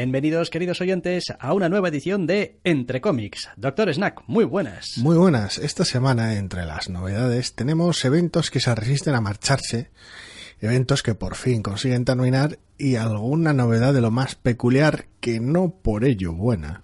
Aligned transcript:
Bienvenidos, 0.00 0.48
queridos 0.48 0.80
oyentes, 0.80 1.24
a 1.38 1.52
una 1.52 1.68
nueva 1.68 1.88
edición 1.88 2.26
de 2.26 2.58
Entre 2.64 3.02
Cómics. 3.02 3.50
Doctor 3.58 3.92
Snack, 3.92 4.22
muy 4.28 4.46
buenas. 4.46 4.96
Muy 4.96 5.14
buenas. 5.14 5.58
Esta 5.58 5.84
semana, 5.84 6.36
entre 6.36 6.64
las 6.64 6.88
novedades, 6.88 7.54
tenemos 7.54 8.02
eventos 8.06 8.50
que 8.50 8.60
se 8.60 8.74
resisten 8.74 9.14
a 9.14 9.20
marcharse, 9.20 9.90
eventos 10.58 11.02
que 11.02 11.14
por 11.14 11.34
fin 11.34 11.62
consiguen 11.62 12.06
terminar 12.06 12.58
y 12.78 12.96
alguna 12.96 13.52
novedad 13.52 13.92
de 13.92 14.00
lo 14.00 14.10
más 14.10 14.36
peculiar 14.36 15.04
que 15.20 15.38
no 15.38 15.68
por 15.68 16.06
ello 16.06 16.32
buena. 16.32 16.82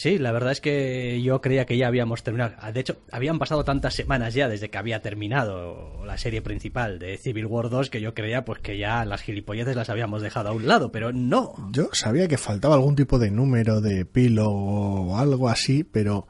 Sí, 0.00 0.16
la 0.16 0.32
verdad 0.32 0.52
es 0.52 0.62
que 0.62 1.20
yo 1.20 1.42
creía 1.42 1.66
que 1.66 1.76
ya 1.76 1.86
habíamos 1.86 2.22
terminado. 2.22 2.54
De 2.72 2.80
hecho, 2.80 2.96
habían 3.12 3.38
pasado 3.38 3.64
tantas 3.64 3.92
semanas 3.92 4.32
ya 4.32 4.48
desde 4.48 4.70
que 4.70 4.78
había 4.78 5.02
terminado 5.02 6.02
la 6.06 6.16
serie 6.16 6.40
principal 6.40 6.98
de 6.98 7.18
Civil 7.18 7.44
War 7.44 7.68
2 7.68 7.90
que 7.90 8.00
yo 8.00 8.14
creía 8.14 8.42
pues 8.46 8.60
que 8.60 8.78
ya 8.78 9.04
las 9.04 9.20
gilipolleces 9.20 9.76
las 9.76 9.90
habíamos 9.90 10.22
dejado 10.22 10.48
a 10.48 10.52
un 10.52 10.66
lado, 10.66 10.90
pero 10.90 11.12
no. 11.12 11.52
Yo 11.72 11.90
sabía 11.92 12.28
que 12.28 12.38
faltaba 12.38 12.76
algún 12.76 12.96
tipo 12.96 13.18
de 13.18 13.30
número 13.30 13.82
de 13.82 14.00
epílogo 14.00 15.10
o 15.10 15.18
algo 15.18 15.50
así, 15.50 15.84
pero 15.84 16.26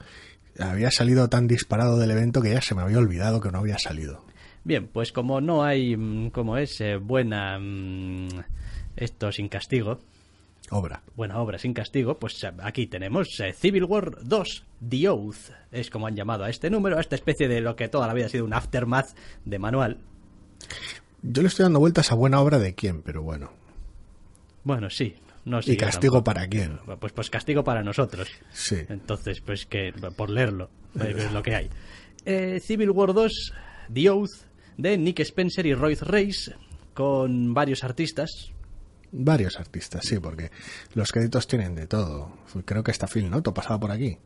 había 0.58 0.90
salido 0.90 1.28
tan 1.28 1.46
disparado 1.46 1.96
del 1.96 2.10
evento 2.10 2.42
que 2.42 2.50
ya 2.50 2.62
se 2.62 2.74
me 2.74 2.82
había 2.82 2.98
olvidado 2.98 3.40
que 3.40 3.52
no 3.52 3.58
había 3.58 3.78
salido. 3.78 4.24
Bien, 4.64 4.88
pues 4.88 5.12
como 5.12 5.40
no 5.40 5.62
hay, 5.62 5.96
mm, 5.96 6.30
como 6.30 6.56
es, 6.56 6.80
eh, 6.80 6.96
buena... 6.96 7.56
Mm, 7.60 8.30
esto 8.96 9.32
sin 9.32 9.48
castigo, 9.48 10.00
Obra. 10.70 11.02
buena 11.16 11.38
obra 11.40 11.58
sin 11.58 11.74
castigo, 11.74 12.18
pues 12.18 12.46
aquí 12.62 12.86
tenemos 12.86 13.40
eh, 13.40 13.52
Civil 13.52 13.84
War 13.84 14.22
2, 14.22 14.64
The 14.88 15.08
Oath, 15.08 15.50
es 15.72 15.90
como 15.90 16.06
han 16.06 16.14
llamado 16.14 16.44
a 16.44 16.50
este 16.50 16.70
número, 16.70 16.96
a 16.96 17.00
esta 17.00 17.16
especie 17.16 17.48
de 17.48 17.60
lo 17.60 17.74
que 17.74 17.88
toda 17.88 18.06
la 18.06 18.14
vida 18.14 18.26
ha 18.26 18.28
sido 18.28 18.44
un 18.44 18.54
aftermath 18.54 19.16
de 19.44 19.58
manual. 19.58 19.98
Yo 21.22 21.42
le 21.42 21.48
estoy 21.48 21.64
dando 21.64 21.80
vueltas 21.80 22.12
a 22.12 22.14
buena 22.14 22.40
obra 22.40 22.58
de 22.58 22.74
quién, 22.74 23.02
pero 23.02 23.22
bueno. 23.22 23.50
Bueno, 24.64 24.88
sí, 24.90 25.16
no 25.44 25.60
sé. 25.60 25.72
¿Y 25.72 25.76
castigo 25.76 26.14
tampoco. 26.14 26.24
para 26.24 26.46
quién? 26.46 26.78
Pues, 26.98 27.12
pues 27.12 27.30
castigo 27.30 27.64
para 27.64 27.82
nosotros. 27.82 28.28
Sí. 28.52 28.78
Entonces, 28.88 29.40
pues 29.40 29.66
que 29.66 29.92
por 30.16 30.30
leerlo, 30.30 30.70
eh, 31.00 31.14
es 31.16 31.32
lo 31.32 31.42
que 31.42 31.54
hay. 31.54 31.70
Eh, 32.24 32.60
Civil 32.60 32.90
War 32.90 33.12
2, 33.12 33.52
The 33.92 34.10
Oath, 34.10 34.30
de 34.76 34.96
Nick 34.98 35.20
Spencer 35.20 35.66
y 35.66 35.74
Royce 35.74 36.04
Reis, 36.04 36.52
con 36.94 37.54
varios 37.54 37.84
artistas, 37.84 38.52
Varios 39.12 39.58
artistas, 39.58 40.04
sí, 40.04 40.18
porque 40.20 40.50
los 40.94 41.10
créditos 41.12 41.46
tienen 41.46 41.74
de 41.74 41.86
todo. 41.86 42.32
Creo 42.64 42.82
que 42.84 42.90
está 42.92 43.06
Phil 43.06 43.28
Noto 43.30 43.52
pasaba 43.52 43.78
por 43.80 43.90
aquí. 43.90 44.18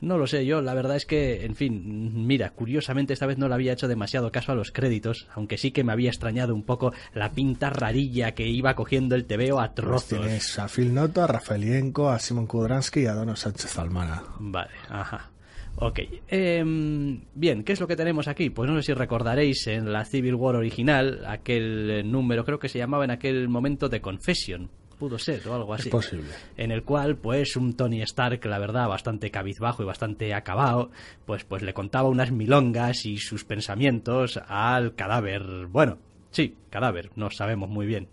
No 0.00 0.18
lo 0.18 0.26
sé 0.26 0.44
yo, 0.44 0.60
la 0.60 0.74
verdad 0.74 0.96
es 0.96 1.06
que, 1.06 1.46
en 1.46 1.54
fin, 1.54 2.26
mira, 2.26 2.50
curiosamente 2.50 3.14
esta 3.14 3.24
vez 3.24 3.38
no 3.38 3.48
le 3.48 3.54
había 3.54 3.72
hecho 3.72 3.88
demasiado 3.88 4.30
caso 4.30 4.52
a 4.52 4.54
los 4.54 4.70
créditos, 4.70 5.26
aunque 5.34 5.56
sí 5.56 5.70
que 5.70 5.84
me 5.84 5.92
había 5.92 6.10
extrañado 6.10 6.54
un 6.54 6.64
poco 6.64 6.92
la 7.14 7.32
pinta 7.32 7.70
rarilla 7.70 8.32
que 8.32 8.46
iba 8.46 8.74
cogiendo 8.74 9.14
el 9.14 9.24
TVO 9.24 9.58
a 9.58 9.68
Pues 9.68 9.74
trozos. 9.74 10.08
tienes 10.20 10.58
a 10.58 10.68
Phil 10.68 10.92
Noto, 10.92 11.22
a 11.22 11.26
Rafaelienko, 11.26 12.10
a 12.10 12.18
Simon 12.18 12.46
Kudransky 12.46 13.00
y 13.00 13.06
a 13.06 13.14
Dono 13.14 13.36
Sánchez 13.36 13.78
Almana. 13.78 14.22
Vale, 14.38 14.72
ajá. 14.90 15.30
Ok. 15.78 16.00
Em, 16.28 17.20
bien, 17.34 17.62
¿qué 17.62 17.72
es 17.72 17.80
lo 17.80 17.86
que 17.86 17.96
tenemos 17.96 18.28
aquí? 18.28 18.48
Pues 18.50 18.70
no 18.70 18.76
sé 18.76 18.82
si 18.82 18.94
recordaréis 18.94 19.66
en 19.66 19.92
la 19.92 20.04
Civil 20.04 20.34
War 20.34 20.56
original, 20.56 21.22
aquel 21.26 21.90
eh, 21.90 22.02
número, 22.02 22.44
creo 22.44 22.58
que 22.58 22.68
se 22.70 22.78
llamaba 22.78 23.04
en 23.04 23.10
aquel 23.10 23.48
momento 23.48 23.88
de 23.88 24.00
Confession. 24.00 24.70
Pudo 24.98 25.18
ser, 25.18 25.46
o 25.46 25.54
algo 25.54 25.74
así. 25.74 25.88
Es 25.90 25.92
posible. 25.92 26.30
en 26.56 26.70
el 26.70 26.82
cual 26.82 27.16
pues 27.16 27.54
un 27.56 27.74
Tony 27.76 28.00
Stark 28.00 28.42
la 28.46 28.58
verdad 28.58 28.88
bastante 28.88 29.30
cabizbajo 29.30 29.82
y 29.82 29.86
bastante 29.86 30.32
acabado 30.32 30.90
pues 31.26 31.44
pues 31.44 31.60
le 31.62 31.74
contaba 31.74 32.08
unas 32.08 32.32
milongas 32.32 33.04
y 33.04 33.18
sus 33.18 33.44
pensamientos 33.44 34.40
al 34.48 34.94
cadáver 34.94 35.66
bueno 35.66 35.98
sí 36.30 36.54
cadáver 36.70 37.10
no 37.14 37.28
sabemos 37.30 37.68
muy 37.68 37.84
bien 37.84 38.08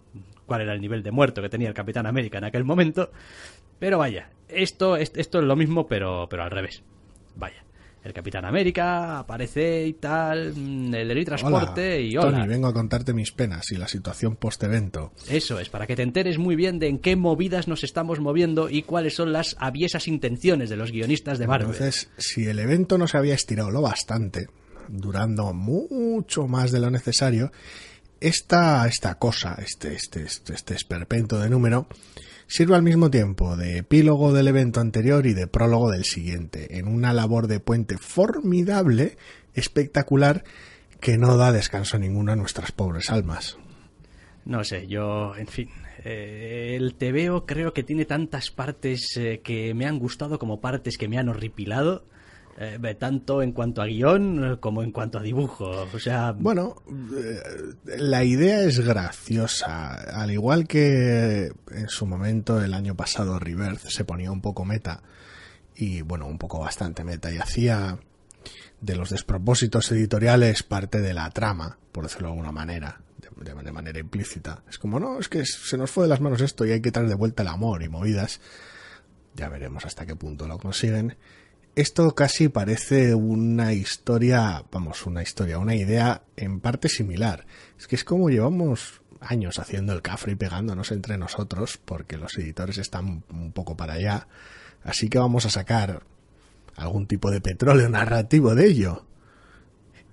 cuál 0.45 0.59
era 0.59 0.73
el 0.73 0.81
nivel 0.81 1.03
de 1.03 1.11
muerto 1.11 1.41
que 1.41 1.47
tenía 1.47 1.69
el 1.69 1.73
Capitán 1.73 2.05
América 2.05 2.39
en 2.39 2.43
aquel 2.43 2.65
momento 2.65 3.11
pero 3.79 3.97
vaya 3.97 4.29
esto 4.49 4.97
es- 4.97 5.13
esto 5.15 5.39
es 5.39 5.45
lo 5.45 5.55
mismo 5.55 5.87
pero 5.87 6.27
pero 6.29 6.43
al 6.43 6.51
revés 6.51 6.83
vaya 7.35 7.63
el 8.03 8.11
Capitán 8.11 8.43
América 8.43 9.19
aparece 9.19 9.87
y 9.87 9.93
tal 9.93 10.53
mm, 10.53 10.93
el 10.93 11.07
teletransporte 11.07 12.01
y 12.01 12.17
hola 12.17 12.39
Tony, 12.39 12.47
vengo 12.47 12.67
a 12.67 12.73
contarte 12.73 13.13
mis 13.13 13.31
penas 13.31 13.71
y 13.71 13.77
la 13.77 13.87
situación 13.87 14.35
post-evento. 14.35 15.13
Eso 15.29 15.59
es, 15.59 15.69
para 15.69 15.87
que 15.87 15.95
te 15.95 16.03
enteres 16.03 16.37
muy 16.37 16.55
bien 16.55 16.79
de 16.79 16.89
en 16.89 16.99
qué 16.99 17.15
movidas 17.15 17.67
nos 17.67 17.83
estamos 17.83 18.19
moviendo 18.19 18.69
y 18.69 18.83
cuáles 18.83 19.15
son 19.15 19.31
las 19.31 19.55
aviesas 19.57 20.07
intenciones 20.07 20.69
de 20.69 20.75
los 20.75 20.91
guionistas 20.91 21.39
de 21.39 21.47
Marvel. 21.47 21.71
Entonces, 21.71 22.09
si 22.17 22.45
el 22.45 22.59
evento 22.59 22.97
no 22.97 23.07
se 23.07 23.17
había 23.17 23.35
estirado 23.35 23.71
lo 23.71 23.81
bastante, 23.81 24.47
durando 24.89 25.53
mucho 25.53 26.47
más 26.47 26.71
de 26.71 26.81
lo 26.81 26.91
necesario, 26.91 27.51
esta, 28.19 28.85
esta 28.87 29.15
cosa, 29.15 29.57
este, 29.59 29.93
este, 29.93 30.23
este, 30.23 30.53
este 30.53 30.73
esperpento 30.73 31.39
de 31.39 31.49
número, 31.49 31.87
sirve 32.53 32.75
al 32.75 32.83
mismo 32.83 33.09
tiempo 33.09 33.57
de 33.57 33.79
epílogo 33.79 34.31
del 34.31 34.47
evento 34.47 34.79
anterior 34.79 35.25
y 35.25 35.33
de 35.33 35.47
prólogo 35.47 35.89
del 35.89 36.03
siguiente, 36.03 36.77
en 36.77 36.87
una 36.87 37.11
labor 37.11 37.47
de 37.47 37.59
puente 37.59 37.97
formidable, 37.97 39.17
espectacular, 39.55 40.43
que 40.99 41.17
no 41.17 41.35
da 41.35 41.51
descanso 41.51 41.97
ninguno 41.97 42.31
a 42.31 42.35
nuestras 42.35 42.71
pobres 42.71 43.09
almas. 43.09 43.57
No 44.45 44.63
sé, 44.63 44.85
yo, 44.85 45.35
en 45.35 45.47
fin, 45.47 45.69
eh, 46.05 46.75
el 46.77 46.93
TVO 46.93 47.47
creo 47.47 47.73
que 47.73 47.81
tiene 47.81 48.05
tantas 48.05 48.51
partes 48.51 49.17
eh, 49.17 49.41
que 49.43 49.73
me 49.73 49.87
han 49.87 49.97
gustado 49.97 50.37
como 50.37 50.61
partes 50.61 50.99
que 50.99 51.07
me 51.07 51.17
han 51.17 51.29
horripilado, 51.29 52.05
eh, 52.57 52.95
tanto 52.99 53.41
en 53.41 53.51
cuanto 53.51 53.81
a 53.81 53.85
guion 53.85 54.53
eh, 54.53 54.57
como 54.59 54.83
en 54.83 54.91
cuanto 54.91 55.17
a 55.17 55.21
dibujo. 55.21 55.65
O 55.93 55.99
sea, 55.99 56.31
Bueno, 56.33 56.75
eh, 57.17 57.41
la 57.97 58.23
idea 58.23 58.61
es 58.63 58.79
graciosa. 58.79 59.93
Al 59.93 60.31
igual 60.31 60.67
que 60.67 61.51
en 61.71 61.89
su 61.89 62.05
momento 62.05 62.61
el 62.61 62.73
año 62.73 62.95
pasado 62.95 63.39
Rebirth 63.39 63.87
se 63.87 64.05
ponía 64.05 64.31
un 64.31 64.41
poco 64.41 64.65
meta 64.65 65.01
y 65.75 66.01
bueno, 66.01 66.27
un 66.27 66.37
poco 66.37 66.59
bastante 66.59 67.03
meta 67.03 67.31
y 67.33 67.37
hacía 67.37 67.97
de 68.81 68.95
los 68.95 69.09
despropósitos 69.09 69.91
editoriales 69.91 70.61
parte 70.63 70.99
de 71.01 71.13
la 71.13 71.29
trama, 71.31 71.77
por 71.91 72.03
decirlo 72.03 72.27
de 72.27 72.31
alguna 72.33 72.51
manera, 72.51 73.01
de- 73.17 73.63
de 73.63 73.71
manera 73.71 73.97
implícita. 73.99 74.61
Es 74.69 74.77
como, 74.77 74.99
no, 74.99 75.19
es 75.19 75.29
que 75.29 75.45
se 75.45 75.77
nos 75.77 75.89
fue 75.89 76.03
de 76.03 76.09
las 76.09 76.19
manos 76.21 76.41
esto 76.41 76.65
y 76.65 76.71
hay 76.71 76.81
que 76.81 76.91
traer 76.91 77.07
de 77.09 77.15
vuelta 77.15 77.41
el 77.43 77.47
amor 77.49 77.81
y 77.81 77.89
movidas. 77.89 78.41
Ya 79.35 79.49
veremos 79.49 79.85
hasta 79.85 80.05
qué 80.05 80.15
punto 80.15 80.47
lo 80.47 80.59
consiguen. 80.59 81.15
Esto 81.75 82.13
casi 82.13 82.49
parece 82.49 83.15
una 83.15 83.73
historia, 83.73 84.63
vamos, 84.71 85.07
una 85.07 85.23
historia, 85.23 85.57
una 85.57 85.73
idea 85.73 86.21
en 86.35 86.59
parte 86.59 86.87
similar. 86.87 87.47
Es 87.79 87.87
que 87.87 87.95
es 87.95 88.03
como 88.03 88.29
llevamos 88.29 89.01
años 89.19 89.57
haciendo 89.57 89.93
el 89.93 90.03
cafre 90.03 90.33
y 90.33 90.35
pegándonos 90.35 90.91
entre 90.91 91.17
nosotros, 91.17 91.79
porque 91.83 92.17
los 92.17 92.37
editores 92.37 92.77
están 92.77 93.23
un 93.29 93.51
poco 93.53 93.75
para 93.75 93.93
allá. 93.93 94.27
Así 94.83 95.09
que 95.09 95.17
vamos 95.17 95.47
a 95.47 95.49
sacar 95.49 96.03
algún 96.75 97.07
tipo 97.07 97.31
de 97.31 97.41
petróleo 97.41 97.89
narrativo 97.89 98.53
de 98.53 98.67
ello. 98.67 99.05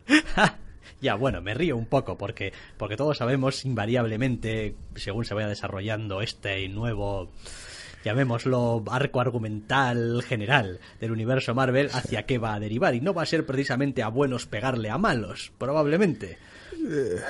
Ya, 1.03 1.15
bueno, 1.15 1.41
me 1.41 1.54
río 1.54 1.78
un 1.78 1.87
poco 1.87 2.19
porque, 2.19 2.53
porque 2.77 2.98
todos 2.98 3.16
sabemos 3.16 3.65
invariablemente, 3.65 4.75
según 4.97 5.25
se 5.25 5.32
vaya 5.32 5.48
desarrollando 5.48 6.21
este 6.21 6.69
nuevo, 6.69 7.31
llamémoslo, 8.05 8.83
arco 8.91 9.21
argumental 9.21 10.23
general 10.23 10.81
del 11.01 11.13
universo 11.13 11.55
Marvel, 11.55 11.91
hacia 11.93 12.25
qué 12.25 12.39
va 12.39 12.55
a 12.55 12.61
derivar. 12.61 12.95
Y 12.95 13.01
no 13.01 13.15
va 13.15 13.23
a 13.23 13.27
ser 13.27 13.47
precisamente 13.47 14.03
a 14.03 14.09
buenos 14.09 14.47
pegarle 14.47 14.91
a 14.91 14.99
malos, 14.99 15.53
probablemente. 15.59 16.39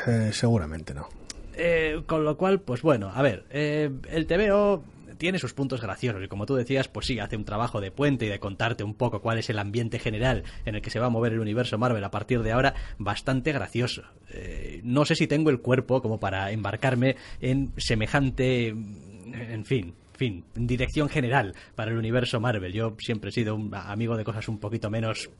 Eh, 0.07 0.31
seguramente 0.33 0.95
no. 0.95 1.09
Eh, 1.55 2.03
con 2.07 2.25
lo 2.25 2.37
cual, 2.37 2.61
pues 2.61 2.83
bueno, 2.83 3.11
a 3.15 3.23
ver, 3.23 3.45
eh, 3.51 3.91
el 4.11 4.27
TVO 4.27 4.83
tiene 5.21 5.39
sus 5.39 5.53
puntos 5.53 5.83
graciosos 5.83 6.25
y 6.25 6.29
como 6.29 6.47
tú 6.47 6.55
decías, 6.55 6.89
pues 6.89 7.07
sí, 7.07 7.19
hace 7.19 7.37
un 7.37 7.45
trabajo 7.45 7.83
de 7.83 7.91
puente 7.91 8.25
y 8.25 8.29
de 8.31 8.41
contarte 8.41 8.83
un 8.83 8.95
poco 8.95 9.21
cuál 9.21 9.37
es 9.37 9.51
el 9.51 9.59
ambiente 9.59 9.99
general 9.99 10.45
en 10.65 10.77
el 10.77 10.81
que 10.81 10.89
se 10.89 10.99
va 10.99 11.07
a 11.07 11.11
mover 11.11 11.35
el 11.35 11.41
universo 11.41 11.77
Marvel 11.77 12.03
a 12.03 12.11
partir 12.11 12.43
de 12.43 12.53
ahora, 12.53 12.75
bastante 12.97 13.53
gracioso. 13.53 14.05
Eh, 14.31 14.81
no 14.83 15.05
sé 15.05 15.17
si 15.17 15.27
tengo 15.27 15.51
el 15.51 15.61
cuerpo 15.61 16.01
como 16.01 16.19
para 16.19 16.51
embarcarme 16.51 17.17
en 17.43 17.73
semejante, 17.77 18.69
en 18.69 19.65
fin, 19.67 19.95
fin, 20.21 20.45
dirección 20.55 21.09
general 21.09 21.55
para 21.75 21.93
el 21.93 21.97
universo 21.97 22.41
Marvel. 22.41 22.75
Yo 22.75 22.95
siempre 22.99 23.31
he 23.31 23.33
sido 23.33 23.55
un 23.55 23.75
amigo 23.75 24.19
de 24.19 24.25
cosas 24.25 24.49
un 24.49 24.59
poquito 24.59 24.91
menos 24.91 25.31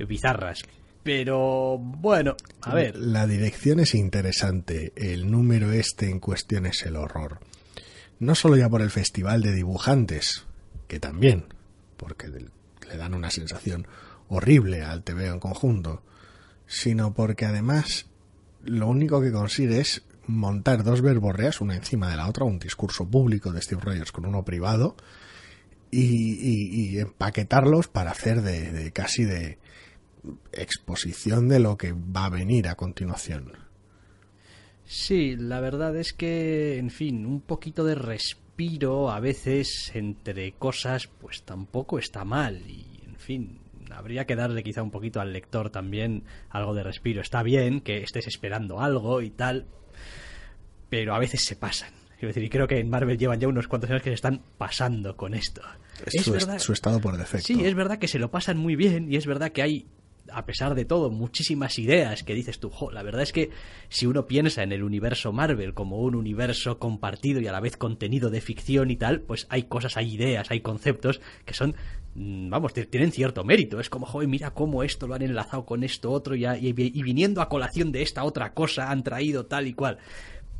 bizarras. 0.00 0.62
Pero 1.04 1.78
bueno, 1.78 2.34
a 2.62 2.74
ver. 2.74 2.96
La 2.96 3.28
dirección 3.28 3.78
es 3.78 3.94
interesante. 3.94 4.92
El 4.96 5.30
número 5.30 5.70
este 5.70 6.10
en 6.10 6.18
cuestión 6.18 6.66
es 6.66 6.82
el 6.82 6.96
horror. 6.96 7.38
No 8.18 8.34
solo 8.34 8.56
ya 8.56 8.68
por 8.68 8.82
el 8.82 8.90
festival 8.90 9.42
de 9.42 9.52
dibujantes, 9.52 10.44
que 10.88 10.98
también, 10.98 11.44
porque 11.96 12.26
le 12.26 12.96
dan 12.96 13.14
una 13.14 13.30
sensación 13.30 13.86
horrible 14.26 14.82
al 14.82 15.04
TVO 15.04 15.34
en 15.34 15.38
conjunto, 15.38 16.02
sino 16.66 17.14
porque 17.14 17.44
además 17.44 18.06
lo 18.64 18.88
único 18.88 19.20
que 19.20 19.30
consigue 19.30 19.78
es 19.78 20.02
montar 20.26 20.84
dos 20.84 21.02
verborreas, 21.02 21.60
una 21.60 21.76
encima 21.76 22.10
de 22.10 22.16
la 22.16 22.28
otra, 22.28 22.44
un 22.44 22.58
discurso 22.58 23.08
público 23.08 23.52
de 23.52 23.62
Steve 23.62 23.80
Rogers 23.82 24.12
con 24.12 24.26
uno 24.26 24.44
privado, 24.44 24.96
y, 25.90 26.98
empaquetarlos 26.98 27.88
para 27.88 28.10
hacer 28.10 28.42
de, 28.42 28.92
casi 28.92 29.24
de 29.24 29.58
exposición 30.52 31.48
de 31.48 31.60
lo 31.60 31.76
que 31.76 31.92
va 31.92 32.26
a 32.26 32.30
venir 32.30 32.68
a 32.68 32.74
continuación. 32.74 33.52
Sí, 34.84 35.36
la 35.36 35.60
verdad 35.60 35.96
es 35.96 36.12
que, 36.12 36.78
en 36.78 36.90
fin, 36.90 37.26
un 37.26 37.40
poquito 37.40 37.84
de 37.84 37.94
respiro 37.94 39.10
a 39.10 39.20
veces 39.20 39.90
entre 39.94 40.52
cosas, 40.52 41.08
pues 41.08 41.42
tampoco 41.42 41.98
está 41.98 42.24
mal. 42.24 42.62
Y, 42.68 43.02
en 43.04 43.16
fin, 43.16 43.60
habría 43.90 44.26
que 44.26 44.36
darle 44.36 44.62
quizá 44.62 44.82
un 44.82 44.90
poquito 44.90 45.20
al 45.20 45.32
lector 45.32 45.70
también 45.70 46.24
algo 46.50 46.74
de 46.74 46.84
respiro. 46.84 47.20
Está 47.20 47.42
bien 47.42 47.80
que 47.80 48.02
estés 48.02 48.26
esperando 48.26 48.80
algo 48.80 49.22
y 49.22 49.30
tal, 49.30 49.66
pero 50.88 51.14
a 51.14 51.18
veces 51.18 51.44
se 51.44 51.56
pasan. 51.56 51.90
Decir, 52.20 52.42
y 52.42 52.48
creo 52.48 52.66
que 52.66 52.78
en 52.78 52.88
Marvel 52.88 53.18
llevan 53.18 53.38
ya 53.40 53.46
unos 53.46 53.68
cuantos 53.68 53.90
años 53.90 54.02
que 54.02 54.10
se 54.10 54.14
están 54.14 54.40
pasando 54.56 55.16
con 55.16 55.34
esto. 55.34 55.60
Es, 56.06 56.24
su, 56.24 56.32
verdad, 56.32 56.58
su, 56.58 56.72
estado 56.72 57.00
por 57.00 57.16
defecto. 57.16 57.46
Sí, 57.46 57.64
es 57.64 57.74
verdad 57.74 57.98
que 57.98 58.08
se 58.08 58.18
lo 58.18 58.30
pasan 58.30 58.56
muy 58.56 58.74
bien 58.74 59.12
y 59.12 59.16
es 59.16 59.26
verdad 59.26 59.52
que 59.52 59.62
hay, 59.62 59.86
a 60.32 60.46
pesar 60.46 60.74
de 60.74 60.86
todo, 60.86 61.10
muchísimas 61.10 61.78
ideas 61.78 62.22
que 62.22 62.34
dices 62.34 62.58
tú, 62.58 62.70
jo, 62.70 62.90
la 62.90 63.02
verdad 63.02 63.22
es 63.22 63.32
que 63.32 63.50
si 63.88 64.06
uno 64.06 64.26
piensa 64.26 64.62
en 64.62 64.72
el 64.72 64.82
universo 64.82 65.32
Marvel 65.32 65.74
como 65.74 66.00
un 66.00 66.14
universo 66.14 66.78
compartido 66.78 67.40
y 67.40 67.48
a 67.48 67.52
la 67.52 67.60
vez 67.60 67.76
contenido 67.76 68.30
de 68.30 68.40
ficción 68.40 68.90
y 68.90 68.96
tal, 68.96 69.20
pues 69.20 69.46
hay 69.50 69.64
cosas, 69.64 69.96
hay 69.98 70.14
ideas, 70.14 70.50
hay 70.50 70.60
conceptos 70.60 71.20
que 71.44 71.52
son, 71.52 71.74
mm, 72.14 72.48
vamos, 72.48 72.72
tienen 72.72 73.12
cierto 73.12 73.44
mérito. 73.44 73.78
Es 73.78 73.90
como, 73.90 74.06
joder, 74.06 74.28
mira 74.28 74.52
cómo 74.52 74.82
esto 74.82 75.06
lo 75.06 75.14
han 75.14 75.22
enlazado 75.22 75.66
con 75.66 75.84
esto 75.84 76.10
otro 76.10 76.34
y, 76.34 76.46
y 76.46 76.72
viniendo 76.72 77.42
a 77.42 77.48
colación 77.48 77.92
de 77.92 78.02
esta 78.02 78.24
otra 78.24 78.54
cosa 78.54 78.90
han 78.90 79.02
traído 79.02 79.46
tal 79.46 79.66
y 79.66 79.74
cual 79.74 79.98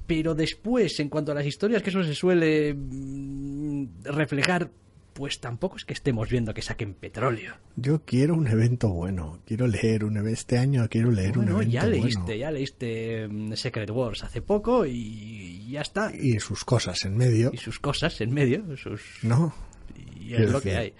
pero 0.06 0.35
después, 0.35 0.99
en 1.00 1.08
cuanto 1.08 1.32
a 1.32 1.35
las 1.35 1.47
historias 1.47 1.82
que 1.82 1.91
eso 1.91 2.03
se 2.03 2.14
suele 2.14 2.75
mm, 2.75 4.05
reflejar, 4.05 4.70
pues 5.17 5.41
tampoco 5.41 5.76
es 5.76 5.85
que 5.85 5.94
estemos 5.94 6.29
viendo 6.29 6.53
que 6.53 6.61
saquen 6.61 6.93
petróleo. 6.93 7.55
Yo 7.76 8.03
quiero 8.05 8.35
un 8.35 8.47
evento 8.47 8.91
bueno, 8.91 9.41
quiero 9.47 9.67
leer 9.67 10.05
un 10.05 10.19
evento 10.19 10.35
este 10.35 10.58
año, 10.58 10.87
quiero 10.91 11.11
leer 11.11 11.38
un 11.38 11.49
evento 11.49 11.70
ya 11.70 11.87
leíste, 11.87 12.38
ya 12.38 12.50
leíste 12.50 13.29
Secret 13.55 13.91
Wars 13.91 14.23
hace 14.25 14.43
poco 14.43 14.85
y 14.85 15.70
ya 15.70 15.81
está. 15.81 16.12
Y 16.14 16.38
sus 16.38 16.64
cosas 16.64 17.03
en 17.06 17.17
medio. 17.17 17.50
Y 17.53 17.56
sus 17.56 17.79
cosas 17.79 18.20
en 18.20 18.32
medio, 18.35 18.76
sus 18.76 19.03
No. 19.23 19.55
Y 20.20 20.35
es 20.35 20.50
lo 20.50 20.61
que 20.61 20.76
hay. 20.76 20.94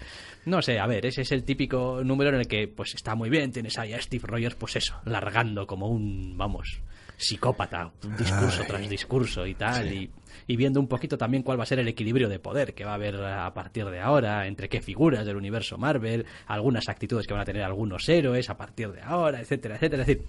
No 0.47 0.63
sé, 0.63 0.79
a 0.79 0.87
ver, 0.87 1.05
ese 1.05 1.23
es 1.23 1.33
el 1.33 1.43
típico 1.43 2.03
número 2.05 2.31
en 2.31 2.37
el 2.37 2.47
que 2.47 2.69
pues 2.69 2.95
está 2.95 3.15
muy 3.17 3.29
bien, 3.29 3.53
tienes 3.53 3.79
ahí 3.79 3.93
a 3.93 4.01
Steve 4.01 4.25
Rogers, 4.27 4.55
pues 4.55 4.77
eso, 4.77 4.95
largando 5.05 5.67
como 5.67 5.89
un, 5.89 6.39
vamos, 6.39 6.81
psicópata, 7.17 7.93
un 8.05 8.17
discurso 8.17 8.63
tras 8.67 8.89
discurso 8.89 9.47
y 9.47 9.55
tal, 9.55 9.93
y, 9.93 10.11
viendo 10.57 10.81
un 10.81 10.89
poquito 10.89 11.19
también 11.19 11.43
cuál 11.43 11.59
va 11.59 11.65
a 11.65 11.67
ser 11.67 11.79
el 11.79 11.89
equilibrio 11.89 12.29
de 12.29 12.39
poder 12.39 12.75
que 12.75 12.85
va 12.85 12.93
a 12.93 12.95
haber 12.95 13.17
a 13.17 13.53
partir 13.53 13.87
de 13.87 14.01
ahora, 14.01 14.47
entre 14.47 14.69
qué 14.69 14.81
figuras 14.81 15.27
del 15.27 15.37
universo 15.37 15.79
Marvel, 15.79 16.27
algunas 16.47 16.89
actitudes 16.89 17.27
que 17.27 17.33
van 17.33 17.43
a 17.43 17.47
tener 17.47 17.63
algunos 17.63 18.09
héroes 18.09 18.49
a 18.51 18.57
partir 18.57 18.93
de 18.93 19.03
ahora, 19.03 19.41
etcétera, 19.41 19.77
etcétera. 19.77 20.03
Es 20.03 20.07
decir, 20.07 20.25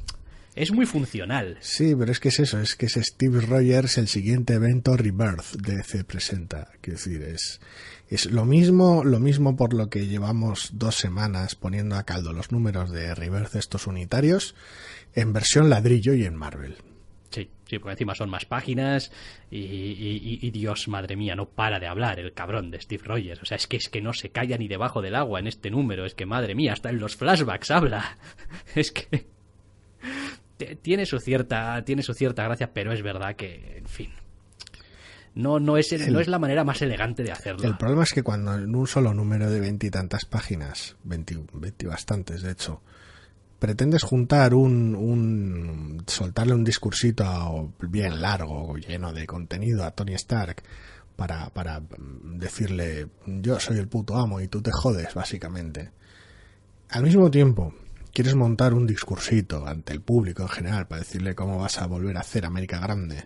es 0.57 0.71
muy 0.71 0.87
funcional. 0.87 1.57
Sí, 1.61 1.95
pero 1.95 2.11
es 2.11 2.19
que 2.19 2.29
es 2.29 2.39
eso, 2.39 2.59
es 2.59 2.75
que 2.75 2.87
es 2.87 2.93
Steve 2.93 3.41
Rogers 3.41 3.99
el 3.99 4.07
siguiente 4.07 4.55
evento 4.55 4.97
Rebirth 4.97 5.53
de 5.61 5.83
C 5.83 6.03
presenta. 6.03 6.71
Quiero 6.81 6.97
decir, 6.97 7.21
es, 7.21 7.61
es 8.09 8.25
lo 8.31 8.43
mismo, 8.43 9.03
lo 9.03 9.19
mismo 9.19 9.55
por 9.55 9.75
lo 9.75 9.91
que 9.91 10.07
llevamos 10.07 10.71
dos 10.73 10.95
semanas 10.95 11.53
poniendo 11.53 11.95
a 11.95 12.03
caldo 12.03 12.33
los 12.33 12.51
números 12.51 12.91
de 12.91 13.13
Rebirth 13.13 13.55
estos 13.55 13.85
unitarios 13.85 14.55
en 15.17 15.33
versión 15.33 15.69
ladrillo 15.69 16.13
y 16.13 16.25
en 16.25 16.35
Marvel. 16.35 16.77
Sí, 17.31 17.49
sí, 17.65 17.79
porque 17.79 17.93
encima 17.93 18.15
son 18.15 18.29
más 18.29 18.45
páginas 18.45 19.11
y, 19.51 20.49
Dios, 20.51 20.87
madre 20.87 21.15
mía, 21.15 21.35
no 21.35 21.49
para 21.49 21.79
de 21.79 21.87
hablar 21.87 22.19
el 22.19 22.33
cabrón 22.33 22.71
de 22.71 22.79
Steve 22.79 23.03
Rogers. 23.03 23.41
O 23.41 23.45
sea, 23.45 23.57
es 23.57 23.67
que 23.67 23.77
es 23.77 23.89
que 23.89 23.99
no 23.99 24.13
se 24.13 24.29
calla 24.29 24.57
ni 24.57 24.67
debajo 24.67 25.01
del 25.01 25.15
agua 25.15 25.39
en 25.39 25.47
este 25.47 25.71
número. 25.71 26.05
Es 26.05 26.13
que, 26.13 26.25
madre 26.25 26.55
mía, 26.55 26.73
hasta 26.73 26.89
en 26.89 26.99
los 26.99 27.15
flashbacks 27.15 27.71
habla. 27.71 28.17
Es 28.75 28.91
que 28.91 29.27
tiene 30.81 31.05
su 31.05 31.19
cierta 31.19 31.83
tiene 31.83 32.01
su 32.01 32.13
cierta 32.13 32.43
gracia, 32.43 32.71
pero 32.73 32.91
es 32.91 33.01
verdad 33.03 33.35
que, 33.35 33.77
en 33.77 33.87
fin, 33.87 34.11
no, 35.37 35.59
no, 35.59 35.77
es, 35.77 36.09
no 36.09 36.19
es 36.19 36.27
la 36.27 36.39
manera 36.39 36.63
más 36.63 36.81
elegante 36.81 37.23
de 37.23 37.31
hacerlo. 37.31 37.67
El 37.67 37.77
problema 37.77 38.03
es 38.03 38.11
que 38.11 38.23
cuando 38.23 38.55
en 38.55 38.75
un 38.75 38.87
solo 38.87 39.13
número 39.13 39.51
de 39.51 39.59
veintitantas 39.59 40.25
páginas, 40.25 40.95
veinti, 41.03 41.35
bastantes 41.85 42.41
de 42.41 42.51
hecho, 42.51 42.81
pretendes 43.59 44.03
juntar 44.03 44.53
un, 44.53 44.95
un 44.95 46.03
soltarle 46.05 46.53
un 46.53 46.63
discursito 46.63 47.73
bien 47.81 48.21
largo, 48.21 48.77
lleno 48.77 49.13
de 49.13 49.25
contenido 49.25 49.83
a 49.83 49.91
Tony 49.91 50.13
Stark 50.13 50.61
para, 51.15 51.49
para 51.49 51.81
decirle 52.23 53.07
yo 53.25 53.59
soy 53.59 53.77
el 53.77 53.87
puto 53.87 54.15
amo 54.15 54.39
y 54.39 54.47
tú 54.47 54.61
te 54.61 54.71
jodes, 54.71 55.13
básicamente. 55.13 55.91
Al 56.89 57.03
mismo 57.03 57.29
tiempo, 57.29 57.73
quieres 58.13 58.35
montar 58.35 58.73
un 58.73 58.87
discursito 58.87 59.67
ante 59.67 59.93
el 59.93 60.01
público 60.01 60.43
en 60.43 60.49
general 60.49 60.87
para 60.87 61.01
decirle 61.01 61.35
cómo 61.35 61.57
vas 61.57 61.81
a 61.81 61.87
volver 61.87 62.15
a 62.17 62.21
hacer 62.21 62.45
América 62.45 62.79
Grande. 62.79 63.25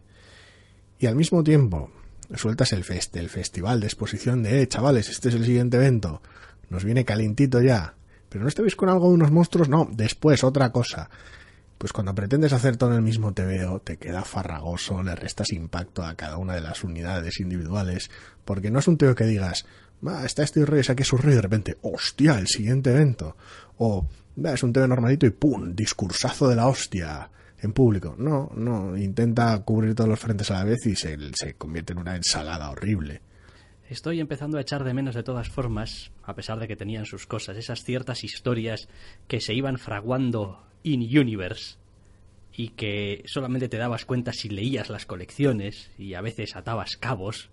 Y 0.98 1.08
al 1.08 1.16
mismo 1.16 1.44
tiempo, 1.44 1.92
sueltas 2.36 2.72
el, 2.74 2.84
fest 2.84 3.16
el 3.18 3.30
festival 3.30 3.82
de 3.82 3.88
exposición 3.88 4.44
de, 4.44 4.62
eh, 4.62 4.68
chavales, 4.68 5.10
este 5.10 5.30
es 5.30 5.36
el 5.36 5.46
siguiente 5.46 5.78
evento, 5.78 6.22
nos 6.70 6.84
viene 6.84 7.06
calentito 7.06 7.62
ya 7.62 7.96
pero 8.32 8.44
no 8.44 8.48
estabais 8.48 8.78
con 8.78 8.88
algo 8.88 9.10
de 9.10 9.16
unos 9.16 9.30
monstruos, 9.30 9.68
no, 9.68 9.90
después 9.92 10.46
otra 10.46 10.72
cosa. 10.72 11.10
Pues 11.78 11.92
cuando 11.92 12.16
pretendes 12.16 12.54
hacer 12.54 12.78
todo 12.78 12.92
en 12.92 12.96
el 12.96 13.02
mismo 13.02 13.34
TVO, 13.34 13.82
te 13.82 13.98
queda 13.98 14.24
farragoso, 14.24 15.04
le 15.04 15.16
restas 15.16 15.52
impacto 15.52 16.02
a 16.02 16.16
cada 16.16 16.38
una 16.38 16.54
de 16.54 16.62
las 16.62 16.86
unidades 16.86 17.42
individuales, 17.42 18.10
porque 18.46 18.72
no 18.72 18.80
es 18.80 18.88
un 18.88 18.98
TVO 18.98 19.16
que 19.16 19.26
digas, 19.26 19.66
va, 20.08 20.24
está 20.26 20.44
este 20.44 20.66
rey, 20.66 20.82
saque 20.82 21.04
su 21.04 21.18
rey 21.18 21.36
de 21.36 21.42
repente, 21.42 21.78
hostia, 21.82 22.40
el 22.40 22.48
siguiente 22.48 22.92
evento. 22.92 23.36
O, 23.80 24.08
va, 24.44 24.54
es 24.54 24.64
un 24.64 24.72
TVO 24.72 24.88
normalito 24.88 25.26
y 25.26 25.32
pum, 25.32 25.76
discursazo 25.76 26.48
de 26.48 26.56
la 26.56 26.68
hostia 26.68 27.30
en 27.60 27.74
público. 27.74 28.16
No, 28.18 28.50
no, 28.56 28.96
intenta 28.96 29.60
cubrir 29.64 29.94
todos 29.94 30.10
los 30.10 30.20
frentes 30.22 30.50
a 30.52 30.60
la 30.60 30.64
vez 30.64 30.86
y 30.86 30.96
se, 30.96 31.18
se 31.34 31.56
convierte 31.56 31.92
en 31.92 32.00
una 32.00 32.16
ensalada 32.16 32.70
horrible. 32.70 33.22
Estoy 33.90 34.22
empezando 34.22 34.58
a 34.58 34.62
echar 34.62 34.86
de 34.86 34.94
menos 34.94 35.16
de 35.16 35.24
todas 35.24 35.50
formas, 35.50 36.11
a 36.24 36.36
pesar 36.36 36.60
de 36.60 36.68
que 36.68 36.76
tenían 36.76 37.06
sus 37.06 37.26
cosas, 37.26 37.58
esas 37.58 37.84
ciertas 37.84 38.24
historias 38.24 38.88
que 39.28 39.42
se 39.42 39.54
iban 39.54 39.78
fraguando 39.78 40.64
in 40.84 41.02
universe 41.02 41.78
y 42.54 42.70
que 42.70 43.24
solamente 43.26 43.70
te 43.70 43.78
dabas 43.78 44.06
cuenta 44.06 44.34
si 44.34 44.50
leías 44.50 44.90
las 44.90 45.06
colecciones 45.06 45.92
y 45.98 46.14
a 46.16 46.22
veces 46.22 46.56
atabas 46.56 46.98
cabos, 46.98 47.50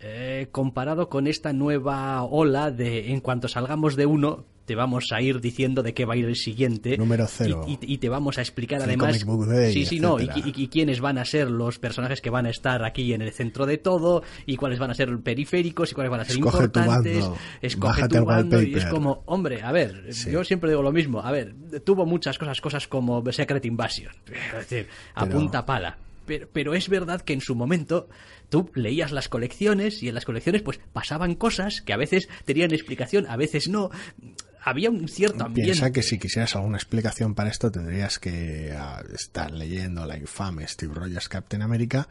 eh, 0.00 0.48
comparado 0.50 1.08
con 1.08 1.26
esta 1.26 1.52
nueva 1.52 2.22
ola 2.24 2.70
de 2.70 3.12
en 3.12 3.20
cuanto 3.20 3.48
salgamos 3.48 3.96
de 3.96 4.06
uno, 4.06 4.46
te 4.64 4.74
vamos 4.76 5.06
a 5.12 5.20
ir 5.20 5.40
diciendo 5.40 5.82
de 5.82 5.94
qué 5.94 6.04
va 6.04 6.14
a 6.14 6.16
ir 6.16 6.26
el 6.26 6.36
siguiente. 6.36 6.96
Número 6.96 7.26
cero. 7.26 7.66
Y, 7.66 7.98
te 7.98 8.08
vamos 8.08 8.38
a 8.38 8.40
explicar 8.40 8.82
además. 8.82 9.24
sí, 9.72 9.84
sí, 9.84 10.00
no. 10.00 10.18
Y, 10.20 10.68
quiénes 10.68 11.00
van 11.00 11.18
a 11.18 11.24
ser 11.24 11.50
los 11.50 11.78
personajes 11.78 12.20
que 12.20 12.30
van 12.30 12.46
a 12.46 12.50
estar 12.50 12.84
aquí 12.84 13.12
en 13.12 13.22
el 13.22 13.32
centro 13.32 13.66
de 13.66 13.78
todo. 13.78 14.22
Y 14.46 14.56
cuáles 14.56 14.78
van 14.78 14.90
a 14.90 14.94
ser 14.94 15.18
periféricos 15.20 15.90
y 15.90 15.94
cuáles 15.94 16.10
van 16.10 16.20
a 16.20 16.24
ser 16.24 16.36
importantes. 16.36 17.28
Escoge 17.60 18.08
tu 18.08 18.24
bando. 18.24 18.62
Y 18.62 18.74
es 18.74 18.86
como, 18.86 19.22
hombre, 19.26 19.62
a 19.62 19.72
ver, 19.72 20.10
yo 20.30 20.44
siempre 20.44 20.70
digo 20.70 20.82
lo 20.82 20.92
mismo. 20.92 21.20
A 21.20 21.32
ver, 21.32 21.54
tuvo 21.84 22.06
muchas 22.06 22.38
cosas, 22.38 22.60
cosas 22.60 22.86
como 22.86 23.24
Secret 23.32 23.64
Invasion. 23.66 24.12
Es 24.50 24.68
decir, 24.68 24.88
a 25.14 25.26
punta 25.26 25.64
pala. 25.64 25.98
Pero, 26.26 26.48
pero, 26.52 26.74
es 26.74 26.88
verdad 26.88 27.22
que 27.22 27.32
en 27.32 27.40
su 27.40 27.54
momento 27.54 28.08
tú 28.50 28.70
leías 28.74 29.10
las 29.10 29.28
colecciones 29.28 30.02
y 30.02 30.08
en 30.08 30.14
las 30.14 30.24
colecciones 30.24 30.62
pues 30.62 30.78
pasaban 30.92 31.34
cosas 31.34 31.80
que 31.80 31.92
a 31.92 31.96
veces 31.96 32.28
tenían 32.44 32.72
explicación, 32.72 33.26
a 33.28 33.36
veces 33.36 33.68
no 33.68 33.90
había 34.62 34.90
un 34.90 35.08
cierto 35.08 35.44
ambiente. 35.44 35.72
Piensa 35.72 35.92
que 35.92 36.02
si 36.02 36.18
quisieras 36.18 36.56
alguna 36.56 36.76
explicación 36.76 37.34
para 37.34 37.50
esto 37.50 37.70
tendrías 37.70 38.18
que 38.18 38.72
ah, 38.76 39.02
estar 39.14 39.50
leyendo 39.50 40.06
la 40.06 40.16
infame 40.16 40.66
Steve 40.66 40.94
Rogers 40.94 41.28
Captain 41.28 41.62
America 41.62 42.08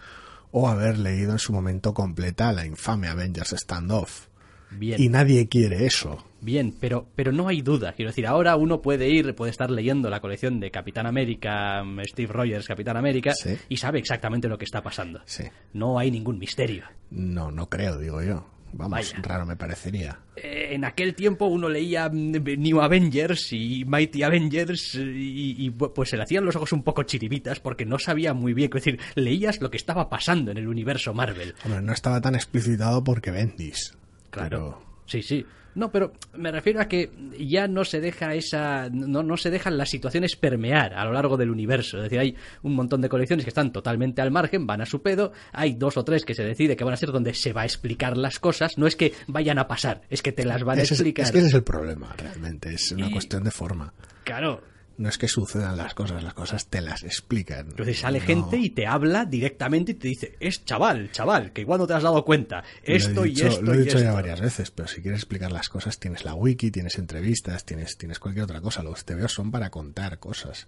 o 0.51 0.67
haber 0.67 0.97
leído 0.97 1.31
en 1.31 1.39
su 1.39 1.53
momento 1.53 1.93
completa 1.93 2.51
la 2.51 2.65
infame 2.65 3.07
Avengers 3.07 3.55
Standoff. 3.57 4.27
Bien. 4.71 5.01
Y 5.01 5.09
nadie 5.09 5.47
quiere 5.47 5.85
eso. 5.85 6.23
Bien, 6.41 6.73
pero, 6.79 7.07
pero 7.15 7.31
no 7.31 7.47
hay 7.47 7.61
duda. 7.61 7.93
Quiero 7.93 8.11
decir, 8.11 8.27
ahora 8.27 8.55
uno 8.55 8.81
puede 8.81 9.09
ir, 9.09 9.33
puede 9.35 9.51
estar 9.51 9.69
leyendo 9.71 10.09
la 10.09 10.19
colección 10.21 10.59
de 10.59 10.71
Capitán 10.71 11.05
América, 11.07 11.83
Steve 12.07 12.31
Rogers, 12.31 12.67
Capitán 12.67 12.95
América, 12.95 13.33
y 13.67 13.77
sabe 13.77 13.99
exactamente 13.99 14.47
lo 14.47 14.57
que 14.57 14.65
está 14.65 14.81
pasando. 14.81 15.21
Sí. 15.25 15.43
No 15.73 15.97
hay 15.97 16.11
ningún 16.11 16.37
misterio. 16.37 16.85
No, 17.09 17.51
no 17.51 17.67
creo, 17.67 17.97
digo 17.97 18.21
yo. 18.21 18.45
Vamos, 18.73 19.13
raro 19.21 19.45
me 19.45 19.55
parecería. 19.55 20.19
Eh, 20.35 20.69
en 20.71 20.85
aquel 20.85 21.15
tiempo 21.15 21.45
uno 21.45 21.69
leía 21.69 22.09
mm, 22.09 22.31
New 22.57 22.81
Avengers 22.81 23.51
y 23.53 23.83
Mighty 23.85 24.23
Avengers 24.23 24.95
y, 24.95 25.69
pues 25.71 26.09
se 26.09 26.17
le 26.17 26.23
hacían 26.23 26.45
los 26.45 26.55
ojos 26.55 26.71
un 26.73 26.83
poco 26.83 27.03
chiribitas 27.03 27.59
porque 27.59 27.85
no 27.85 27.99
sabía 27.99 28.33
muy 28.33 28.53
bien, 28.53 28.69
es 28.73 28.83
decir, 28.83 28.99
leías 29.15 29.61
lo 29.61 29.69
que 29.69 29.77
estaba 29.77 30.09
pasando 30.09 30.51
en 30.51 30.57
el 30.57 30.67
universo 30.67 31.13
Marvel. 31.13 31.55
Hombre, 31.65 31.81
no 31.81 31.93
estaba 31.93 32.21
tan 32.21 32.35
explicitado 32.35 33.03
porque 33.03 33.31
Bendis. 33.31 33.95
Claro. 34.29 34.88
Sí, 35.09 35.21
sí. 35.21 35.45
No, 35.75 35.91
pero 35.91 36.13
me 36.33 36.51
refiero 36.51 36.81
a 36.81 36.85
que 36.87 37.11
ya 37.39 37.67
no 37.67 37.85
se 37.85 38.01
deja 38.01 38.33
esa. 38.33 38.89
No, 38.89 39.21
no 39.21 39.37
se 39.37 39.51
dejan 39.51 39.77
las 39.77 39.89
situaciones 39.89 40.35
permear 40.35 40.93
a 40.95 41.05
lo 41.05 41.13
largo 41.13 41.37
del 41.37 41.51
universo. 41.51 41.97
Es 41.97 42.03
decir, 42.03 42.19
hay 42.19 42.35
un 42.63 42.75
montón 42.75 43.01
de 43.01 43.07
colecciones 43.07 43.45
que 43.45 43.49
están 43.51 43.71
totalmente 43.71 44.21
al 44.21 44.31
margen, 44.31 44.65
van 44.65 44.81
a 44.81 44.85
su 44.87 45.01
pedo. 45.03 45.31
Hay 45.53 45.75
dos 45.75 45.95
o 45.97 46.03
tres 46.03 46.25
que 46.25 46.33
se 46.33 46.43
decide 46.43 46.75
que 46.75 46.83
van 46.83 46.95
a 46.95 46.97
ser 46.97 47.11
donde 47.11 47.33
se 47.35 47.53
va 47.53 47.61
a 47.61 47.65
explicar 47.65 48.17
las 48.17 48.39
cosas. 48.39 48.77
No 48.77 48.87
es 48.87 48.95
que 48.95 49.13
vayan 49.27 49.59
a 49.59 49.67
pasar, 49.67 50.01
es 50.09 50.21
que 50.23 50.31
te 50.31 50.43
las 50.43 50.63
van 50.63 50.79
a 50.79 50.81
Ese 50.81 50.95
es- 50.95 50.99
explicar. 50.99 51.25
Es 51.25 51.31
que 51.31 51.37
ese 51.37 51.47
es 51.47 51.53
el 51.53 51.63
problema, 51.63 52.13
realmente. 52.17 52.73
Es 52.73 52.91
una 52.91 53.07
Y- 53.07 53.11
cuestión 53.11 53.43
de 53.43 53.51
forma. 53.51 53.93
Claro. 54.23 54.61
No 54.99 55.07
es 55.07 55.17
que 55.17 55.29
sucedan 55.29 55.77
las 55.77 55.93
cosas, 55.93 56.21
las 56.23 56.33
cosas 56.33 56.67
te 56.67 56.81
las 56.81 57.03
explican. 57.03 57.69
Entonces 57.69 57.99
sale 58.01 58.19
No. 58.19 58.25
gente 58.25 58.57
y 58.57 58.69
te 58.71 58.85
habla 58.85 59.23
directamente 59.23 59.93
y 59.93 59.95
te 59.95 60.09
dice: 60.09 60.35
Es 60.41 60.65
chaval, 60.65 61.09
chaval, 61.13 61.53
que 61.53 61.61
igual 61.61 61.79
no 61.79 61.87
te 61.87 61.93
has 61.93 62.03
dado 62.03 62.25
cuenta. 62.25 62.65
Esto 62.83 63.23
he 63.23 63.29
y 63.29 63.31
dicho, 63.31 63.47
esto 63.47 63.61
lo 63.61 63.73
he 63.73 63.77
y 63.77 63.79
dicho 63.79 63.97
ya 63.97 64.03
esto". 64.09 64.13
varias 64.15 64.41
veces, 64.41 64.71
pero 64.71 64.89
si 64.89 65.01
quieres 65.01 65.21
explicar 65.21 65.53
las 65.53 65.69
cosas 65.69 65.99
tienes 65.99 66.25
la 66.25 66.33
wiki, 66.33 66.69
tienes 66.69 66.97
entrevistas, 66.97 67.63
tienes, 67.65 67.97
tienes 67.97 68.19
cualquier 68.19 68.43
otra 68.43 68.59
cosa. 68.59 68.83
Los 68.83 69.05
TVOs 69.05 69.31
son 69.31 69.51
para 69.51 69.69
contar 69.69 70.19
cosas. 70.19 70.67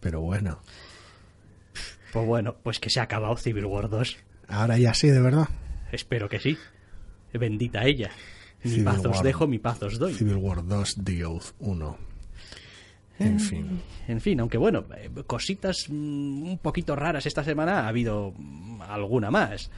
Pero 0.00 0.22
bueno, 0.22 0.62
Pues 2.14 2.26
bueno, 2.26 2.56
pues 2.62 2.80
que 2.80 2.88
se 2.88 3.00
ha 3.00 3.02
acabado 3.02 3.36
Civil 3.36 3.66
War 3.66 3.90
2. 3.90 4.16
ahora 4.48 4.78
ya 4.78 4.94
sí, 4.94 5.08
de 5.08 5.20
verdad. 5.20 5.48
Espero 5.92 6.30
que 6.30 6.40
sí. 6.40 6.56
Bendita 7.34 7.84
ella. 7.84 8.10
Mi 8.64 8.70
Civil 8.70 8.84
paz 8.84 8.98
os 9.04 9.16
War. 9.16 9.22
dejo, 9.24 9.46
mi 9.46 9.58
paz 9.58 9.82
os 9.82 9.98
doy. 9.98 10.14
Civil 10.14 10.36
War 10.36 10.64
2, 10.66 10.96
The 11.04 11.24
Oath 11.26 11.52
1. 11.58 11.98
En 13.18 13.40
fin. 13.40 13.80
En 14.06 14.20
fin, 14.20 14.40
aunque 14.40 14.58
bueno, 14.58 14.84
eh, 14.96 15.10
cositas 15.26 15.86
mm, 15.88 16.42
un 16.50 16.58
poquito 16.62 16.94
raras 16.96 17.26
esta 17.26 17.42
semana 17.44 17.80
ha 17.80 17.88
habido 17.88 18.32
mm, 18.36 18.82
alguna 18.82 19.30
más. 19.30 19.70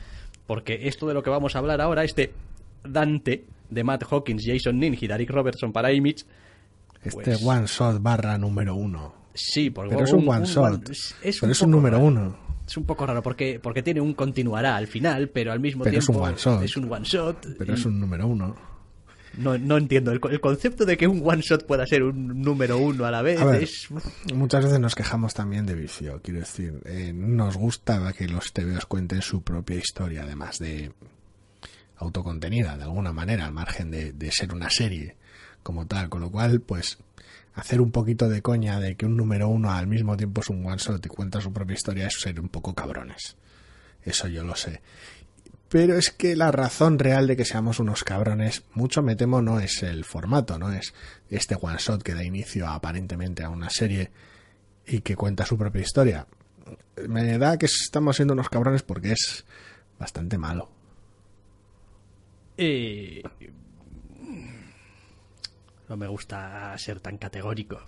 Porque 0.46 0.88
esto 0.88 1.06
de 1.06 1.14
lo 1.14 1.22
que 1.22 1.30
vamos 1.30 1.54
a 1.56 1.58
hablar 1.60 1.80
ahora, 1.80 2.04
este 2.04 2.32
Dante 2.84 3.44
de 3.70 3.84
Matt 3.84 4.04
Hawkins, 4.10 4.44
Jason 4.44 4.78
Ninja 4.78 5.04
y 5.04 5.08
Derek 5.08 5.30
Robertson 5.30 5.72
para 5.72 5.92
Image, 5.92 6.24
Este 7.02 7.10
Pues- 7.22 7.42
one 7.44 7.66
shot 7.66 8.02
barra 8.02 8.36
número 8.36 8.74
uno. 8.74 9.14
sí, 9.32 9.70
porque 9.70 9.94
Pero 9.94 10.04
es 10.04 10.12
un 10.12 10.28
one 10.28 10.44
shot. 10.44 10.90
es, 10.90 11.14
Pero 11.40 11.52
es 11.52 11.62
un 11.62 11.70
número 11.70 11.96
raro. 11.96 12.08
uno. 12.08 12.36
Es 12.66 12.76
un 12.76 12.84
poco 12.84 13.06
raro 13.06 13.22
porque, 13.22 13.58
porque 13.60 13.82
tiene 13.82 14.00
un 14.00 14.12
continuará 14.14 14.76
al 14.76 14.86
final, 14.86 15.28
pero 15.30 15.50
al 15.50 15.60
mismo 15.60 15.82
Pero 15.84 15.98
es 15.98 16.04
tiempo 16.06 16.22
un 16.22 16.28
one 16.28 16.36
shot. 16.36 16.62
es 16.62 16.76
un 16.76 16.92
one 16.92 17.04
shot. 17.04 17.46
Pero 17.58 17.72
y 17.72 17.74
es 17.74 17.84
un 17.86 17.98
número 17.98 18.26
uno. 18.26 18.54
No, 19.36 19.56
no 19.58 19.76
entiendo. 19.76 20.10
El, 20.12 20.20
el 20.30 20.40
concepto 20.40 20.84
de 20.84 20.96
que 20.96 21.06
un 21.06 21.22
one 21.24 21.42
shot 21.42 21.66
pueda 21.66 21.86
ser 21.86 22.02
un 22.02 22.42
número 22.42 22.78
uno 22.78 23.04
a 23.04 23.10
la 23.10 23.22
vez 23.22 23.40
A 23.40 23.44
ver, 23.44 23.62
es. 23.62 23.88
muchas 24.34 24.64
veces 24.64 24.80
nos 24.80 24.94
quejamos 24.94 25.34
también 25.34 25.66
de 25.66 25.74
vicio. 25.74 26.20
Quiero 26.22 26.40
decir, 26.40 26.80
eh, 26.84 27.12
nos 27.14 27.56
gusta 27.56 28.12
que 28.12 28.28
los 28.28 28.52
TVOs 28.52 28.86
cuenten 28.86 29.22
su 29.22 29.42
propia 29.42 29.76
historia, 29.76 30.22
además 30.22 30.58
de 30.58 30.92
autocontenida, 31.96 32.76
de 32.76 32.84
alguna 32.84 33.12
manera, 33.12 33.46
al 33.46 33.52
margen 33.52 33.90
de, 33.90 34.12
de 34.12 34.32
ser 34.32 34.54
una 34.54 34.70
serie 34.70 35.16
como 35.62 35.86
tal. 35.86 36.08
Con 36.08 36.22
lo 36.22 36.30
cual, 36.30 36.60
pues, 36.60 36.98
hacer 37.54 37.80
un 37.80 37.90
poquito 37.92 38.28
de 38.28 38.42
coña 38.42 38.80
de 38.80 38.96
que 38.96 39.06
un 39.06 39.16
número 39.16 39.48
uno 39.48 39.70
al 39.70 39.86
mismo 39.86 40.16
tiempo 40.16 40.40
es 40.40 40.48
un 40.48 40.64
one 40.64 40.78
shot 40.78 41.04
y 41.04 41.08
cuenta 41.08 41.40
su 41.40 41.52
propia 41.52 41.74
historia 41.74 42.06
es 42.06 42.14
ser 42.20 42.40
un 42.40 42.48
poco 42.48 42.74
cabrones. 42.74 43.36
Eso 44.02 44.28
yo 44.28 44.44
lo 44.44 44.56
sé. 44.56 44.80
Pero 45.70 45.96
es 45.96 46.10
que 46.10 46.34
la 46.34 46.50
razón 46.50 46.98
real 46.98 47.28
de 47.28 47.36
que 47.36 47.44
seamos 47.44 47.78
unos 47.78 48.02
cabrones, 48.02 48.64
mucho 48.74 49.02
me 49.02 49.14
temo, 49.14 49.40
no 49.40 49.60
es 49.60 49.84
el 49.84 50.04
formato, 50.04 50.58
no 50.58 50.72
es 50.72 50.92
este 51.28 51.56
one 51.60 51.78
shot 51.78 52.02
que 52.02 52.14
da 52.14 52.24
inicio 52.24 52.66
aparentemente 52.66 53.44
a 53.44 53.50
una 53.50 53.70
serie 53.70 54.10
y 54.84 55.00
que 55.00 55.14
cuenta 55.14 55.46
su 55.46 55.56
propia 55.56 55.82
historia. 55.82 56.26
Me 57.08 57.38
da 57.38 57.56
que 57.56 57.66
estamos 57.66 58.16
siendo 58.16 58.34
unos 58.34 58.48
cabrones 58.48 58.82
porque 58.82 59.12
es 59.12 59.44
bastante 59.96 60.38
malo. 60.38 60.68
Eh, 62.56 63.22
no 65.88 65.96
me 65.96 66.08
gusta 66.08 66.76
ser 66.78 66.98
tan 66.98 67.16
categórico. 67.16 67.80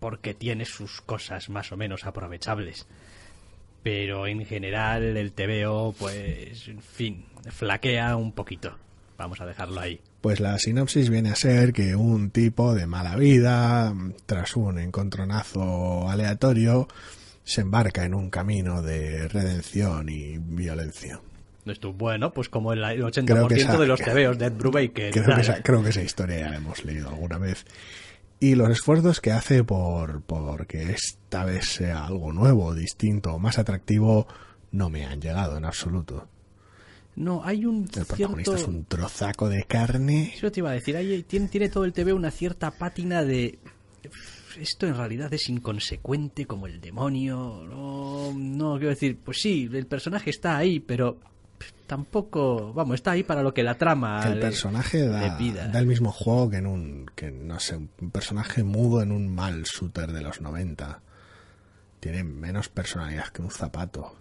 Porque 0.00 0.34
tiene 0.34 0.66
sus 0.66 1.00
cosas 1.00 1.48
más 1.48 1.72
o 1.72 1.78
menos 1.78 2.04
aprovechables. 2.04 2.86
Pero 3.84 4.26
en 4.26 4.44
general 4.44 5.16
el 5.16 5.32
TVO, 5.32 5.94
pues, 5.96 6.66
en 6.66 6.80
fin, 6.80 7.24
flaquea 7.50 8.16
un 8.16 8.32
poquito. 8.32 8.76
Vamos 9.16 9.40
a 9.40 9.46
dejarlo 9.46 9.80
ahí. 9.80 10.00
Pues 10.22 10.40
la 10.40 10.58
sinopsis 10.58 11.08
viene 11.10 11.30
a 11.30 11.36
ser 11.36 11.72
que 11.72 11.94
un 11.94 12.30
tipo 12.30 12.74
de 12.74 12.86
mala 12.86 13.14
vida, 13.14 13.94
tras 14.26 14.56
un 14.56 14.78
encontronazo 14.80 16.08
aleatorio, 16.08 16.88
se 17.44 17.60
embarca 17.60 18.04
en 18.04 18.14
un 18.14 18.30
camino 18.30 18.82
de 18.82 19.28
redención 19.28 20.08
y 20.08 20.38
violencia. 20.38 21.20
Esto, 21.66 21.92
bueno, 21.92 22.32
pues 22.32 22.48
como 22.48 22.72
el, 22.72 22.82
el 22.84 23.10
Creo 23.24 23.46
que 23.48 23.54
80% 23.56 23.56
esa- 23.56 23.78
de 23.78 23.86
los 23.86 24.00
TVOs 24.00 24.38
de 24.38 24.46
Ed 24.46 24.52
Brubaker. 24.52 25.12
Creo 25.12 25.34
que, 25.36 25.40
esa, 25.42 25.62
creo 25.62 25.82
que 25.82 25.90
esa 25.90 26.02
historia 26.02 26.40
ya 26.40 26.50
la 26.50 26.56
hemos 26.56 26.84
leído 26.84 27.08
alguna 27.10 27.38
vez. 27.38 27.64
Y 28.44 28.56
los 28.56 28.68
esfuerzos 28.68 29.22
que 29.22 29.32
hace 29.32 29.64
por, 29.64 30.20
por 30.20 30.66
que 30.66 30.92
esta 30.92 31.46
vez 31.46 31.64
sea 31.64 32.04
algo 32.04 32.30
nuevo, 32.30 32.74
distinto, 32.74 33.38
más 33.38 33.58
atractivo, 33.58 34.26
no 34.70 34.90
me 34.90 35.06
han 35.06 35.18
llegado 35.18 35.56
en 35.56 35.64
absoluto. 35.64 36.28
No, 37.16 37.42
hay 37.42 37.64
un 37.64 37.84
El 37.84 38.04
protagonista 38.04 38.52
cierto... 38.52 38.54
es 38.56 38.68
un 38.68 38.84
trozaco 38.84 39.48
de 39.48 39.64
carne. 39.64 40.34
Eso 40.36 40.52
te 40.52 40.60
iba 40.60 40.68
a 40.68 40.74
decir, 40.74 41.24
tiene, 41.26 41.48
tiene 41.48 41.70
todo 41.70 41.86
el 41.86 41.94
TV 41.94 42.12
una 42.12 42.30
cierta 42.30 42.70
pátina 42.72 43.24
de... 43.24 43.58
Esto 44.60 44.86
en 44.86 44.94
realidad 44.94 45.32
es 45.32 45.48
inconsecuente 45.48 46.44
como 46.44 46.66
el 46.66 46.82
demonio. 46.82 47.64
No, 47.66 48.30
no, 48.36 48.74
quiero 48.74 48.90
decir, 48.90 49.16
pues 49.24 49.38
sí, 49.40 49.70
el 49.72 49.86
personaje 49.86 50.28
está 50.28 50.58
ahí, 50.58 50.80
pero 50.80 51.18
tampoco... 51.86 52.72
Vamos, 52.72 52.94
está 52.96 53.12
ahí 53.12 53.22
para 53.22 53.42
lo 53.42 53.52
que 53.54 53.62
la 53.62 53.76
trama 53.76 54.22
el 54.26 54.34
le- 54.36 54.40
personaje 54.40 55.06
da 55.72 55.78
el 55.78 55.86
mismo 55.86 56.12
juego 56.12 56.50
que 56.50 56.56
en 56.56 56.66
un, 56.66 57.10
que 57.14 57.30
no 57.30 57.58
sé, 57.60 57.76
un 57.76 58.10
personaje 58.10 58.62
mudo 58.64 59.02
en 59.02 59.12
un 59.12 59.34
mal 59.34 59.62
shooter 59.64 60.12
de 60.12 60.22
los 60.22 60.40
90. 60.40 61.00
Tiene 62.00 62.24
menos 62.24 62.68
personalidad 62.68 63.28
que 63.28 63.42
un 63.42 63.50
zapato. 63.50 64.16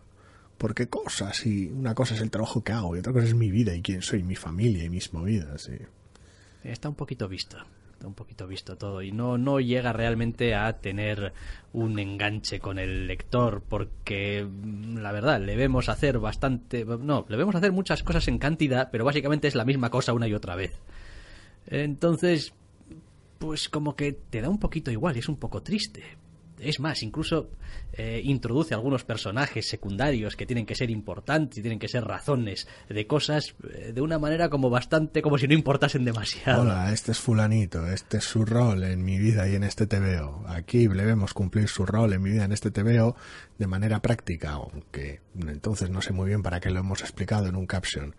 Porque 0.57 0.87
cosas, 0.87 1.45
y 1.45 1.67
una 1.67 1.93
cosa 1.95 2.15
es 2.15 2.21
el 2.21 2.31
trabajo 2.31 2.63
que 2.63 2.71
hago, 2.71 2.95
y 2.95 2.99
otra 2.99 3.11
cosa 3.11 3.25
es 3.25 3.33
mi 3.35 3.49
vida 3.51 3.73
y 3.75 3.81
quién 3.81 4.01
soy, 4.01 4.23
mi 4.23 4.35
familia 4.35 4.83
y 4.85 4.89
mis 4.89 5.11
movidas. 5.13 5.69
y- 5.69 6.67
Está 6.67 6.87
un 6.87 6.95
poquito 6.95 7.27
visto. 7.27 7.57
Un 8.03 8.13
poquito 8.13 8.47
visto 8.47 8.75
todo. 8.75 9.01
Y 9.01 9.11
no, 9.11 9.37
no 9.37 9.59
llega 9.59 9.93
realmente 9.93 10.55
a 10.55 10.79
tener 10.79 11.33
un 11.71 11.97
enganche 11.99 12.59
con 12.59 12.79
el 12.79 13.07
lector. 13.07 13.61
Porque, 13.67 14.45
mm, 14.45 14.97
la 14.97 15.11
verdad, 15.11 15.41
le 15.41 15.55
vemos 15.55 15.89
hacer 15.89 16.19
bastante. 16.19 16.85
No, 16.85 17.25
le 17.29 17.37
vemos 17.37 17.55
hacer 17.55 17.71
muchas 17.71 18.03
cosas 18.03 18.27
en 18.27 18.39
cantidad, 18.39 18.89
pero 18.91 19.05
básicamente 19.05 19.47
es 19.47 19.55
la 19.55 19.65
misma 19.65 19.89
cosa 19.89 20.13
una 20.13 20.27
y 20.27 20.33
otra 20.33 20.55
vez. 20.55 20.79
Entonces, 21.67 22.53
pues 23.39 23.69
como 23.69 23.95
que 23.95 24.13
te 24.13 24.41
da 24.41 24.49
un 24.49 24.59
poquito 24.59 24.91
igual 24.91 25.15
y 25.15 25.19
es 25.19 25.29
un 25.29 25.37
poco 25.37 25.61
triste. 25.61 26.03
Es 26.63 26.79
más, 26.79 27.03
incluso 27.03 27.51
eh, 27.93 28.21
introduce 28.23 28.73
algunos 28.73 29.03
personajes 29.03 29.67
secundarios 29.67 30.35
que 30.35 30.45
tienen 30.45 30.65
que 30.65 30.75
ser 30.75 30.89
importantes 30.89 31.59
y 31.59 31.61
tienen 31.61 31.79
que 31.79 31.87
ser 31.87 32.03
razones 32.03 32.67
de 32.89 33.07
cosas 33.07 33.55
eh, 33.69 33.91
de 33.93 34.01
una 34.01 34.19
manera 34.19 34.49
como 34.49 34.69
bastante 34.69 35.21
como 35.21 35.37
si 35.37 35.47
no 35.47 35.53
importasen 35.53 36.05
demasiado. 36.05 36.63
Hola, 36.63 36.91
este 36.91 37.11
es 37.11 37.19
fulanito, 37.19 37.87
este 37.87 38.17
es 38.17 38.23
su 38.23 38.45
rol 38.45 38.83
en 38.83 39.03
mi 39.03 39.19
vida 39.19 39.47
y 39.47 39.55
en 39.55 39.63
este 39.63 39.87
TVO. 39.87 40.43
Aquí 40.47 40.87
le 40.87 41.05
vemos 41.05 41.33
cumplir 41.33 41.67
su 41.67 41.85
rol 41.85 42.13
en 42.13 42.21
mi 42.21 42.31
vida 42.31 42.45
en 42.45 42.51
este 42.51 42.71
TVO 42.71 43.15
de 43.57 43.67
manera 43.67 44.01
práctica, 44.01 44.51
aunque 44.51 45.21
entonces 45.39 45.89
no 45.89 46.01
sé 46.01 46.13
muy 46.13 46.27
bien 46.27 46.43
para 46.43 46.59
qué 46.59 46.69
lo 46.69 46.79
hemos 46.79 47.01
explicado 47.01 47.47
en 47.47 47.55
un 47.55 47.67
caption. 47.67 48.15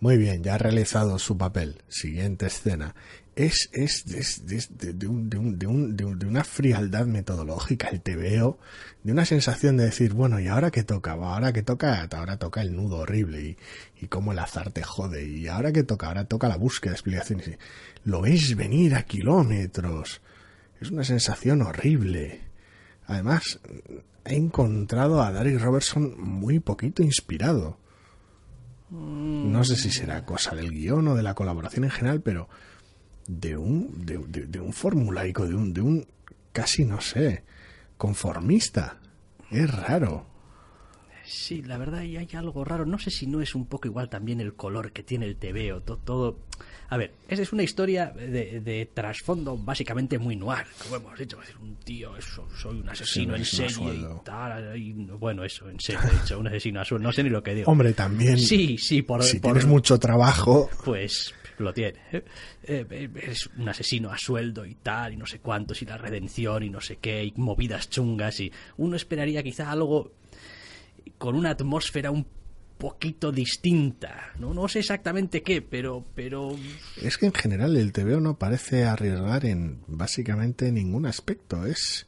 Muy 0.00 0.18
bien, 0.18 0.42
ya 0.42 0.54
ha 0.54 0.58
realizado 0.58 1.18
su 1.18 1.38
papel. 1.38 1.82
Siguiente 1.88 2.46
escena. 2.46 2.94
Es, 3.34 3.68
es, 3.72 4.06
es- 4.06 4.42
es 4.50 4.78
de, 4.78 4.92
de 4.94 5.06
un- 5.06 5.28
de 5.28 5.36
un- 5.38 5.58
de 5.58 5.66
un- 5.66 5.96
de 5.96 6.04
un- 6.04 6.18
de 6.18 6.26
una 6.26 6.44
frialdad 6.44 7.06
metodológica 7.06 7.88
el 7.88 8.00
TVO, 8.00 8.58
de 9.02 9.12
una 9.12 9.24
sensación 9.26 9.76
de 9.76 9.84
decir, 9.84 10.12
bueno, 10.14 10.40
¿y 10.40 10.48
ahora 10.48 10.70
qué 10.70 10.84
toca? 10.84 11.12
Ahora 11.12 11.52
que 11.52 11.62
toca, 11.62 12.08
ahora 12.12 12.38
toca 12.38 12.62
el 12.62 12.74
nudo 12.76 12.98
horrible 12.98 13.42
y, 13.42 13.56
y 14.02 14.06
cómo 14.08 14.32
el 14.32 14.38
azar 14.38 14.70
te 14.70 14.82
jode. 14.82 15.26
Y 15.26 15.48
ahora 15.48 15.72
que 15.72 15.82
toca, 15.82 16.08
ahora 16.08 16.24
toca 16.24 16.48
la 16.48 16.56
búsqueda 16.56 16.92
de 16.92 16.96
explicaciones. 16.96 17.58
Lo 18.04 18.20
veis 18.22 18.54
venir 18.56 18.94
a 18.94 19.02
kilómetros. 19.04 20.20
Es 20.80 20.90
una 20.90 21.04
sensación 21.04 21.62
horrible. 21.62 22.40
Además, 23.06 23.60
he 24.24 24.34
encontrado 24.34 25.22
a 25.22 25.32
Derek 25.32 25.60
Robertson 25.60 26.14
muy 26.18 26.58
poquito 26.58 27.02
inspirado. 27.02 27.78
No 28.90 29.64
sé 29.64 29.76
si 29.76 29.90
será 29.90 30.24
cosa 30.24 30.54
del 30.54 30.70
guion 30.70 31.08
o 31.08 31.14
de 31.14 31.22
la 31.22 31.34
colaboración 31.34 31.84
en 31.84 31.90
general, 31.90 32.20
pero 32.22 32.48
de 33.26 33.56
un, 33.56 34.06
de, 34.06 34.18
de- 34.18 34.46
de 34.46 34.60
un 34.60 34.72
formulaico, 34.72 35.46
de 35.46 35.54
un, 35.54 35.72
de 35.72 35.80
un 35.80 36.06
casi 36.52 36.84
no 36.84 37.00
sé, 37.00 37.42
conformista. 37.96 38.98
Es 39.50 39.70
raro. 39.74 40.26
Sí, 41.26 41.62
la 41.62 41.76
verdad 41.78 42.02
y 42.02 42.16
hay 42.16 42.28
algo 42.34 42.64
raro. 42.64 42.86
No 42.86 42.98
sé 42.98 43.10
si 43.10 43.26
no 43.26 43.40
es 43.40 43.54
un 43.54 43.66
poco 43.66 43.88
igual 43.88 44.08
también 44.08 44.40
el 44.40 44.54
color 44.54 44.92
que 44.92 45.02
tiene 45.02 45.26
el 45.26 45.36
TVO. 45.36 45.80
to- 45.82 45.98
Todo. 45.98 46.38
A 46.88 46.96
ver, 46.96 47.12
esa 47.28 47.42
es 47.42 47.52
una 47.52 47.64
historia 47.64 48.12
de, 48.14 48.60
de 48.60 48.88
trasfondo 48.94 49.56
básicamente 49.58 50.18
muy 50.18 50.36
noir. 50.36 50.66
Como 50.84 50.96
hemos 50.96 51.18
dicho, 51.18 51.42
es 51.42 51.54
un 51.56 51.74
tío, 51.76 52.12
soy 52.56 52.78
un 52.80 52.88
asesino 52.88 53.34
en 53.34 53.44
serie 53.44 53.94
y 53.94 54.06
tal. 54.24 54.76
y- 54.78 54.92
bueno, 54.92 55.42
eso, 55.44 55.68
en 55.68 55.80
serio, 55.80 56.00
he 56.08 56.20
dicho, 56.22 56.38
un 56.38 56.46
asesino 56.46 56.80
a 56.80 56.84
sueldo. 56.84 57.08
No 57.08 57.12
sé 57.12 57.24
ni 57.24 57.30
lo 57.30 57.42
que 57.42 57.54
digo. 57.54 57.70
Hombre, 57.70 57.92
también. 57.92 58.38
Sí, 58.38 58.78
sí, 58.78 59.02
por, 59.02 59.22
si 59.24 59.40
por- 59.40 59.50
tienes 59.52 59.66
mucho 59.66 59.98
trabajo, 59.98 60.70
Pues 60.84 61.34
lo 61.58 61.72
tiene. 61.72 61.98
¿eh? 62.12 62.24
Eh, 62.64 63.08
es 63.22 63.48
un 63.58 63.68
asesino 63.68 64.10
a 64.12 64.18
sueldo 64.18 64.64
y 64.64 64.74
tal, 64.76 65.14
y 65.14 65.16
no 65.16 65.26
sé 65.26 65.40
cuántos, 65.40 65.82
y 65.82 65.86
la 65.86 65.96
redención, 65.98 66.62
y 66.62 66.70
no 66.70 66.80
sé 66.80 66.96
qué, 66.98 67.24
y 67.24 67.32
movidas 67.36 67.88
chungas, 67.90 68.38
y 68.40 68.52
uno 68.76 68.94
esperaría 68.94 69.42
quizá 69.42 69.70
algo 69.72 70.12
con 71.18 71.34
una 71.34 71.50
atmósfera 71.50 72.10
un 72.10 72.26
poquito 72.78 73.32
distinta. 73.32 74.32
No, 74.38 74.52
no 74.52 74.68
sé 74.68 74.80
exactamente 74.80 75.42
qué, 75.42 75.62
pero, 75.62 76.04
pero... 76.14 76.56
Es 77.00 77.16
que 77.16 77.26
en 77.26 77.32
general 77.32 77.76
el 77.76 77.92
TVO 77.92 78.20
no 78.20 78.38
parece 78.38 78.84
arriesgar 78.84 79.46
en 79.46 79.80
básicamente 79.86 80.70
ningún 80.70 81.06
aspecto. 81.06 81.66
Es 81.66 82.06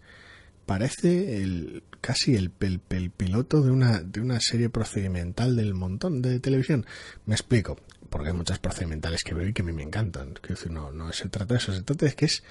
parece 0.66 1.42
el 1.42 1.82
casi 2.00 2.36
el, 2.36 2.52
el, 2.60 3.10
piloto 3.10 3.62
de 3.62 3.70
una, 3.70 4.00
de 4.00 4.20
una 4.20 4.38
serie 4.38 4.68
procedimental 4.68 5.56
del 5.56 5.74
montón 5.74 6.22
de 6.22 6.40
televisión. 6.40 6.86
Me 7.24 7.34
explico, 7.34 7.78
porque 8.10 8.28
hay 8.28 8.34
muchas 8.34 8.58
procedimentales 8.58 9.22
que 9.24 9.34
veo 9.34 9.48
y 9.48 9.52
que 9.52 9.62
a 9.62 9.64
mí 9.64 9.72
me 9.72 9.82
encantan. 9.82 10.34
Quiero 10.34 10.56
decir, 10.56 10.70
no, 10.70 10.92
no 10.92 11.12
se 11.12 11.28
trata 11.28 11.54
de 11.54 11.58
eso, 11.58 11.72
se 11.72 11.82
trata 11.82 12.06
de 12.06 12.14
que 12.14 12.26
es 12.26 12.42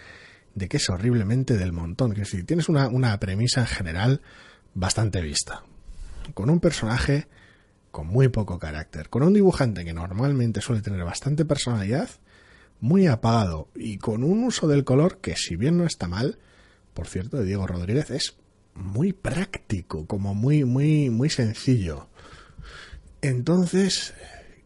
de 0.55 0.67
que 0.67 0.77
es 0.77 0.89
horriblemente 0.89 1.55
del 1.55 1.71
montón. 1.71 2.09
Quiero 2.09 2.25
decir, 2.25 2.45
tienes 2.45 2.67
una, 2.67 2.87
una 2.87 3.19
premisa 3.19 3.61
en 3.61 3.67
general 3.67 4.21
bastante 4.73 5.21
vista. 5.21 5.63
Con 6.33 6.49
un 6.49 6.59
personaje 6.59 7.27
con 7.91 8.07
muy 8.07 8.27
poco 8.27 8.59
carácter, 8.59 9.09
con 9.09 9.23
un 9.23 9.33
dibujante 9.33 9.83
que 9.83 9.93
normalmente 9.93 10.61
suele 10.61 10.81
tener 10.81 11.03
bastante 11.03 11.45
personalidad, 11.45 12.09
muy 12.79 13.07
apagado 13.07 13.69
y 13.75 13.97
con 13.97 14.23
un 14.23 14.43
uso 14.43 14.67
del 14.67 14.83
color 14.83 15.17
que 15.19 15.35
si 15.35 15.55
bien 15.55 15.77
no 15.77 15.85
está 15.85 16.07
mal, 16.07 16.37
por 16.93 17.07
cierto, 17.07 17.37
de 17.37 17.45
Diego 17.45 17.65
Rodríguez 17.65 18.11
es 18.11 18.37
muy 18.75 19.13
práctico, 19.13 20.05
como 20.05 20.35
muy, 20.35 20.63
muy, 20.63 21.09
muy 21.09 21.29
sencillo. 21.29 22.07
Entonces, 23.21 24.13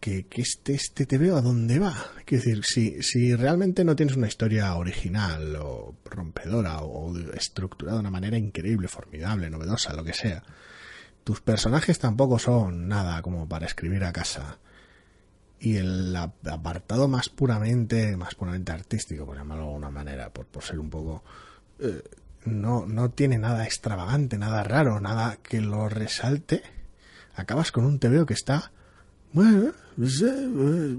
que, 0.02 0.26
que 0.28 0.42
este, 0.42 0.74
este 0.74 1.06
te 1.06 1.18
veo 1.18 1.38
a 1.38 1.42
dónde 1.42 1.80
va. 1.80 1.96
Quiero 2.26 2.44
decir, 2.44 2.66
si, 2.66 3.02
si 3.02 3.34
realmente 3.36 3.86
no 3.86 3.96
tienes 3.96 4.18
una 4.18 4.28
historia 4.28 4.76
original 4.76 5.56
o 5.56 5.96
rompedora 6.04 6.82
o 6.82 7.18
estructurada 7.34 7.98
de 7.98 8.02
una 8.02 8.12
manera 8.12 8.38
increíble, 8.38 8.90
formidable, 8.90 9.50
novedosa, 9.50 9.94
lo 9.94 10.04
que 10.04 10.14
sea, 10.14 10.44
tus 11.24 11.42
personajes 11.42 12.00
tampoco 12.00 12.40
son 12.40 12.88
nada 12.88 13.22
como 13.22 13.48
para 13.48 13.66
escribir 13.66 14.04
a 14.04 14.14
casa. 14.14 14.58
Y 15.60 15.78
el 15.78 16.16
apartado 16.16 17.08
más 17.08 17.30
puramente, 17.30 18.18
más 18.18 18.34
puramente 18.34 18.72
artístico, 18.72 19.26
por 19.26 19.38
llamarlo 19.38 19.64
de 19.64 19.70
alguna 19.70 19.92
manera, 19.92 20.30
por, 20.32 20.48
por 20.48 20.64
ser 20.64 20.80
un 20.80 20.90
poco 20.90 21.24
eh, 21.80 22.02
no, 22.46 22.86
no 22.86 23.10
tiene 23.12 23.38
nada 23.38 23.66
extravagante, 23.66 24.38
nada 24.38 24.64
raro, 24.64 25.00
nada 25.00 25.38
que 25.42 25.62
lo 25.62 25.90
resalte, 25.90 26.64
acabas 27.36 27.72
con 27.72 27.86
un 27.86 28.00
TVO 28.00 28.26
que 28.26 28.34
está, 28.34 28.72
bueno, 29.34 29.72
pues, 29.96 30.22
eh, 30.22 30.48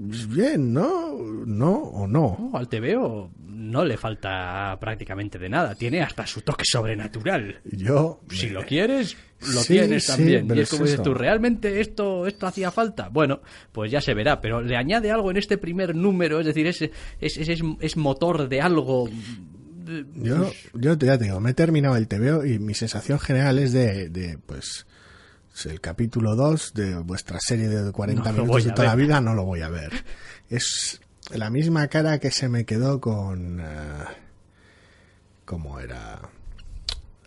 pues 0.07 0.27
bien, 0.27 0.73
¿no? 0.73 1.17
¿No 1.45 1.73
o 1.73 2.07
no? 2.07 2.51
al 2.53 2.67
TVO 2.67 3.31
no 3.47 3.85
le 3.85 3.97
falta 3.97 4.77
prácticamente 4.79 5.39
de 5.39 5.49
nada, 5.49 5.75
tiene 5.75 6.01
hasta 6.01 6.27
su 6.27 6.41
toque 6.41 6.63
sobrenatural. 6.65 7.61
Yo... 7.63 8.21
Si 8.29 8.49
lo 8.49 8.63
quieres, 8.63 9.15
lo 9.53 9.61
tienes 9.61 10.07
también. 10.07 10.47
y 10.53 10.59
es 10.59 10.69
como 10.69 10.83
dices 10.83 11.01
tú, 11.01 11.13
¿realmente 11.13 11.79
esto, 11.79 12.27
esto 12.27 12.45
hacía 12.45 12.71
falta? 12.71 13.09
Bueno, 13.09 13.41
pues 13.71 13.91
ya 13.91 14.01
se 14.01 14.13
verá, 14.13 14.41
pero 14.41 14.61
le 14.61 14.75
añade 14.75 15.11
algo 15.11 15.31
en 15.31 15.37
este 15.37 15.57
primer 15.57 15.95
número, 15.95 16.39
es 16.39 16.45
decir, 16.45 16.67
es, 16.67 16.81
es, 16.81 17.37
es, 17.37 17.61
es 17.79 17.97
motor 17.97 18.49
de 18.49 18.61
algo 18.61 19.09
yo, 20.15 20.51
yo 20.73 20.97
ya 20.97 21.17
te 21.17 21.25
digo, 21.25 21.39
me 21.39 21.51
he 21.51 21.53
terminado 21.53 21.95
el 21.97 22.07
TVO 22.07 22.45
y 22.45 22.59
mi 22.59 22.73
sensación 22.73 23.19
general 23.19 23.59
es 23.59 23.73
de, 23.73 24.09
de 24.09 24.37
pues, 24.45 24.85
el 25.65 25.79
capítulo 25.79 26.35
2 26.35 26.73
de 26.73 26.95
vuestra 26.97 27.39
serie 27.39 27.69
de 27.69 27.91
40 27.91 28.31
minutos 28.33 28.63
de 28.65 28.71
toda 28.71 28.87
la 28.89 28.95
vida 28.95 29.21
no 29.21 29.33
lo 29.33 29.45
voy 29.45 29.61
a 29.61 29.69
ver. 29.69 30.03
Es 30.49 30.99
la 31.31 31.49
misma 31.49 31.87
cara 31.87 32.19
que 32.19 32.31
se 32.31 32.49
me 32.49 32.65
quedó 32.65 32.99
con... 32.99 33.59
Uh, 33.59 34.05
¿Cómo 35.45 35.79
era? 35.79 36.19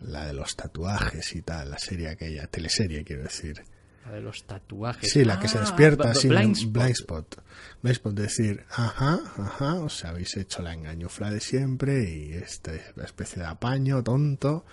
La 0.01 0.27
de 0.27 0.33
los 0.33 0.57
tatuajes 0.57 1.35
y 1.35 1.43
tal, 1.43 1.71
la 1.71 1.79
serie 1.79 2.09
aquella, 2.09 2.47
teleserie 2.47 3.05
quiero 3.05 3.23
decir 3.23 3.63
de 4.13 4.21
los 4.21 4.45
tatuajes. 4.45 5.11
Sí, 5.11 5.25
la 5.25 5.39
que 5.39 5.49
se 5.49 5.59
ah, 5.59 5.63
despierta 5.63 6.15
sin 6.15 6.31
blind 6.31 6.73
blind 6.73 6.91
spot. 6.91 7.43
Blind 7.83 7.97
spot, 7.97 8.15
decir, 8.15 8.65
ajá, 8.71 9.21
ajá, 9.39 9.75
os 9.77 10.05
habéis 10.05 10.37
hecho 10.37 10.63
la 10.63 10.73
engañufla 10.75 11.31
de 11.31 11.41
siempre 11.41 12.09
y 12.09 12.33
esta 12.35 12.75
especie 12.75 13.43
de 13.43 13.49
apaño 13.49 14.03
tonto 14.03 14.65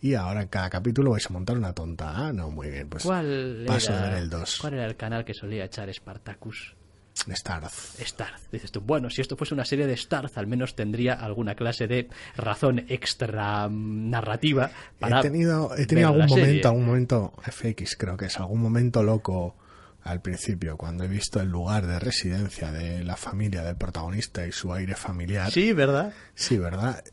y 0.00 0.14
ahora 0.14 0.42
en 0.42 0.48
cada 0.48 0.68
capítulo 0.68 1.12
vais 1.12 1.26
a 1.26 1.32
montar 1.32 1.56
una 1.56 1.72
tonta. 1.72 2.12
Ah, 2.14 2.32
no, 2.32 2.50
muy 2.50 2.70
bien, 2.70 2.88
pues 2.88 3.04
¿Cuál 3.04 3.64
paso 3.66 3.92
era, 3.92 4.02
a 4.02 4.10
ver 4.10 4.18
el 4.18 4.30
2. 4.30 4.58
¿Cuál 4.60 4.74
era 4.74 4.86
el 4.86 4.96
canal 4.96 5.24
que 5.24 5.34
solía 5.34 5.64
echar 5.64 5.92
Spartacus? 5.92 6.74
Starz. 7.14 7.96
Starz. 8.00 8.50
Dices 8.50 8.72
tú, 8.72 8.80
bueno, 8.80 9.10
si 9.10 9.20
esto 9.20 9.36
fuese 9.36 9.54
una 9.54 9.64
serie 9.64 9.86
de 9.86 9.96
Starz, 9.96 10.38
al 10.38 10.46
menos 10.46 10.74
tendría 10.74 11.14
alguna 11.14 11.54
clase 11.54 11.86
de 11.86 12.08
razón 12.36 12.84
extra 12.88 13.68
mm, 13.68 14.10
narrativa 14.10 14.70
para. 14.98 15.20
He 15.20 15.22
tenido, 15.22 15.76
he 15.76 15.86
tenido 15.86 16.08
algún 16.08 16.26
momento, 16.26 16.68
algún 16.68 16.86
momento, 16.86 17.32
FX 17.42 17.96
creo 17.96 18.16
que 18.16 18.26
es, 18.26 18.38
algún 18.38 18.60
momento 18.60 19.02
loco 19.02 19.56
al 20.04 20.20
principio, 20.20 20.76
cuando 20.76 21.04
he 21.04 21.08
visto 21.08 21.40
el 21.40 21.48
lugar 21.48 21.86
de 21.86 22.00
residencia 22.00 22.72
de 22.72 23.04
la 23.04 23.16
familia 23.16 23.62
del 23.62 23.76
protagonista 23.76 24.44
y 24.46 24.52
su 24.52 24.72
aire 24.72 24.96
familiar. 24.96 25.50
Sí, 25.50 25.72
¿verdad? 25.72 26.12
Sí, 26.34 26.58
¿verdad? 26.58 27.04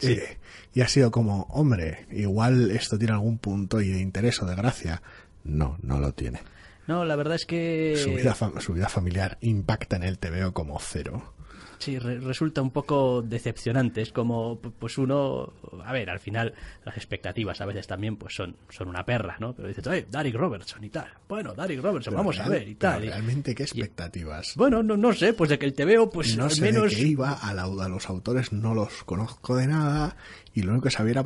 Eh, 0.00 0.38
y 0.72 0.80
ha 0.80 0.88
sido 0.88 1.10
como, 1.10 1.42
hombre, 1.50 2.06
igual 2.10 2.70
esto 2.70 2.98
tiene 2.98 3.12
algún 3.12 3.38
punto 3.38 3.80
y 3.80 3.90
de 3.90 4.00
interés 4.00 4.40
o 4.42 4.46
de 4.46 4.54
gracia. 4.54 5.02
No, 5.44 5.76
no 5.82 6.00
lo 6.00 6.12
tiene. 6.12 6.40
No, 6.86 7.04
la 7.04 7.16
verdad 7.16 7.36
es 7.36 7.46
que... 7.46 7.96
Su 7.96 8.72
vida, 8.72 8.88
familiar 8.88 9.38
impacta 9.40 9.96
en 9.96 10.02
el 10.02 10.18
TVO 10.18 10.52
como 10.52 10.78
cero. 10.80 11.34
Sí, 11.78 11.98
resulta 11.98 12.62
un 12.62 12.70
poco 12.70 13.22
decepcionante. 13.22 14.02
Es 14.02 14.12
como, 14.12 14.58
pues 14.58 14.98
uno, 14.98 15.52
a 15.84 15.92
ver, 15.92 16.10
al 16.10 16.20
final 16.20 16.54
las 16.84 16.96
expectativas 16.96 17.60
a 17.60 17.66
veces 17.66 17.86
también 17.86 18.16
pues 18.16 18.34
son, 18.34 18.56
son 18.68 18.88
una 18.88 19.04
perra, 19.04 19.36
¿no? 19.40 19.54
Pero 19.54 19.68
dices, 19.68 19.86
oye, 19.86 20.06
Derek 20.10 20.34
Robertson 20.34 20.82
y 20.84 20.90
tal. 20.90 21.08
Bueno, 21.28 21.54
Derek 21.54 21.80
Robertson, 21.82 22.14
vamos 22.14 22.38
a 22.38 22.48
ver 22.48 22.68
y 22.68 22.74
tal. 22.74 23.02
¿Realmente 23.02 23.54
qué 23.54 23.62
expectativas? 23.62 24.54
bueno, 24.56 24.82
no, 24.82 24.96
no 24.96 25.12
sé, 25.12 25.32
pues 25.32 25.50
de 25.50 25.58
que 25.58 25.66
el 25.66 25.74
TVO, 25.74 26.10
pues 26.10 26.36
no 26.36 26.44
al 26.44 26.50
sé 26.50 26.62
menos... 26.62 26.90
de 26.90 26.96
qué 26.96 27.02
iba, 27.08 27.32
a, 27.32 27.54
la, 27.54 27.64
a 27.64 27.88
los 27.88 28.08
autores 28.08 28.52
no 28.52 28.74
los 28.74 29.04
conozco 29.04 29.56
de 29.56 29.66
nada 29.66 30.16
y 30.52 30.62
lo 30.62 30.72
único 30.72 30.84
que 30.84 30.90
sabía 30.90 31.12
era 31.12 31.24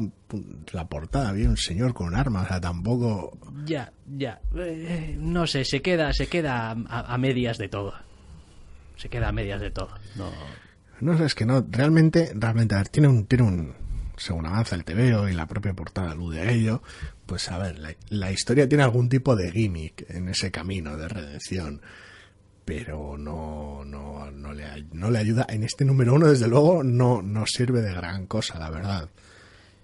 la 0.72 0.88
portada, 0.88 1.28
había 1.28 1.48
un 1.48 1.56
señor 1.56 1.94
con 1.94 2.08
un 2.08 2.14
arma, 2.14 2.42
o 2.42 2.46
sea, 2.46 2.61
tampoco... 2.61 3.38
Ya, 3.64 3.92
ya, 4.06 4.40
eh, 4.56 5.16
no 5.18 5.46
sé, 5.46 5.64
se 5.64 5.82
queda, 5.82 6.12
se 6.12 6.28
queda 6.28 6.70
a, 6.70 7.14
a 7.14 7.18
medias 7.18 7.58
de 7.58 7.68
todo 7.68 7.94
se 8.98 9.08
queda 9.08 9.28
a 9.28 9.32
medias 9.32 9.61
de 9.61 9.70
todo. 9.70 9.90
No, 10.16 10.30
no 11.00 11.16
sé, 11.16 11.24
es 11.24 11.34
que 11.34 11.46
no, 11.46 11.64
realmente, 11.70 12.32
realmente, 12.34 12.74
a 12.74 12.78
ver, 12.78 12.88
tiene 12.88 13.08
un, 13.08 13.26
tiene 13.26 13.44
un, 13.44 13.74
según 14.16 14.46
avanza 14.46 14.74
el 14.74 14.84
TVO 14.84 15.28
y 15.28 15.34
la 15.34 15.46
propia 15.46 15.72
portada 15.72 16.11
alude 16.11 16.40
a 16.40 16.50
ello, 16.50 16.82
pues 17.24 17.48
a 17.50 17.58
ver, 17.58 17.96
la, 18.08 18.32
historia 18.32 18.68
tiene 18.68 18.84
algún 18.84 19.08
tipo 19.08 19.37
de 19.37 19.50
gimmick 19.52 20.11
en 20.11 20.28
ese 20.28 20.50
camino 20.50 20.96
de 20.96 21.08
redención, 21.08 21.80
pero 22.64 23.16
no, 23.16 23.84
no, 23.84 24.30
no, 24.30 24.52
le, 24.52 24.64
no 24.92 25.11
le 25.11 25.18
ayuda. 25.18 25.46
En 25.48 25.62
este 25.62 25.84
número 25.84 26.14
uno, 26.14 26.28
desde 26.28 26.48
luego, 26.48 26.82
no, 26.82 27.22
no 27.22 27.46
sirve 27.46 27.80
de 27.80 27.94
gran 27.94 28.26
cosa, 28.26 28.58
la 28.58 28.70
verdad. 28.70 29.08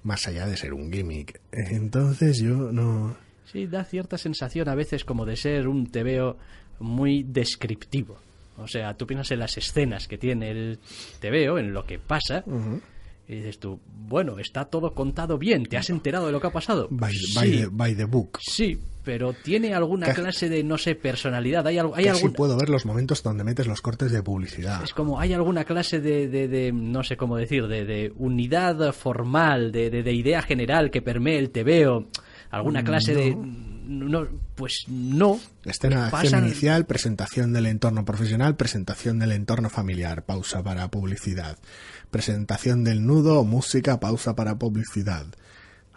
Más 0.02 0.26
allá 0.26 0.46
de 0.46 0.56
ser 0.56 0.74
un 0.74 0.92
gimmick. 0.92 1.40
Entonces 1.50 2.38
yo 2.38 2.72
no... 2.72 3.16
Sí, 3.50 3.66
da 3.66 3.84
cierta 3.84 4.18
sensación 4.18 4.68
a 4.68 4.74
veces 4.74 5.04
como 5.04 5.24
de 5.24 5.36
ser 5.36 5.68
un 5.68 5.86
TVO 5.86 6.36
muy 6.80 7.22
descriptivo. 7.22 8.18
O 8.58 8.68
sea, 8.68 8.94
tú 8.94 9.06
piensas 9.06 9.30
en 9.32 9.40
las 9.40 9.56
escenas 9.56 10.06
que 10.06 10.18
tiene 10.18 10.50
el 10.50 10.78
TVO, 11.20 11.58
en 11.58 11.72
lo 11.72 11.84
que 11.84 11.98
pasa, 11.98 12.44
y 13.26 13.36
dices 13.36 13.58
tú, 13.58 13.80
bueno, 13.86 14.38
está 14.38 14.66
todo 14.66 14.94
contado 14.94 15.38
bien, 15.38 15.64
¿te 15.64 15.76
has 15.76 15.88
enterado 15.90 16.26
de 16.26 16.32
lo 16.32 16.40
que 16.40 16.48
ha 16.48 16.52
pasado? 16.52 16.88
By, 16.90 17.12
sí, 17.14 17.64
by, 17.70 17.96
the, 17.96 18.04
book. 18.04 18.38
Sí, 18.40 18.78
pero 19.02 19.32
tiene 19.32 19.74
alguna 19.74 20.12
clase 20.12 20.48
de, 20.48 20.62
no 20.62 20.76
sé, 20.76 20.94
personalidad. 20.94 21.66
Hay, 21.66 21.78
hay 21.78 22.06
algún... 22.06 22.32
puedo 22.32 22.56
ver 22.56 22.68
los 22.68 22.84
momentos 22.84 23.22
donde 23.22 23.42
metes 23.42 23.66
los 23.66 23.80
cortes 23.80 24.12
de 24.12 24.22
publicidad. 24.22 24.84
Es 24.84 24.92
como, 24.92 25.18
hay 25.18 25.32
alguna 25.32 25.64
clase 25.64 26.00
de, 26.00 26.28
de, 26.28 26.72
no 26.72 27.02
sé 27.02 27.16
cómo 27.16 27.36
decir, 27.36 27.66
de, 27.66 27.84
de 27.84 28.12
unidad 28.16 28.92
formal, 28.92 29.72
de, 29.72 29.90
de, 29.90 30.12
idea 30.12 30.42
general 30.42 30.90
que 30.90 31.00
permee 31.00 31.38
el 31.38 31.50
TVO, 31.50 32.06
alguna 32.50 32.82
mm, 32.82 32.84
clase 32.84 33.14
de 33.14 33.36
no, 33.84 34.26
pues 34.54 34.84
no. 34.88 35.38
Escena 35.64 36.08
acción 36.08 36.44
inicial, 36.44 36.86
presentación 36.86 37.52
del 37.52 37.66
entorno 37.66 38.04
profesional, 38.04 38.56
presentación 38.56 39.18
del 39.18 39.32
entorno 39.32 39.70
familiar, 39.70 40.24
pausa 40.24 40.62
para 40.62 40.88
publicidad. 40.90 41.58
Presentación 42.10 42.84
del 42.84 43.04
nudo, 43.06 43.44
música, 43.44 44.00
pausa 44.00 44.34
para 44.34 44.58
publicidad. 44.58 45.26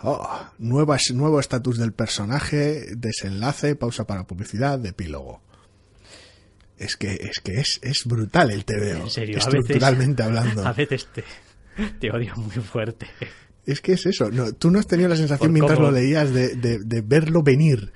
Oh, 0.02 0.28
nuevo 0.60 1.40
estatus 1.40 1.78
del 1.78 1.92
personaje, 1.94 2.96
desenlace, 2.96 3.76
pausa 3.76 4.06
para 4.06 4.28
publicidad, 4.28 4.86
epílogo. 4.86 5.42
Es 6.78 6.96
que 6.96 7.14
es 7.14 7.40
que 7.40 7.60
es, 7.60 7.80
es 7.82 8.06
brutal 8.06 8.52
el 8.52 8.64
TVO, 8.64 9.06
¿En 9.06 9.10
serio? 9.10 9.38
estructuralmente 9.40 10.22
hablando. 10.22 10.64
A 10.68 10.74
veces 10.74 11.08
te, 11.12 11.24
te 12.00 12.12
odio 12.12 12.36
muy 12.36 12.52
fuerte. 12.64 13.08
Es 13.68 13.82
que 13.82 13.92
es 13.94 14.06
eso. 14.08 14.32
No, 14.32 14.52
tú 14.54 14.72
no 14.72 14.80
has 14.80 14.88
tenido 14.88 15.10
la 15.10 15.16
sensación 15.16 15.54
mientras 15.54 15.78
lo 15.78 15.92
leías 15.92 16.34
de, 16.34 16.56
de, 16.56 17.02
verlo 17.02 17.44
venir. 17.44 17.92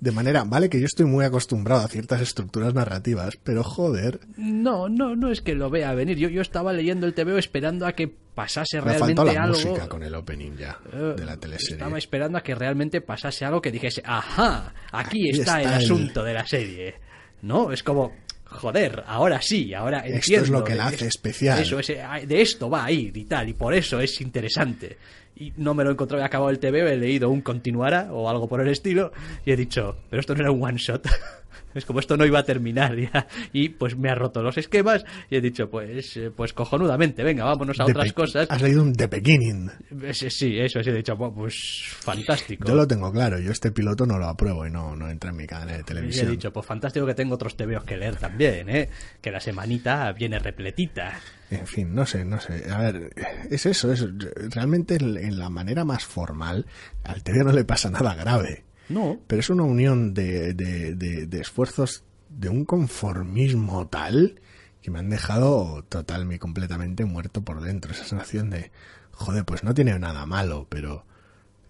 De 0.00 0.10
manera, 0.12 0.44
vale 0.44 0.68
que 0.68 0.78
yo 0.78 0.84
estoy 0.84 1.06
muy 1.06 1.24
acostumbrado 1.24 1.82
a 1.82 1.88
ciertas 1.88 2.20
estructuras 2.20 2.74
narrativas, 2.74 3.38
pero 3.42 3.62
joder. 3.62 4.20
No, 4.36 4.90
no, 4.90 5.16
no 5.16 5.30
es 5.30 5.40
que 5.40 5.54
lo 5.54 5.70
vea 5.70 5.94
venir. 5.94 6.18
Yo, 6.18 6.28
yo 6.28 6.42
estaba 6.42 6.74
leyendo 6.74 7.06
el 7.06 7.14
TVO 7.14 7.38
esperando 7.38 7.86
a 7.86 7.92
que 7.94 8.08
pasase 8.34 8.78
Me 8.82 8.88
realmente 8.98 9.24
la 9.24 9.44
algo. 9.44 9.54
música 9.56 9.88
con 9.88 10.02
el 10.02 10.14
opening 10.14 10.56
ya 10.58 10.78
Eh, 10.92 11.14
de 11.16 11.24
la 11.24 11.38
teleserie. 11.38 11.76
Estaba 11.76 11.96
esperando 11.96 12.36
a 12.36 12.42
que 12.42 12.54
realmente 12.54 13.00
pasase 13.00 13.46
algo 13.46 13.62
que 13.62 13.70
dijese, 13.70 14.02
ajá, 14.04 14.74
aquí, 14.92 15.30
Aquí 15.30 15.40
está, 15.40 15.62
está 15.62 15.62
el 15.62 15.68
el- 15.68 15.84
asunto 15.84 16.22
de 16.22 16.34
la 16.34 16.46
serie. 16.46 16.94
¿No? 17.40 17.72
Es 17.72 17.82
como, 17.82 18.12
joder, 18.54 19.04
ahora 19.06 19.40
sí, 19.42 19.74
ahora 19.74 19.98
Esto 20.00 20.14
entiendo. 20.16 20.44
es 20.44 20.50
lo 20.50 20.64
que 20.64 20.74
la 20.74 20.86
hace 20.86 21.06
especial. 21.06 21.58
Eso, 21.60 21.78
ese- 21.78 22.00
de 22.26 22.40
esto 22.40 22.70
va 22.70 22.84
a 22.84 22.90
ir 22.90 23.16
y 23.16 23.24
tal, 23.24 23.48
y 23.48 23.52
por 23.54 23.74
eso 23.74 24.00
es 24.00 24.20
interesante. 24.20 24.96
Y 25.36 25.52
no 25.56 25.74
me 25.74 25.82
lo 25.82 25.90
encontrado, 25.90 26.22
he 26.22 26.26
acabado 26.26 26.50
el 26.50 26.60
TV, 26.60 26.92
he 26.92 26.96
leído 26.96 27.28
un 27.28 27.40
continuará 27.40 28.12
o 28.12 28.30
algo 28.30 28.48
por 28.48 28.60
el 28.60 28.68
estilo, 28.68 29.12
y 29.44 29.50
he 29.50 29.56
dicho, 29.56 29.96
pero 30.08 30.20
esto 30.20 30.34
no 30.34 30.40
era 30.42 30.50
un 30.52 30.62
one 30.62 30.78
shot. 30.78 31.06
Es 31.74 31.84
como 31.84 32.00
esto 32.00 32.16
no 32.16 32.24
iba 32.24 32.38
a 32.38 32.44
terminar 32.44 32.96
ya. 32.98 33.26
Y 33.52 33.70
pues 33.70 33.96
me 33.96 34.10
ha 34.10 34.14
roto 34.14 34.42
los 34.42 34.56
esquemas 34.58 35.04
y 35.30 35.36
he 35.36 35.40
dicho, 35.40 35.68
pues, 35.70 36.16
eh, 36.16 36.30
pues 36.34 36.52
cojonudamente, 36.52 37.22
venga, 37.22 37.44
vámonos 37.44 37.78
a 37.80 37.84
otras 37.84 38.12
cosas. 38.12 38.46
Has 38.50 38.62
leído 38.62 38.82
un 38.82 38.92
The 38.94 39.06
Beginning. 39.06 39.70
Sí, 40.12 40.58
eso, 40.58 40.82
sí, 40.82 40.90
he 40.90 40.94
dicho, 40.94 41.16
"Buah, 41.16 41.32
pues 41.34 41.84
fantástico. 42.00 42.64
Yo 42.66 42.74
lo 42.74 42.86
tengo 42.86 43.10
claro, 43.12 43.38
yo 43.38 43.50
este 43.52 43.72
piloto 43.72 44.06
no 44.06 44.18
lo 44.18 44.26
apruebo 44.26 44.66
y 44.66 44.70
no, 44.70 44.94
no 44.96 45.08
entra 45.10 45.30
en 45.30 45.36
mi 45.36 45.46
cadena 45.46 45.72
de 45.72 45.78
Y 45.78 45.80
he 45.80 45.84
televisión. 45.84 46.30
dicho, 46.30 46.52
pues 46.52 46.66
fantástico 46.66 47.06
que 47.06 47.14
tengo 47.14 47.34
otros 47.34 47.56
TVOs 47.56 47.84
que 47.84 47.96
leer 47.96 48.16
también, 48.16 48.68
¿eh? 48.68 48.88
Que 49.20 49.30
la 49.30 49.40
semanita 49.40 50.12
viene 50.12 50.38
repletita. 50.38 51.18
En 51.50 51.66
fin, 51.66 51.94
no 51.94 52.04
sé, 52.06 52.24
no 52.24 52.40
sé. 52.40 52.64
A 52.70 52.78
ver, 52.78 53.10
es 53.50 53.66
eso, 53.66 53.92
es 53.92 54.06
realmente 54.54 54.96
en 54.96 55.16
en 55.16 55.38
la 55.38 55.50
manera 55.50 55.84
más 55.84 56.04
formal 56.04 56.66
al 57.04 57.22
TV 57.22 57.44
no 57.44 57.52
le 57.52 57.64
pasa 57.64 57.90
nada 57.90 58.14
grave. 58.14 58.64
No, 58.88 59.18
Pero 59.26 59.40
es 59.40 59.50
una 59.50 59.62
unión 59.64 60.12
de, 60.14 60.52
de, 60.54 60.94
de- 60.94 61.26
de 61.26 61.40
esfuerzos 61.40 62.04
de 62.28 62.48
un 62.48 62.64
conformismo 62.64 63.86
tal 63.88 64.40
que 64.82 64.90
me 64.90 64.98
han 64.98 65.08
dejado 65.08 65.82
total 65.88 66.30
y 66.32 66.38
completamente 66.38 67.04
muerto 67.04 67.42
por 67.42 67.62
dentro. 67.62 67.92
Esa 67.92 68.04
sensación 68.04 68.50
de, 68.50 68.70
joder, 69.12 69.44
pues 69.44 69.64
no 69.64 69.72
tiene 69.72 69.98
nada 69.98 70.26
malo, 70.26 70.66
pero 70.68 71.06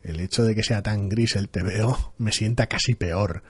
el 0.03 0.19
hecho 0.21 0.43
de 0.45 0.55
que 0.55 0.63
sea 0.65 0.83
tan 0.83 1.09
gris 1.09 1.37
el 1.37 1.49
TVO 1.49 2.15
me 2.19 2.33
sienta 2.33 2.67
casi 2.67 2.95
peor. 2.95 3.43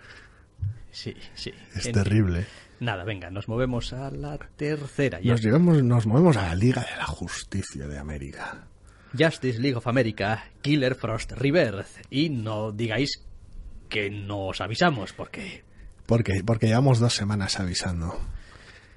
sí, 0.91 1.15
sí. 1.35 1.53
Es 1.75 1.87
En- 1.87 1.93
terrible. 1.93 2.47
Nada, 2.81 3.05
venga, 3.05 3.31
nos 3.31 3.49
movemos 3.49 3.93
a 3.93 4.11
la 4.11 4.37
tercera. 4.37 5.21
Nos, 5.23 5.41
llevamos, 5.43 5.83
nos 5.83 6.07
movemos 6.07 6.37
a 6.37 6.49
la 6.49 6.55
Liga 6.55 6.83
de 6.83 6.97
la 6.99 7.07
Justicia 7.07 7.87
de 7.87 7.99
América. 7.99 8.67
Justice 9.17 9.61
League 9.61 9.77
of 9.77 9.87
America, 9.87 10.45
Killer 10.61 10.95
Frost 10.97 11.33
Rebirth. 11.33 11.87
Y 12.11 12.29
no 12.31 12.73
digáis 12.73 13.23
que 13.95 14.11
no 14.11 14.49
os 14.49 14.61
avisamos, 14.61 15.13
porque... 15.13 15.63
Porque, 16.07 16.43
porque 16.45 16.67
llevamos 16.67 16.99
dos 16.99 17.15
semanas 17.15 17.61
avisando. 17.61 18.19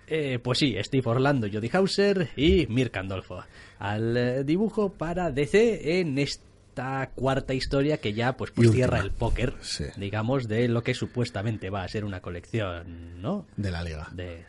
Eh, 0.08 0.40
pues 0.42 0.58
sí, 0.58 0.76
Steve 0.82 1.04
Orlando, 1.08 1.48
Jodie 1.52 1.70
Hauser 1.72 2.30
y 2.36 2.66
Mirka 2.68 3.02
Andolfo. 3.02 3.44
Al 3.78 4.18
eh, 4.18 4.44
dibujo 4.44 4.90
para 4.92 5.30
DC 5.32 6.00
en 6.00 6.18
esta 6.18 7.12
cuarta 7.14 7.54
historia 7.54 7.98
que 8.00 8.14
ya 8.14 8.36
pues, 8.36 8.50
pues 8.52 8.72
cierra 8.72 9.00
el 9.00 9.12
póker, 9.12 9.54
Sí. 9.62 9.86
digamos, 9.98 10.48
de 10.48 10.68
lo 10.68 10.82
que 10.82 10.94
supuestamente 10.96 11.70
va 11.70 11.84
a 11.84 11.88
ser 11.88 12.04
una 12.04 12.22
colección, 12.22 13.22
¿no? 13.22 13.46
De 13.56 13.70
la 13.70 13.84
Liga. 13.84 14.08
De 14.14 14.46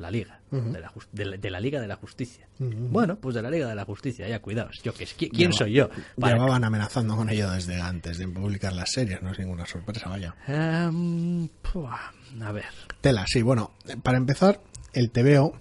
la 0.00 0.10
Liga, 0.10 0.40
de, 0.50 0.80
la, 0.80 0.92
de 1.12 1.24
la- 1.24 1.36
de 1.36 1.50
la 1.50 1.60
Liga 1.60 1.80
de 1.80 1.86
la 1.86 1.96
Justicia. 1.96 2.48
Bueno, 2.58 3.16
pues 3.20 3.34
de 3.34 3.42
la 3.42 3.50
Liga 3.50 3.68
de 3.68 3.74
la 3.74 3.84
Justicia, 3.84 4.26
ya 4.28 4.40
cuidaos. 4.40 4.80
Yo, 4.82 4.92
que 4.94 5.04
es- 5.04 5.16
¿qui- 5.16 5.30
¿Quién 5.30 5.50
Lleva- 5.50 5.58
soy 5.58 5.72
yo? 5.72 5.88
Para- 6.18 6.34
Llevaban 6.34 6.64
amenazando 6.64 7.16
con 7.16 7.30
ello 7.30 7.50
desde 7.50 7.80
antes 7.80 8.18
de 8.18 8.26
publicar 8.28 8.72
las 8.72 8.90
series, 8.92 9.22
no 9.22 9.30
es 9.32 9.38
ninguna 9.38 9.66
sorpresa, 9.66 10.08
vaya. 10.08 10.34
Em, 10.48 11.48
pua, 11.62 12.12
a 12.42 12.52
ver. 12.52 12.64
Tela, 13.00 13.24
sí, 13.28 13.42
bueno, 13.42 13.72
para 14.02 14.18
empezar, 14.18 14.60
el 14.92 15.10
TVO, 15.10 15.52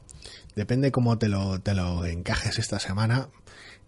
depende 0.55 0.91
cómo 0.91 1.17
te 1.17 1.29
lo, 1.29 1.59
te 1.61 1.73
lo 1.73 2.05
encajes 2.05 2.57
esta 2.59 2.79
semana, 2.79 3.29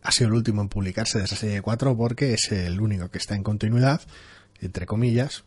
ha 0.04 0.12
sido 0.12 0.28
el 0.30 0.34
último 0.36 0.62
en 0.62 0.70
publicarse 0.70 1.18
de 1.20 1.26
esa 1.26 1.36
serie 1.36 1.62
4 1.62 1.96
porque 1.98 2.34
es 2.34 2.52
el 2.52 2.80
único 2.82 3.10
que 3.10 3.18
está 3.18 3.36
en 3.36 3.44
continuidad, 3.44 4.02
entre 4.60 4.86
comillas, 4.86 5.44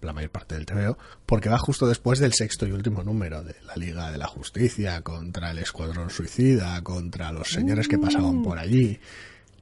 la 0.00 0.12
mayor 0.12 0.30
parte 0.30 0.54
del 0.54 0.64
TVO, 0.66 0.96
porque 1.26 1.48
va 1.48 1.58
justo 1.58 1.86
después 1.88 2.18
del 2.18 2.32
sexto 2.32 2.66
y 2.66 2.72
último 2.72 3.02
número 3.02 3.42
de 3.42 3.56
la 3.66 3.74
Liga 3.76 4.10
de 4.12 4.18
la 4.18 4.26
Justicia 4.28 5.00
contra 5.02 5.50
el 5.50 5.58
Escuadrón 5.58 6.10
Suicida, 6.10 6.80
contra 6.82 7.32
los 7.32 7.48
señores 7.48 7.88
que 7.88 7.98
pasaban 7.98 8.42
por 8.42 8.58
allí. 8.58 9.00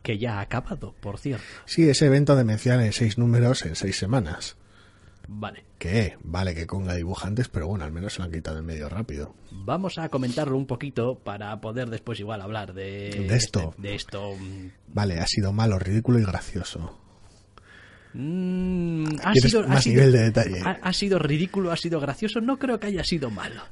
Que 0.02 0.18
ya 0.18 0.38
ha 0.38 0.42
acabado, 0.42 0.94
por 1.00 1.18
cierto. 1.18 1.44
Sí, 1.64 1.88
ese 1.88 2.06
evento 2.06 2.36
demencial 2.36 2.80
en 2.82 2.92
seis 2.92 3.18
números 3.18 3.64
en 3.64 3.74
seis 3.76 3.98
semanas. 3.98 4.56
Vale. 5.28 5.64
Que 5.78 6.16
vale 6.22 6.54
que 6.54 6.66
conga 6.68 6.94
dibujantes, 6.94 7.48
pero 7.48 7.66
bueno, 7.66 7.84
al 7.84 7.90
menos 7.90 8.12
se 8.12 8.20
lo 8.20 8.26
han 8.26 8.30
quitado 8.30 8.58
en 8.60 8.64
medio 8.66 8.88
rápido. 8.88 9.34
Vamos 9.50 9.98
a 9.98 10.08
comentarlo 10.08 10.56
un 10.56 10.66
poquito 10.66 11.18
para 11.18 11.60
poder 11.60 11.90
después 11.90 12.20
igual 12.20 12.40
hablar 12.42 12.74
de, 12.74 13.26
De 13.28 13.34
esto. 13.36 13.70
este- 13.70 13.82
de 13.82 13.94
esto. 13.96 14.32
Vale, 14.86 15.18
ha 15.18 15.26
sido 15.26 15.52
malo, 15.52 15.78
ridículo 15.80 16.20
y 16.20 16.24
gracioso. 16.24 16.96
Mm, 18.18 19.06
ha 19.22 19.32
¿Quieres 19.32 19.50
sido, 19.52 19.64
ha 19.64 19.66
más 19.68 19.82
sido- 19.84 19.96
nivel 19.96 20.12
de 20.12 20.22
detalle? 20.24 20.60
Ha, 20.64 20.78
ha 20.82 20.92
sido 20.92 21.18
ridículo, 21.18 21.70
ha 21.70 21.76
sido 21.76 22.00
gracioso. 22.00 22.40
No 22.40 22.58
creo 22.58 22.80
que 22.80 22.86
haya 22.86 23.04
sido 23.04 23.30
malo. 23.30 23.62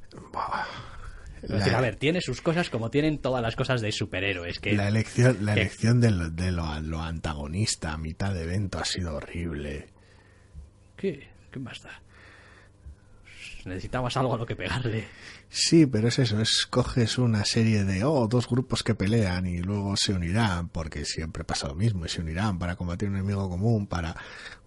Decir, 1.43 1.75
a 1.75 1.81
ver, 1.81 1.97
tiene 1.97 2.21
sus 2.23 2.41
cosas 2.41 2.71
como 2.71 2.91
tienen 2.91 3.19
todas 3.19 3.43
las 3.43 3.55
cosas 3.55 3.81
de 3.83 3.93
superhéroes. 3.93 4.59
Que 4.61 4.73
La 4.75 4.89
elección, 4.89 5.39
la 5.45 5.55
que- 5.55 5.61
elección 5.63 6.01
de, 6.01 6.11
lo, 6.11 6.31
de 6.31 6.53
lo, 6.53 6.81
lo 6.81 7.01
antagonista 7.03 7.93
a 7.93 7.99
mitad 7.99 8.33
de 8.33 8.45
evento 8.45 8.79
ha 8.79 8.85
sido 8.85 9.15
horrible. 9.17 9.89
¿Qué? 10.97 11.29
¿Qué 11.51 11.59
más 11.59 11.83
da? 11.83 12.01
Necesitabas 13.67 14.17
algo 14.17 14.35
a 14.35 14.39
lo 14.39 14.47
que 14.47 14.57
pegarle. 14.57 15.05
Sí, 15.57 15.87
pero 15.87 16.09
es 16.09 16.19
eso, 16.19 16.41
es 16.41 16.67
coges 16.69 17.17
una 17.17 17.45
serie 17.45 17.85
de, 17.85 18.03
oh, 18.03 18.27
dos 18.27 18.49
grupos 18.49 18.83
que 18.83 18.97
pelean 18.97 19.47
y 19.47 19.59
luego 19.59 19.97
se 19.97 20.13
unirán, 20.13 20.69
porque 20.69 21.05
siempre 21.05 21.45
pasa 21.45 21.69
lo 21.69 21.77
mismo, 21.77 22.05
y 22.05 22.09
se 22.09 22.23
unirán 22.23 22.59
para 22.59 22.75
combatir 22.75 23.09
un 23.09 23.15
enemigo 23.15 23.49
común, 23.49 23.87
para 23.87 24.17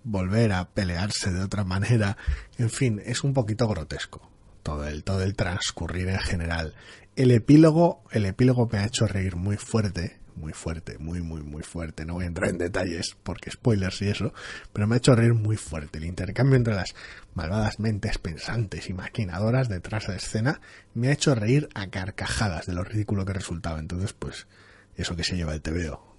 volver 0.05 0.53
a 0.53 0.69
pelearse 0.69 1.33
de 1.33 1.43
otra 1.43 1.65
manera. 1.65 2.15
En 2.57 2.69
fin, 2.69 3.01
es 3.05 3.25
un 3.25 3.33
poquito 3.33 3.67
grotesco 3.67 4.31
todo 4.63 4.87
el, 4.87 5.03
todo 5.03 5.23
el 5.23 5.35
transcurrir 5.35 6.07
en 6.07 6.19
general. 6.19 6.73
El 7.17 7.31
epílogo, 7.31 8.05
el 8.11 8.25
epílogo 8.25 8.69
me 8.71 8.79
ha 8.79 8.85
hecho 8.85 9.07
reír 9.07 9.35
muy 9.35 9.57
fuerte, 9.57 10.21
muy 10.37 10.53
fuerte, 10.53 10.97
muy, 10.99 11.21
muy, 11.21 11.41
muy 11.41 11.63
fuerte. 11.63 12.05
No 12.05 12.13
voy 12.13 12.23
a 12.25 12.27
entrar 12.27 12.49
en 12.49 12.57
detalles 12.57 13.17
porque 13.23 13.51
spoilers 13.51 14.01
y 14.01 14.09
eso, 14.09 14.33
pero 14.71 14.87
me 14.87 14.95
ha 14.95 14.97
hecho 14.99 15.15
reír 15.15 15.33
muy 15.33 15.57
fuerte. 15.57 15.97
El 15.97 16.05
intercambio 16.05 16.55
entre 16.55 16.75
las 16.75 16.95
malvadas 17.33 17.79
mentes 17.79 18.17
pensantes 18.19 18.89
y 18.89 18.93
maquinadoras 18.93 19.67
detrás 19.67 20.07
de 20.07 20.15
escena 20.15 20.61
me 20.93 21.09
ha 21.09 21.13
hecho 21.13 21.35
reír 21.35 21.67
a 21.73 21.87
carcajadas 21.87 22.65
de 22.67 22.73
lo 22.73 22.83
ridículo 22.83 23.25
que 23.25 23.33
resultaba. 23.33 23.79
Entonces, 23.79 24.13
pues, 24.13 24.47
eso 24.95 25.15
que 25.15 25.23
se 25.23 25.35
lleva 25.35 25.53
el 25.53 25.61
TVO. 25.61 26.15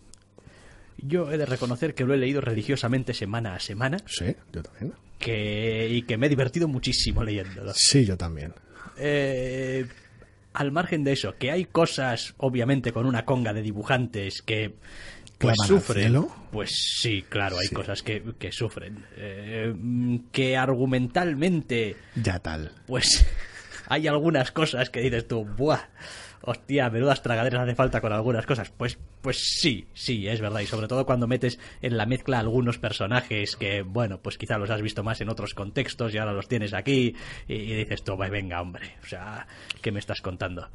Yo 0.99 1.31
he 1.31 1.39
de 1.39 1.47
reconocer 1.47 1.95
que 1.95 2.05
lo 2.05 2.13
he 2.13 2.17
leído 2.19 2.41
religiosamente 2.41 3.15
semana 3.15 3.55
a 3.55 3.61
semana 3.61 3.99
Sí, 4.07 4.35
yo 4.53 4.63
también. 4.65 4.95
que, 5.19 5.89
y 5.89 6.03
que 6.03 6.17
me 6.19 6.27
he 6.27 6.29
divertido 6.29 6.67
muchísimo 6.67 7.23
leyéndolo. 7.23 7.73
Sí, 7.77 8.05
yo 8.05 8.17
también. 8.17 8.53
Eh, 8.97 9.87
al 10.59 10.73
margen 10.73 11.05
de 11.05 11.13
eso, 11.13 11.37
que 11.39 11.51
hay 11.51 11.65
cosas, 11.65 12.35
obviamente, 12.39 12.93
con 12.93 13.07
una 13.07 13.25
conga 13.25 13.53
de 13.53 13.63
dibujantes 13.63 14.43
que 14.43 14.75
pues 15.39 15.55
sufren. 15.67 16.27
Pues 16.51 16.71
sí, 17.01 17.23
claro, 17.29 17.59
hay 17.59 17.69
Sí. 17.69 17.75
cosas 17.75 18.03
que, 18.03 18.23
que 18.39 18.51
sufren. 18.51 19.05
Eh, 19.17 19.73
que 20.33 20.57
argumentalmente, 20.57 21.97
Ya 22.17 22.39
tal. 22.41 22.73
pues 22.87 23.25
hay 23.87 24.09
algunas 24.09 24.51
cosas 24.51 24.91
que 24.91 25.01
dices 25.01 25.29
tú, 25.29 25.45
¡buah! 25.45 25.81
Hostia, 26.43 26.89
menudas 26.91 27.23
tragaderas 27.23 27.63
hace 27.63 27.75
falta 27.75 28.01
con 28.01 28.13
algunas 28.13 28.47
cosas. 28.47 28.71
Pues, 28.77 28.99
pues 29.21 29.39
sí, 29.61 29.87
sí, 29.93 30.27
es 30.29 30.41
verdad. 30.41 30.61
Y 30.61 30.67
sobre 30.67 30.89
todo 30.89 31.05
cuando 31.05 31.27
metes 31.27 31.59
en 31.83 31.97
la 31.97 32.07
mezcla 32.07 32.39
algunos 32.39 32.79
personajes 32.79 33.57
que, 33.57 33.83
bueno, 33.83 34.21
pues 34.23 34.39
quizá 34.39 34.57
los 34.59 34.71
has 34.71 34.81
visto 34.83 35.03
más 35.03 35.21
en 35.21 35.29
otros 35.29 35.55
contextos 35.55 36.15
y 36.15 36.19
ahora 36.19 36.33
los 36.33 36.49
tienes 36.49 36.75
aquí. 36.75 37.15
Y, 37.49 37.55
y 37.55 37.75
dices 37.75 38.03
tú, 38.05 38.17
"Pues 38.17 38.31
venga, 38.31 38.63
hombre. 38.63 38.95
O 39.03 39.07
sea, 39.07 39.47
¿qué 39.83 39.93
me 39.93 39.99
estás 40.01 40.21
contando? 40.21 40.69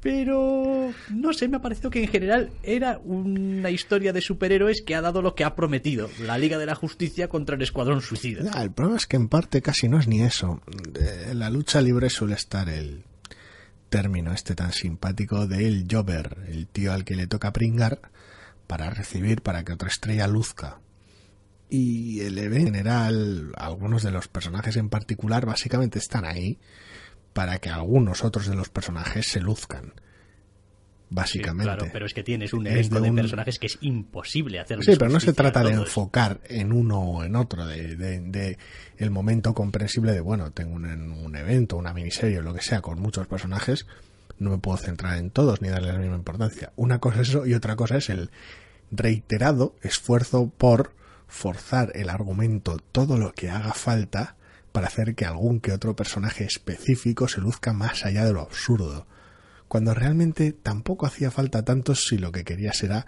Pero 0.00 0.92
no 1.10 1.32
sé, 1.32 1.48
me 1.48 1.56
ha 1.56 1.62
parecido 1.62 1.88
que 1.88 2.02
en 2.02 2.08
general 2.08 2.50
era 2.62 2.98
una 2.98 3.70
historia 3.70 4.12
de 4.12 4.20
superhéroes 4.20 4.82
que 4.82 4.94
ha 4.94 5.00
dado 5.00 5.22
lo 5.22 5.34
que 5.34 5.44
ha 5.44 5.54
prometido. 5.56 6.10
La 6.20 6.36
Liga 6.36 6.58
de 6.58 6.66
la 6.66 6.74
Justicia 6.74 7.28
contra 7.28 7.56
el 7.56 7.62
Escuadrón 7.62 8.02
Suicida. 8.02 8.42
El 8.62 8.70
problema 8.70 8.98
es 8.98 9.06
que 9.06 9.16
en 9.16 9.28
parte 9.28 9.62
casi 9.62 9.88
no 9.88 9.98
es 9.98 10.06
ni 10.06 10.20
eso. 10.20 10.60
Eh, 11.00 11.28
En 11.30 11.38
la 11.38 11.48
lucha 11.48 11.80
libre 11.80 12.10
suele 12.10 12.34
estar 12.34 12.68
el 12.68 13.02
término 13.94 14.32
este 14.32 14.56
tan 14.56 14.72
simpático 14.72 15.46
de 15.46 15.68
el 15.68 15.86
jobber, 15.88 16.38
el 16.48 16.66
tío 16.66 16.92
al 16.92 17.04
que 17.04 17.14
le 17.14 17.28
toca 17.28 17.52
pringar 17.52 18.00
para 18.66 18.90
recibir 18.90 19.40
para 19.40 19.62
que 19.62 19.72
otra 19.72 19.86
estrella 19.86 20.26
luzca. 20.26 20.80
Y 21.70 22.18
el 22.22 22.36
evento 22.38 22.70
en 22.70 22.74
general, 22.74 23.52
algunos 23.56 24.02
de 24.02 24.10
los 24.10 24.26
personajes 24.26 24.74
en 24.74 24.88
particular, 24.88 25.46
básicamente 25.46 26.00
están 26.00 26.24
ahí 26.24 26.58
para 27.34 27.60
que 27.60 27.70
algunos 27.70 28.24
otros 28.24 28.48
de 28.48 28.56
los 28.56 28.68
personajes 28.68 29.28
se 29.28 29.38
luzcan. 29.38 29.92
Básicamente. 31.14 31.64
claro, 31.64 31.86
pero 31.92 32.06
es 32.06 32.14
que 32.14 32.22
tienes 32.22 32.52
un 32.52 32.66
elenco 32.66 33.00
de 33.00 33.12
personajes 33.12 33.58
que 33.58 33.66
es 33.66 33.78
imposible 33.80 34.58
hacer. 34.60 34.82
Sí, 34.84 34.92
pero 34.98 35.10
no 35.10 35.20
se 35.20 35.32
trata 35.32 35.62
de 35.62 35.72
enfocar 35.72 36.40
en 36.48 36.72
uno 36.72 37.00
o 37.00 37.24
en 37.24 37.36
otro, 37.36 37.66
de, 37.66 37.96
de- 37.96 38.20
de 38.20 38.58
el 38.98 39.10
momento 39.10 39.54
comprensible 39.54 40.12
de, 40.12 40.20
bueno, 40.20 40.50
tengo 40.52 40.74
un, 40.74 40.84
un 40.86 41.36
evento, 41.36 41.76
una 41.76 41.92
miniserie 41.94 42.38
o 42.38 42.42
lo 42.42 42.54
que 42.54 42.62
sea 42.62 42.80
con 42.80 43.00
muchos 43.00 43.26
personajes, 43.26 43.86
no 44.38 44.50
me 44.50 44.58
puedo 44.58 44.76
centrar 44.78 45.18
en 45.18 45.30
todos 45.30 45.62
ni 45.62 45.68
darle 45.68 45.92
la 45.92 45.98
misma 45.98 46.16
importancia. 46.16 46.72
Una 46.76 46.98
cosa 46.98 47.20
es 47.22 47.28
eso 47.28 47.46
y 47.46 47.54
otra 47.54 47.76
cosa 47.76 47.96
es 47.98 48.10
el 48.10 48.30
reiterado 48.90 49.74
esfuerzo 49.82 50.50
por 50.56 50.92
forzar 51.26 51.92
el 51.94 52.08
argumento 52.10 52.78
todo 52.92 53.18
lo 53.18 53.32
que 53.32 53.50
haga 53.50 53.72
falta 53.72 54.36
para 54.72 54.86
hacer 54.88 55.14
que 55.14 55.24
algún 55.24 55.60
que 55.60 55.72
otro 55.72 55.94
personaje 55.96 56.44
específico 56.44 57.28
se 57.28 57.40
luzca 57.40 57.72
más 57.72 58.04
allá 58.04 58.24
de 58.24 58.32
lo 58.32 58.40
absurdo. 58.40 59.06
Cuando 59.68 59.94
realmente 59.94 60.52
tampoco 60.52 61.06
hacía 61.06 61.30
falta 61.30 61.64
tanto 61.64 61.94
si 61.94 62.18
lo 62.18 62.32
que 62.32 62.44
querías 62.44 62.82
era 62.82 63.06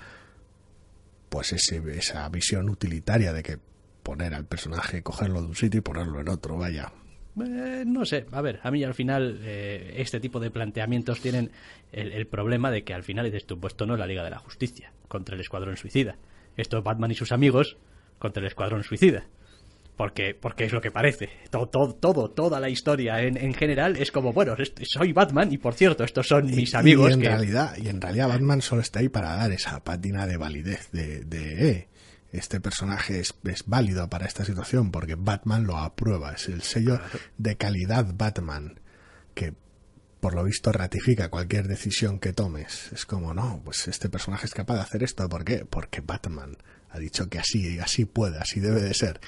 pues 1.29 1.53
ese, 1.53 1.83
esa 1.97 2.29
visión 2.29 2.69
utilitaria 2.71 3.33
de 3.33 3.43
que 3.43 3.59
poner 4.03 4.35
al 4.35 4.47
personaje, 4.47 5.03
cogerlo 5.03 5.41
de 5.43 5.49
un 5.49 5.57
sitio 5.57 5.79
y 5.79 5.83
ponerlo 5.83 6.21
en 6.21 6.29
otro, 6.29 6.57
vaya. 6.57 6.93
Eh, 7.39 7.85
no 7.87 8.05
sé, 8.05 8.27
a 8.33 8.41
ver, 8.41 8.61
a 8.63 8.71
mí 8.71 8.83
al 8.83 8.95
final 8.95 9.41
eh, 9.43 9.95
este 9.99 10.21
tipo 10.21 10.41
de 10.41 10.51
planteamientos 10.51 11.21
tienen 11.21 11.51
el, 11.93 12.13
el 12.13 12.27
problema 12.27 12.71
de 12.71 12.85
que 12.85 12.95
al 12.95 13.03
final 13.03 13.27
dices 13.27 13.47
tú, 13.47 13.61
pues 13.61 13.75
esto 13.75 13.85
no 13.85 13.95
es 13.95 14.01
la 14.01 14.07
Liga 14.07 14.25
de 14.25 14.31
la 14.31 14.39
Justicia 14.39 14.93
contra 15.09 15.35
el 15.35 15.41
Escuadrón 15.41 15.77
Suicida. 15.77 16.17
Esto 16.57 16.79
es 16.79 16.85
Batman 16.85 17.11
y 17.11 17.15
sus 17.15 17.33
amigos 17.33 17.77
contra 18.19 18.41
el 18.41 18.47
Escuadrón 18.47 18.85
Suicida. 18.85 19.27
Porque, 19.97 20.35
porque 20.39 20.65
es 20.65 20.73
lo 20.73 20.81
que 20.81 20.91
parece. 20.91 21.31
Todo, 21.51 21.69
todo, 21.69 21.95
todo 21.95 22.31
toda 22.31 22.61
la 22.61 22.69
historia 22.69 23.23
en, 23.23 23.39
en 23.39 23.55
general 23.55 23.97
es 23.97 24.13
como, 24.13 24.33
bueno, 24.33 24.55
soy 24.83 25.13
Batman 25.13 25.51
y 25.53 25.59
por 25.59 25.73
cierto, 25.73 26.05
estos 26.05 26.29
son 26.29 26.47
mis 26.47 26.75
amigos 26.75 27.11
y 27.11 27.15
en 27.15 27.21
que... 27.21 27.29
realidad 27.29 27.77
y 27.79 27.89
en 27.89 28.01
realidad 28.01 28.29
Batman 28.29 28.61
solo 28.61 28.83
está 28.83 28.99
ahí 28.99 29.09
para 29.09 29.37
dar 29.37 29.53
esa 29.53 29.83
pátina 29.83 30.27
de 30.27 30.37
validez 30.37 30.91
de, 30.93 31.25
de 31.25 31.71
eh, 31.71 31.89
este 32.33 32.61
personaje 32.61 33.21
es, 33.21 33.35
es 33.45 33.65
válido 33.67 34.09
para 34.09 34.27
esta 34.27 34.45
situación 34.45 34.91
porque 34.91 35.15
Batman 35.15 35.65
lo 35.65 35.79
aprueba 35.79 36.33
es 36.33 36.49
el 36.49 36.63
sello 36.63 37.01
de 37.39 37.57
calidad 37.57 38.07
Batman 38.15 38.81
que 39.35 39.55
por 40.21 40.35
lo 40.35 40.45
visto 40.45 40.73
ratifica 40.73 41.31
cualquier 41.31 41.69
decisión 41.69 42.19
que 42.19 42.33
tomes 42.33 42.93
es 42.93 43.07
como 43.07 43.33
no 43.33 43.63
pues 43.65 43.89
este 43.89 44.09
personaje 44.09 44.47
es 44.47 44.55
capaz 44.55 44.75
de 44.75 44.81
hacer 44.81 45.03
esto 45.03 45.29
¿por 45.29 45.45
qué? 45.45 45.65
porque 45.65 46.01
Batman 46.01 46.57
ha 46.91 46.99
dicho 46.99 47.29
que 47.29 47.39
así 47.39 47.79
así 47.79 48.05
puede 48.05 48.39
así 48.39 48.61
debe 48.61 48.83
de 48.83 48.95
ser 48.95 49.21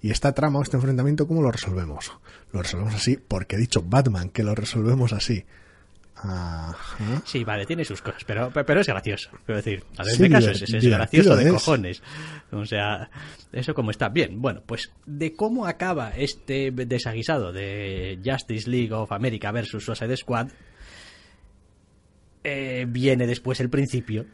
y 0.00 0.10
esta 0.10 0.32
trama 0.32 0.58
o 0.58 0.62
este 0.62 0.76
enfrentamiento 0.76 1.26
¿cómo 1.26 1.42
lo 1.42 1.50
resolvemos? 1.50 2.12
lo 2.52 2.62
resolvemos 2.62 2.94
así 2.94 3.16
porque 3.16 3.56
ha 3.56 3.58
dicho 3.58 3.82
Batman 3.82 4.30
que 4.30 4.42
lo 4.42 4.54
resolvemos 4.54 5.12
así 5.12 5.44
Ajá. 6.16 7.22
Sí, 7.26 7.44
vale, 7.44 7.66
tiene 7.66 7.84
sus 7.84 8.00
cosas, 8.00 8.24
pero, 8.24 8.50
pero, 8.50 8.80
es 8.80 8.86
gracioso. 8.86 9.30
Quiero 9.44 9.56
decir, 9.56 9.84
a 9.98 10.04
Sí, 10.04 10.22
de 10.22 10.30
caso 10.30 10.50
es, 10.50 10.62
es 10.62 10.86
gracioso 10.86 11.36
de 11.36 11.44
es. 11.44 11.52
cojones. 11.52 12.02
O 12.52 12.64
sea, 12.64 13.10
eso 13.52 13.74
como 13.74 13.90
está. 13.90 14.08
Bien, 14.08 14.40
bueno, 14.40 14.62
pues 14.64 14.92
de 15.06 15.34
cómo 15.34 15.66
acaba 15.66 16.10
este 16.10 16.70
desaguisado 16.70 17.52
de 17.52 18.20
Justice 18.24 18.70
League 18.70 18.92
of 18.92 19.12
America 19.12 19.50
versus 19.50 19.84
Suicide 19.84 20.16
Squad, 20.16 20.48
eh, 22.44 22.86
viene 22.88 23.26
después 23.26 23.60
el 23.60 23.68
principio 23.68 24.24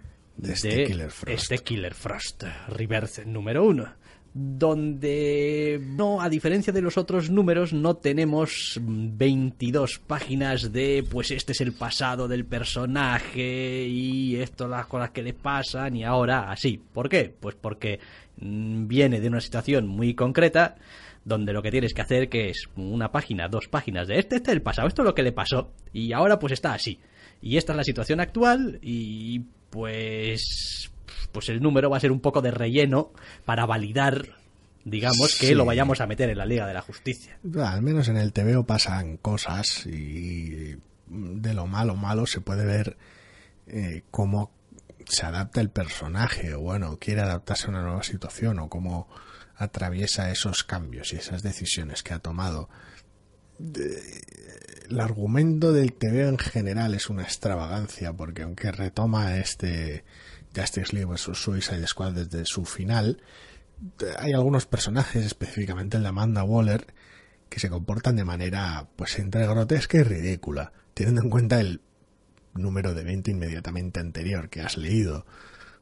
De 0.40 0.54
este 0.54 0.84
Killer 0.84 1.10
Frost. 1.10 1.28
este 1.28 1.58
Killer 1.58 1.94
Frost, 1.94 2.44
Rebirth 2.68 3.24
número 3.26 3.64
uno. 3.64 3.92
Donde 4.32 5.80
no, 5.82 6.20
a 6.20 6.28
diferencia 6.28 6.72
de 6.72 6.80
los 6.80 6.96
otros 6.96 7.30
números, 7.30 7.72
no 7.72 7.96
tenemos 7.96 8.78
22 8.80 9.98
páginas 9.98 10.72
de 10.72 11.04
pues 11.10 11.32
este 11.32 11.50
es 11.50 11.60
el 11.60 11.72
pasado 11.72 12.28
del 12.28 12.46
personaje 12.46 13.86
y 13.88 14.36
esto 14.36 14.68
las 14.68 14.86
cosas 14.86 15.10
que 15.10 15.24
le 15.24 15.34
pasan 15.34 15.96
y 15.96 16.04
ahora 16.04 16.50
así. 16.50 16.78
¿Por 16.78 17.08
qué? 17.08 17.34
Pues 17.38 17.56
porque 17.56 17.98
viene 18.36 19.20
de 19.20 19.28
una 19.28 19.40
situación 19.40 19.88
muy 19.88 20.14
concreta 20.14 20.76
donde 21.24 21.52
lo 21.52 21.60
que 21.60 21.72
tienes 21.72 21.92
que 21.92 22.02
hacer 22.02 22.28
que 22.28 22.50
es 22.50 22.68
una 22.76 23.10
página, 23.10 23.48
dos 23.48 23.68
páginas 23.68 24.06
de 24.08 24.18
este, 24.18 24.36
este 24.36 24.52
es 24.52 24.56
el 24.56 24.62
pasado, 24.62 24.88
esto 24.88 25.02
es 25.02 25.06
lo 25.06 25.14
que 25.14 25.24
le 25.24 25.32
pasó 25.32 25.72
y 25.92 26.12
ahora 26.12 26.38
pues 26.38 26.52
está 26.52 26.72
así. 26.72 26.98
Y 27.42 27.56
esta 27.56 27.72
es 27.72 27.76
la 27.76 27.84
situación 27.84 28.20
actual 28.20 28.78
y 28.80 29.42
pues 29.70 30.90
pues 31.32 31.48
el 31.48 31.62
número 31.62 31.88
va 31.90 31.96
a 31.96 32.00
ser 32.00 32.12
un 32.12 32.20
poco 32.20 32.42
de 32.42 32.50
relleno 32.50 33.12
para 33.44 33.64
validar 33.66 34.36
digamos 34.84 35.36
que 35.38 35.48
Sí. 35.48 35.54
lo 35.54 35.64
vayamos 35.64 36.00
a 36.00 36.06
meter 36.06 36.30
en 36.30 36.38
la 36.38 36.46
Liga 36.46 36.66
de 36.66 36.74
la 36.74 36.80
Justicia. 36.80 37.38
Al 37.64 37.82
menos 37.82 38.08
en 38.08 38.16
el 38.16 38.32
TVO 38.32 38.64
pasan 38.64 39.16
cosas 39.18 39.86
y 39.86 40.76
de 41.06 41.54
lo 41.54 41.66
malo 41.66 41.94
malo 41.96 42.26
se 42.26 42.40
puede 42.40 42.64
ver 42.64 42.96
eh, 43.66 44.02
cómo 44.10 44.50
se 45.06 45.26
adapta 45.26 45.60
el 45.60 45.70
personaje 45.70 46.54
o 46.54 46.60
bueno, 46.60 46.98
quiere 46.98 47.20
adaptarse 47.20 47.66
a 47.66 47.70
una 47.70 47.82
nueva 47.82 48.02
situación 48.02 48.58
o 48.58 48.68
cómo 48.68 49.08
atraviesa 49.56 50.30
esos 50.30 50.64
cambios 50.64 51.12
y 51.12 51.16
esas 51.16 51.42
decisiones 51.42 52.02
que 52.02 52.14
ha 52.14 52.18
tomado. 52.18 52.68
De- 53.58 54.00
el 54.90 54.98
argumento 54.98 55.72
del 55.72 55.92
TVO 55.92 56.28
en 56.28 56.38
general 56.38 56.94
es 56.94 57.08
una 57.08 57.22
extravagancia 57.22 58.12
porque 58.12 58.42
aunque 58.42 58.72
retoma 58.72 59.36
este 59.36 60.04
Justice 60.54 60.92
League 60.92 61.06
vs 61.06 61.30
Suicide 61.38 61.86
Squad 61.86 62.12
desde 62.12 62.44
su 62.44 62.64
final, 62.64 63.22
hay 64.18 64.32
algunos 64.32 64.66
personajes, 64.66 65.24
específicamente 65.24 65.96
el 65.96 66.02
de 66.02 66.08
Amanda 66.08 66.42
Waller, 66.42 66.92
que 67.48 67.60
se 67.60 67.70
comportan 67.70 68.16
de 68.16 68.24
manera, 68.24 68.88
pues, 68.96 69.18
entre 69.18 69.46
grotesca 69.46 69.98
y 69.98 70.02
ridícula, 70.02 70.72
teniendo 70.92 71.22
en 71.22 71.30
cuenta 71.30 71.60
el 71.60 71.80
número 72.54 72.92
de 72.92 73.02
evento 73.02 73.30
inmediatamente 73.30 74.00
anterior 74.00 74.50
que 74.50 74.60
has 74.60 74.76
leído. 74.76 75.24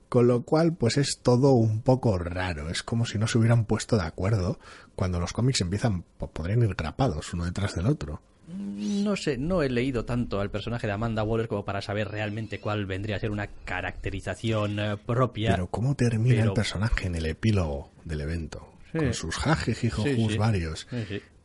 Con 0.08 0.26
lo 0.26 0.42
cual, 0.42 0.74
pues 0.74 0.96
es 0.96 1.20
todo 1.22 1.52
un 1.52 1.82
poco 1.82 2.18
raro. 2.18 2.70
Es 2.70 2.82
como 2.82 3.04
si 3.04 3.18
no 3.18 3.26
se 3.26 3.36
hubieran 3.38 3.66
puesto 3.66 3.96
de 3.96 4.06
acuerdo 4.06 4.58
cuando 4.94 5.20
los 5.20 5.32
cómics 5.32 5.60
empiezan, 5.60 6.02
podrían 6.02 6.62
ir 6.62 6.74
grapados 6.74 7.34
uno 7.34 7.44
detrás 7.44 7.74
del 7.74 7.86
otro. 7.86 8.22
No 8.48 9.16
sé, 9.16 9.36
no 9.36 9.62
he 9.62 9.68
leído 9.68 10.04
tanto 10.04 10.40
al 10.40 10.50
personaje 10.50 10.86
de 10.86 10.92
Amanda 10.94 11.22
Waller 11.22 11.48
como 11.48 11.64
para 11.64 11.82
saber 11.82 12.08
realmente 12.08 12.60
cuál 12.60 12.86
vendría 12.86 13.16
a 13.16 13.20
ser 13.20 13.30
una 13.30 13.46
caracterización 13.46 14.78
eh, 14.78 14.96
propia. 14.96 15.50
Pero 15.50 15.66
cómo 15.66 15.94
termina 15.94 16.36
pero- 16.36 16.50
el 16.50 16.54
personaje 16.54 17.06
en 17.06 17.14
el 17.16 17.26
epílogo 17.26 17.90
del 18.04 18.22
evento. 18.22 18.72
Sí. 18.92 18.98
Con 18.98 19.12
sus 19.14 19.36
jajes 19.36 19.84
y 19.84 19.90
sí. 19.90 20.38
varios. 20.38 20.86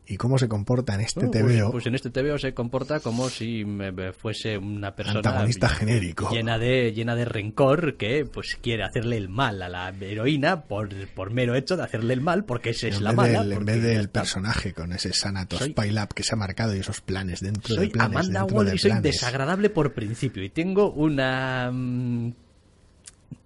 Y 0.06 0.18
cómo 0.18 0.38
se 0.38 0.50
comporta 0.50 0.96
en 0.96 1.00
este 1.02 1.26
Bueno, 1.26 1.32
pues, 1.46 1.58
TVO. 1.58 1.72
pues 1.72 1.86
en 1.86 1.96
este 1.96 2.10
TVO 2.10 2.38
se 2.38 2.54
comporta 2.54 3.00
como 3.00 3.30
si 3.30 3.64
me- 3.64 4.12
fuese 4.12 4.58
una 4.58 4.94
persona 4.94 5.20
Antagonista 5.20 5.70
genérico. 5.70 6.30
llena 6.30 6.58
de 6.60 6.92
llena 6.92 7.16
de 7.16 7.24
rencor 7.24 7.96
que 7.96 8.26
pues 8.26 8.58
quiere 8.62 8.84
hacerle 8.84 9.16
el 9.16 9.30
mal 9.30 9.62
a 9.62 9.70
la 9.70 9.90
heroína 10.02 10.64
por, 10.64 10.90
por 11.16 11.32
mero 11.32 11.56
hecho 11.56 11.78
de 11.78 11.84
hacerle 11.84 12.14
el 12.16 12.20
mal 12.22 12.44
porque 12.44 12.72
esa 12.72 12.90
es 12.90 12.98
en 12.98 13.06
la 13.06 13.12
vez 13.12 13.18
mala 13.18 13.44
del, 13.44 13.54
en 13.54 13.66
vez 13.66 13.82
del 13.82 14.10
personaje 14.10 14.74
con 14.74 14.92
ese 14.92 15.14
Sanatos 15.14 15.60
Soy- 15.60 15.74
Pile 15.74 16.04
Up 16.04 16.10
que 16.14 16.24
se 16.24 16.34
ha 16.36 16.38
marcado 16.38 16.76
y 16.76 16.80
esos 16.80 17.00
planes 17.00 17.40
dentro 17.40 17.74
soy 17.74 17.88
de 17.88 17.94
planes 17.94 18.18
Amanda 18.18 18.40
dentro 18.42 18.58
Waller 18.58 18.72
de 18.72 18.76
y 18.76 18.80
soy 18.80 18.92
planes. 18.92 19.04
desagradable 19.14 19.70
por 19.70 19.94
principio 19.94 20.44
y 20.44 20.50
tengo 20.50 20.92
una 20.92 21.72
mm, 21.72 22.34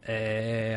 eh, 0.08 0.76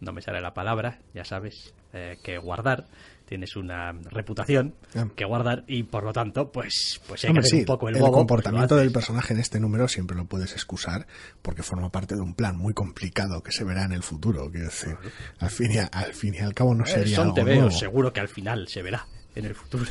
no 0.00 0.12
me 0.12 0.22
sale 0.22 0.40
la 0.40 0.54
palabra 0.54 0.98
ya 1.14 1.24
sabes 1.24 1.74
eh, 1.92 2.18
que 2.22 2.38
guardar 2.38 2.84
tienes 3.26 3.56
una 3.56 3.92
reputación 4.10 4.74
que 5.16 5.24
guardar 5.24 5.64
y 5.66 5.82
por 5.84 6.04
lo 6.04 6.12
tanto 6.12 6.52
pues 6.52 7.00
pues 7.08 7.24
hay 7.24 7.30
Hombre, 7.30 7.42
que 7.42 7.46
hacer 7.48 7.56
sí, 7.58 7.60
un 7.62 7.66
poco 7.66 7.88
el 7.88 7.96
el, 7.96 8.02
bobo 8.02 8.12
comportamiento 8.12 8.76
del 8.76 8.92
personaje 8.92 9.32
en 9.34 9.40
este 9.40 9.58
número 9.60 9.88
siempre 9.88 10.16
lo 10.16 10.26
puedes 10.26 10.52
excusar 10.52 11.06
porque 11.42 11.62
forma 11.62 11.90
parte 11.90 12.14
de 12.14 12.20
un 12.20 12.34
plan 12.34 12.56
muy 12.56 12.74
complicado 12.74 13.42
que 13.42 13.52
se 13.52 13.64
verá 13.64 13.84
en 13.84 13.92
el 13.92 14.02
futuro. 14.02 14.50
Quiero 14.50 14.66
decir, 14.66 14.96
al 15.38 15.50
fin 15.50 15.72
y, 15.72 15.78
a- 15.78 15.86
al, 15.86 16.12
fin 16.14 16.34
y 16.34 16.38
al 16.38 16.54
cabo 16.54 16.74
no 16.74 16.84
Eh, 16.84 16.88
sería 16.88 17.16
son 17.16 17.24
algo 17.28 17.34
tebeos, 17.34 17.58
nuevo. 17.60 17.78
seguro 17.78 18.12
que 18.12 18.20
al 18.20 18.28
final 18.28 18.68
se 18.68 18.82
verá 18.82 19.06
en 19.34 19.44
el 19.46 19.54
futuro. 19.54 19.84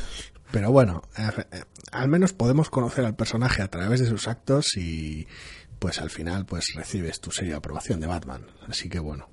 Pero 0.50 0.70
bueno, 0.70 1.02
eh, 1.18 1.28
eh, 1.52 1.62
al 1.90 2.08
menos 2.08 2.32
podemos 2.32 2.70
conocer 2.70 3.04
al 3.04 3.16
personaje 3.16 3.62
a 3.62 3.68
través 3.68 4.00
de 4.00 4.06
sus 4.06 4.28
actos 4.28 4.76
y 4.76 5.26
pues 5.80 6.00
al 6.00 6.10
final 6.10 6.46
pues 6.46 6.66
recibes 6.76 7.20
tu 7.20 7.30
seria 7.32 7.56
aprobación 7.56 7.98
de 8.00 8.06
Batman. 8.06 8.46
Así 8.68 8.88
que 8.88 9.00
bueno, 9.00 9.28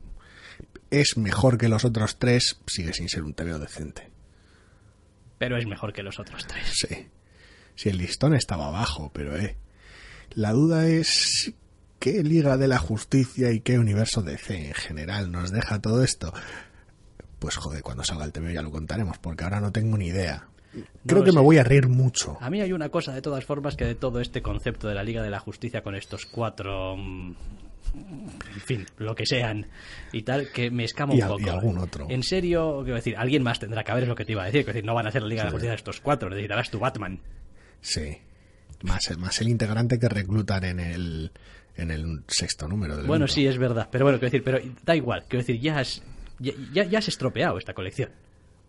es 0.92 1.18
mejor 1.18 1.58
que 1.58 1.70
los 1.70 1.86
otros 1.86 2.20
tres, 2.20 2.60
sigue 2.68 2.94
sin 2.94 3.10
ser 3.10 3.24
un 3.24 3.34
TVO 3.34 3.58
decente. 3.58 4.12
Pero 5.38 5.58
es 5.58 5.66
mejor 5.66 5.94
que 5.94 6.04
los 6.04 6.20
otros 6.20 6.46
tres. 6.46 6.72
Sí. 6.74 7.08
Si 7.76 7.90
el 7.90 7.98
listón 7.98 8.36
estaba 8.36 8.68
abajo, 8.68 9.10
pero 9.14 9.36
eh. 9.38 9.58
La 10.34 10.52
duda 10.52 10.88
es 10.88 11.54
qué 12.00 12.24
Liga 12.24 12.58
de 12.58 12.68
la 12.68 12.78
Justicia 12.78 13.52
y 13.52 13.62
qué 13.62 13.80
universo 13.80 14.22
DC 14.22 14.68
en 14.68 14.74
general 14.74 15.32
nos 15.32 15.52
deja 15.52 15.82
todo 15.82 16.04
esto. 16.04 16.34
Pues 17.40 17.56
joder, 17.56 17.82
cuando 17.82 18.04
salga 18.04 18.26
el 18.26 18.32
TV 18.32 18.54
ya 18.54 18.62
lo 18.62 18.72
contaremos, 18.72 19.18
porque 19.18 19.46
ahora 19.46 19.62
no 19.62 19.72
tengo 19.72 19.98
ni 19.98 20.08
idea. 20.08 20.48
Creo 21.06 21.24
que 21.24 21.32
me 21.32 21.42
voy 21.42 21.58
a 21.58 21.64
reír 21.64 21.88
mucho. 21.88 22.38
A 22.40 22.50
mí 22.50 22.62
hay 22.62 22.72
una 22.72 22.90
cosa 22.90 23.14
de 23.14 23.22
todas 23.22 23.44
formas 23.44 23.76
que 23.76 23.86
de 23.86 23.96
todo 23.96 24.22
este 24.22 24.42
concepto 24.42 24.88
de 24.88 24.96
la 24.96 25.04
Liga 25.04 25.24
de 25.24 25.30
la 25.30 25.40
Justicia 25.40 25.82
con 25.82 25.96
estos 25.96 26.26
cuatro... 26.26 26.98
En 27.94 28.62
fin, 28.62 28.86
lo 28.98 29.16
que 29.16 29.26
sean 29.26 29.68
y 30.14 30.22
tal, 30.22 30.50
que 30.52 30.72
me 30.72 30.84
escama 30.86 31.14
un 31.14 31.20
poco. 31.20 31.42
y 31.42 31.50
algún 31.50 31.78
otro. 31.78 32.08
En 32.10 32.24
serio, 32.24 32.80
quiero 32.84 32.96
decir, 32.96 33.16
alguien 33.18 33.44
más 33.44 33.60
tendrá 33.60 33.84
que 33.84 33.92
haber, 33.92 34.04
es 34.04 34.10
lo 34.10 34.16
que 34.16 34.24
te 34.26 34.32
iba 34.32 34.44
a 34.44 34.46
decir. 34.46 34.62
Quiero 34.64 34.74
decir, 34.74 34.86
no 34.86 34.94
van 34.94 35.08
a 35.08 35.12
ser 35.12 35.22
la 35.24 35.28
Liga 35.28 35.42
de 35.44 35.46
la. 35.48 35.52
Justicia 35.52 35.72
de 35.72 35.76
estos 35.76 36.00
cuatro, 36.02 36.30
necesitarás 36.30 36.70
tu 36.72 36.80
Batman. 36.80 37.20
Sí. 37.82 38.18
Más, 38.84 39.02
más 39.18 39.40
el 39.42 39.50
integrante 39.50 40.00
que 40.00 40.10
reclutan 40.10 40.64
en 40.64 40.80
el, 40.80 41.32
en 41.76 41.92
el 41.92 42.24
sexto 42.28 42.68
número 42.68 42.98
del 42.98 43.06
Bueno, 43.08 43.28
sí, 43.28 43.46
es 43.46 43.58
verdad. 43.58 43.90
Pero 43.92 44.06
bueno, 44.06 44.18
quiero 44.20 44.32
decir, 44.32 44.44
pero 44.44 44.60
da 44.84 44.96
igual. 44.96 45.26
Quiero 45.28 45.46
decir, 45.46 45.60
ya 45.62 45.80
has, 45.80 46.02
ya, 46.40 46.54
ya- 46.74 46.86
ya 46.86 47.00
has 47.00 47.08
estropeado 47.08 47.58
esta 47.58 47.74
colección. 47.74 48.10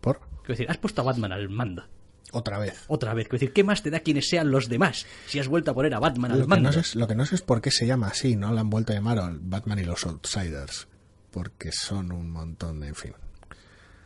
¿Por? 0.01 0.19
Quiero 0.21 0.49
decir, 0.49 0.67
has 0.71 0.79
puesto 0.79 1.01
a 1.01 1.05
Batman 1.05 1.33
al 1.33 1.49
mando. 1.49 1.85
Otra 2.33 2.59
vez. 2.59 2.85
Otra 2.89 3.15
vez. 3.15 3.29
Quiero 3.29 3.39
decir, 3.41 3.53
¿qué 3.53 3.63
más 3.63 3.83
te 3.83 3.91
da 3.91 4.01
quienes 4.01 4.29
sean 4.29 4.51
los 4.51 4.69
demás? 4.69 5.07
Si 5.27 5.39
has 5.39 5.49
vuelto 5.49 5.71
a 5.71 5.75
poner 5.75 5.95
a 5.95 6.01
Batman 6.01 6.33
al 6.33 6.47
mando. 6.49 6.69
no 6.69 6.73
sé, 6.73 6.81
es- 6.81 6.95
lo 6.97 7.07
que 7.07 7.15
no 7.15 7.25
sé 7.27 7.35
es 7.37 7.43
por 7.43 7.61
qué 7.61 7.71
se 7.71 7.87
llama 7.87 8.09
así, 8.09 8.37
¿no? 8.37 8.53
La 8.53 8.63
han 8.63 8.71
vuelto 8.71 8.93
a 8.93 8.97
llamar 8.97 9.19
al 9.19 9.39
Batman 9.41 9.79
y 9.79 9.85
los 9.85 10.05
Outsiders. 10.07 10.89
Porque 11.31 11.73
son 11.73 12.11
un 12.13 12.31
montón 12.31 12.81
de... 12.81 12.89
En 12.89 12.95
fin. 12.95 13.13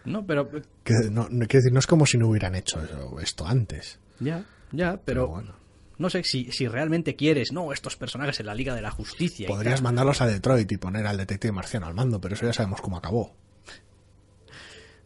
No, 0.05 0.25
pero... 0.27 0.49
Que 0.85 0.95
no, 1.11 1.29
no- 1.31 1.47
quiero 1.47 1.63
decir, 1.63 1.73
no 1.73 1.79
es 1.81 1.87
como 1.87 2.07
si 2.07 2.19
no 2.19 2.29
hubieran 2.29 2.55
hecho 2.55 2.81
eso- 2.83 3.19
esto 3.21 3.47
antes. 3.47 3.99
Ya, 4.21 4.45
ya, 4.73 4.93
pero... 4.93 5.23
Pero 5.23 5.29
bueno. 5.29 5.55
No 5.99 6.11
sé 6.11 6.23
si, 6.25 6.53
si 6.53 6.69
realmente 6.69 7.17
quieres, 7.17 7.53
no, 7.53 7.73
estos 7.73 7.97
personajes 7.97 8.39
en 8.41 8.47
la 8.47 8.55
Liga 8.55 8.75
de 8.75 8.83
la 8.83 8.91
Justicia. 8.91 9.49
Podrías 9.49 9.81
mandarlos 9.81 10.21
a 10.21 10.27
Detroit 10.27 10.71
y 10.71 10.77
poner 10.77 11.07
al 11.07 11.17
detective 11.17 11.53
marciano 11.53 11.87
al 11.87 11.95
mando, 11.95 12.21
pero 12.21 12.35
eso 12.35 12.45
ya 12.45 12.53
sabemos 12.53 12.83
cómo 12.83 12.99
acabó. 12.99 13.35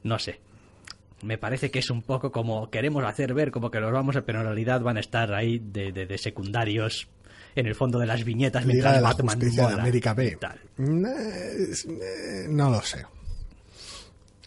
No 0.02 0.18
sé. 0.18 0.40
Me 1.22 1.36
parece 1.38 1.70
que 1.70 1.78
es 1.80 1.90
un 1.90 2.02
poco 2.02 2.32
como 2.32 2.70
queremos 2.70 3.04
hacer 3.04 3.34
ver 3.34 3.50
como 3.50 3.70
que 3.70 3.80
los 3.80 3.92
vamos 3.92 4.16
a, 4.16 4.22
pero 4.22 4.40
en 4.40 4.46
realidad 4.46 4.80
van 4.80 4.96
a 4.96 5.00
estar 5.00 5.32
ahí 5.34 5.58
de, 5.58 5.92
de- 5.92 6.06
de 6.06 6.18
secundarios 6.18 7.08
en 7.54 7.66
el 7.66 7.74
fondo 7.74 7.98
de 7.98 8.06
las 8.06 8.24
viñetas 8.24 8.62
Liga 8.64 8.72
mientras 8.74 8.94
de 8.96 9.00
la 9.02 9.08
Batman 9.08 9.36
Justicia 9.40 9.66
de 9.68 9.74
América 9.80 10.12
y 10.12 10.14
B. 10.16 10.36
tal. 10.40 10.60
Es- 11.68 11.84
eh, 11.84 12.46
No 12.48 12.70
lo 12.70 12.80
sé. 12.82 13.04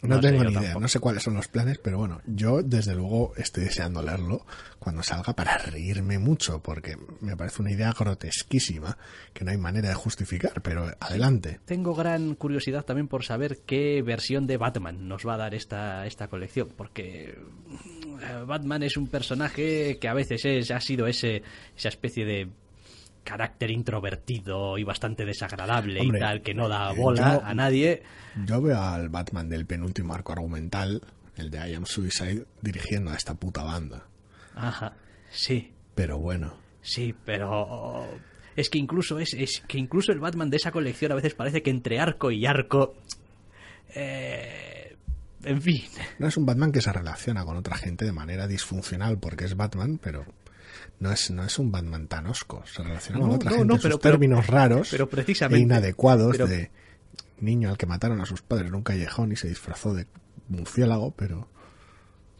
No, 0.04 0.16
No 0.16 0.22
sé, 0.22 0.28
tengo 0.28 0.44
yo 0.44 0.50
ni 0.50 0.52
idea, 0.52 0.62
tampoco. 0.62 0.80
no 0.82 0.88
sé 0.88 1.00
cuáles 1.00 1.24
son 1.24 1.34
los 1.36 1.48
planes, 1.48 1.78
pero 1.80 1.98
bueno, 1.98 2.22
yo 2.26 2.62
desde 2.62 2.94
luego 2.94 3.34
estoy 3.38 3.64
deseando 3.64 4.02
leerlo 4.02 4.46
cuando 4.80 5.02
salga 5.02 5.34
para 5.34 5.58
reírme 5.58 6.20
mucho, 6.20 6.62
porque 6.62 6.98
me 7.22 7.38
parece 7.38 7.62
una 7.62 7.72
idea 7.72 7.94
grotesquísima 7.98 8.98
que 9.34 9.46
no 9.46 9.52
hay 9.52 9.58
manera 9.58 9.90
de 9.90 9.96
justificar, 9.96 10.62
pero 10.62 10.92
adelante. 11.00 11.60
Tengo 11.66 11.96
gran 11.96 12.36
curiosidad 12.36 12.84
también 12.84 13.08
por 13.08 13.24
saber 13.24 13.60
qué 13.66 14.02
versión 14.02 14.46
de 14.46 14.58
Batman 14.58 15.08
nos 15.08 15.26
va 15.26 15.36
a 15.36 15.38
dar 15.38 15.56
esta, 15.56 16.06
esta 16.06 16.28
colección, 16.28 16.70
porque 16.76 17.38
eh, 18.22 18.44
Batman 18.46 18.84
es 18.84 18.98
un 18.98 19.08
personaje 19.08 19.98
que 20.00 20.08
a 20.08 20.14
veces 20.14 20.44
es, 20.46 20.72
ha 20.72 20.82
sido 20.82 21.08
ese, 21.08 21.44
esa 21.78 21.90
especie 21.90 22.26
de 22.26 22.50
carácter 23.24 23.72
introvertido 23.72 24.78
y 24.78 24.84
bastante 24.84 25.26
desagradable 25.26 26.00
Hombre, 26.02 26.18
y 26.18 26.22
tal, 26.22 26.42
que 26.42 26.54
no 26.54 26.68
da 26.70 26.92
eh, 26.92 26.96
bola 26.98 27.36
yo- 27.40 27.46
a 27.46 27.54
nadie. 27.54 28.04
Yo 28.46 28.62
veo 28.62 28.82
al 28.82 29.10
Batman 29.10 29.50
del 29.50 29.66
penúltimo 29.66 30.14
arco 30.14 30.32
argumental, 30.34 31.02
el 31.38 31.50
de 31.52 31.70
I 31.70 31.76
Am 31.76 31.86
Suicide, 31.86 32.46
dirigiendo 32.62 33.12
a 33.12 33.16
esta 33.16 33.34
puta 33.36 33.64
banda. 33.64 34.06
Ajá, 34.56 34.94
sí, 35.32 35.72
Pero 35.96 36.18
bueno, 36.20 36.54
sí, 36.82 37.14
pero 37.26 38.08
es 38.56 38.70
que 38.70 38.78
incluso 38.78 39.18
es, 39.20 39.34
es 39.34 39.64
que 39.68 39.78
incluso 39.78 40.12
el 40.12 40.20
Batman 40.20 40.50
de 40.50 40.58
esa 40.58 40.72
colección 40.72 41.12
a 41.12 41.16
veces 41.16 41.34
parece 41.34 41.62
que 41.64 41.70
entre 41.72 42.00
arco 42.00 42.30
y 42.32 42.46
arco 42.46 42.96
eh, 43.96 44.96
en 45.44 45.62
fin, 45.62 45.82
no 46.20 46.28
es 46.28 46.38
un 46.38 46.46
Batman 46.46 46.72
que 46.72 46.82
se 46.82 46.92
relaciona 46.92 47.44
con 47.46 47.58
otra 47.58 47.76
gente 47.78 48.06
de 48.06 48.12
manera 48.12 48.48
disfuncional 48.48 49.18
porque 49.20 49.46
es 49.46 49.56
Batman, 49.56 50.00
pero 50.02 50.26
no 51.04 51.12
es, 51.12 51.30
no 51.32 51.44
es 51.44 51.60
un 51.60 51.72
Batman 51.72 52.08
tan 52.08 52.26
osco. 52.28 52.64
Se 52.66 52.82
relaciona 52.82 53.20
No, 53.20 53.26
con 53.28 53.36
otra 53.36 53.52
no, 53.52 53.58
gente 53.58 53.68
no, 53.68 53.76
sus 53.76 53.84
pero- 53.84 54.00
términos 54.00 54.48
raros 54.48 54.88
pero 54.90 55.08
precisamente- 55.10 55.60
e 55.60 55.64
inadecuados 55.64 56.38
de 56.38 56.72
niño 57.40 57.70
al 57.70 57.78
que 57.78 57.86
mataron 57.86 58.22
a 58.22 58.26
sus 58.26 58.42
padres 58.42 58.68
en 58.70 58.76
un 58.76 58.84
callejón 58.84 59.32
y 59.32 59.36
se 59.36 59.48
disfrazó 59.50 59.94
de 59.94 60.08
murciélago, 60.48 61.12
pero 61.12 61.50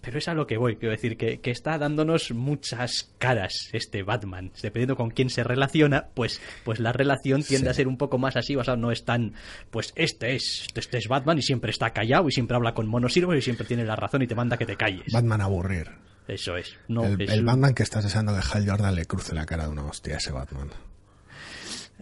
Pero 0.02 0.18
es 0.18 0.28
a 0.28 0.34
lo 0.34 0.46
que 0.48 0.58
voy, 0.58 0.76
quiero 0.76 0.92
decir, 0.92 1.16
que, 1.16 1.40
que 1.40 1.50
está 1.52 1.78
dándonos 1.78 2.32
muchas 2.32 3.14
caras 3.20 3.70
este 3.72 4.04
Batman. 4.04 4.52
Dependiendo 4.62 4.98
con 4.98 5.10
quién 5.12 5.30
se 5.30 5.44
relaciona, 5.46 6.08
pues, 6.14 6.42
pues 6.66 6.80
la 6.82 6.92
relación 6.92 7.42
tiende 7.42 7.68
Sí. 7.68 7.72
a 7.72 7.74
ser 7.74 7.88
un 7.88 7.98
poco 7.98 8.18
más 8.18 8.36
así, 8.36 8.56
o 8.58 8.64
sea, 8.66 8.76
no 8.76 8.92
es 8.92 9.06
tan, 9.06 9.34
pues 9.72 9.94
este 9.96 10.36
es, 10.36 10.68
este 10.76 10.98
es 10.98 11.08
Batman 11.08 11.38
y 11.38 11.42
siempre 11.42 11.72
está 11.72 11.92
callado 11.92 12.28
y 12.28 12.34
siempre 12.34 12.58
habla 12.58 12.74
con 12.74 12.88
monosirvos 12.88 13.38
y 13.38 13.42
siempre 13.42 13.66
tiene 13.66 13.86
la 13.86 13.96
razón 13.96 14.22
y 14.22 14.28
te 14.28 14.36
manda 14.36 14.58
que 14.58 14.66
te 14.66 14.76
calles. 14.76 15.12
Batman 15.14 15.40
aburrir. 15.40 15.88
Eso 16.28 16.56
es. 16.58 16.76
No, 16.88 17.06
el, 17.06 17.22
es 17.22 17.32
el 17.32 17.42
un- 17.42 17.46
Batman 17.46 17.74
que 17.74 17.84
estás 17.84 18.04
deseando 18.04 18.34
que 18.34 18.42
Hal 18.52 18.70
Jordan 18.70 18.96
le 18.96 19.06
cruce 19.06 19.34
la 19.36 19.46
cara 19.46 19.64
de 19.66 19.70
una 19.72 19.84
hostia 19.86 20.16
a 20.16 20.18
ese 20.18 20.32
Batman. 20.32 20.70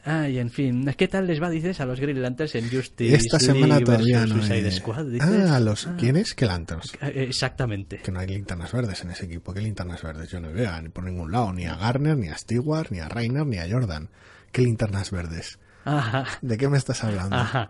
Ay, 0.04 0.40
en 0.40 0.50
fin. 0.50 0.84
¿Qué 0.98 1.08
tal 1.08 1.28
les 1.28 1.40
va, 1.42 1.50
dices, 1.50 1.80
a 1.80 1.86
los 1.86 2.00
Green 2.00 2.20
Lanterns 2.24 2.56
en 2.56 2.72
Justice 2.72 3.14
Esta 3.16 3.40
semana 3.40 3.76
League 3.76 3.86
todavía 3.86 4.26
no 4.26 4.36
Suicide 4.36 4.66
hay... 4.66 4.72
Squad, 4.72 5.06
dices? 5.06 5.30
Ah, 5.52 5.60
los... 5.60 5.88
¿quiénes? 6.00 6.34
¿Qué 6.34 6.48
Lanterns? 6.48 6.94
Eh, 7.02 7.26
Exactamente. 7.30 7.98
Que 8.00 8.12
no 8.12 8.20
hay 8.20 8.28
linternas 8.28 8.72
verdes 8.72 9.00
en 9.04 9.12
ese 9.12 9.26
equipo. 9.26 9.54
¿Qué 9.54 9.62
linternas 9.62 10.02
verdes? 10.02 10.30
Yo 10.32 10.40
no 10.40 10.52
veo 10.52 10.82
ni 10.82 10.90
por 10.90 11.04
ningún 11.04 11.32
lado. 11.32 11.54
Ni 11.54 11.66
a 11.68 11.76
Garner, 11.76 12.18
ni 12.18 12.30
a 12.30 12.38
Stewart, 12.38 12.88
ni 12.90 13.00
a 13.00 13.10
Rainer, 13.10 13.46
ni 13.46 13.58
a 13.60 13.70
Jordan. 13.70 14.10
¿Qué 14.52 14.64
linternas 14.64 15.12
verdes? 15.12 15.60
Ajá, 15.86 16.26
¿De 16.42 16.58
qué 16.58 16.68
me 16.68 16.78
estás 16.80 17.04
hablando? 17.04 17.36
ajá. 17.36 17.70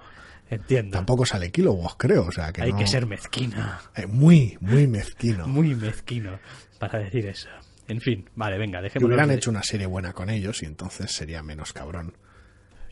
Entiendo. 0.51 0.97
Tampoco 0.97 1.25
sale 1.25 1.51
Kilowog, 1.51 1.97
creo. 1.97 2.25
O 2.25 2.31
sea, 2.31 2.51
que 2.53 2.61
Hay 2.61 2.71
no- 2.73 2.77
que 2.77 2.85
ser 2.85 3.07
mezquino. 3.07 3.55
Eh, 3.95 4.05
muy, 4.05 4.57
muy 4.61 4.85
mezquino. 4.85 5.47
Muy 5.47 5.73
mezquino 5.73 6.37
para 6.77 6.99
decir 6.99 7.25
eso. 7.25 7.49
En 7.87 7.99
fin, 8.01 8.29
vale, 8.35 8.57
venga, 8.59 8.77
Que 8.79 8.83
dejémoslo. 8.83 9.07
hubieran 9.15 9.29
de- 9.29 9.35
hecho 9.35 9.49
una 9.49 9.63
serie 9.63 9.87
buena 9.87 10.13
con 10.13 10.29
ellos 10.29 10.61
y 10.61 10.65
entonces 10.65 11.11
sería 11.11 11.41
menos 11.41 11.73
cabrón. 11.73 12.13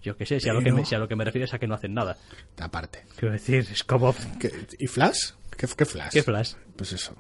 Yo 0.02 0.16
qué 0.18 0.26
sé, 0.26 0.40
si 0.40 0.50
a, 0.50 0.54
lo 0.54 0.60
que 0.60 0.66
Pero- 0.66 0.78
me, 0.78 0.86
si 0.86 0.96
a 0.96 1.00
lo 1.00 1.08
que 1.08 1.16
me 1.16 1.26
refieres 1.26 1.54
a 1.54 1.60
que 1.60 1.68
no 1.68 1.76
hacen 1.76 1.94
nada. 1.94 2.18
Aparte. 2.60 3.04
Quiero 3.18 3.34
decir, 3.34 3.68
es 3.72 3.84
como... 3.84 4.16
¿Qué- 4.40 4.52
¿Y 4.80 4.88
Flash? 4.88 5.32
¿Qué, 5.58 5.68
qué 5.78 5.86
Flash? 5.86 6.12
¿Qué 6.14 6.24
flash? 6.24 6.54
Pues 6.78 6.94
eso. 6.94 7.14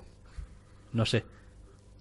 No 0.93 1.06
sé. 1.06 1.25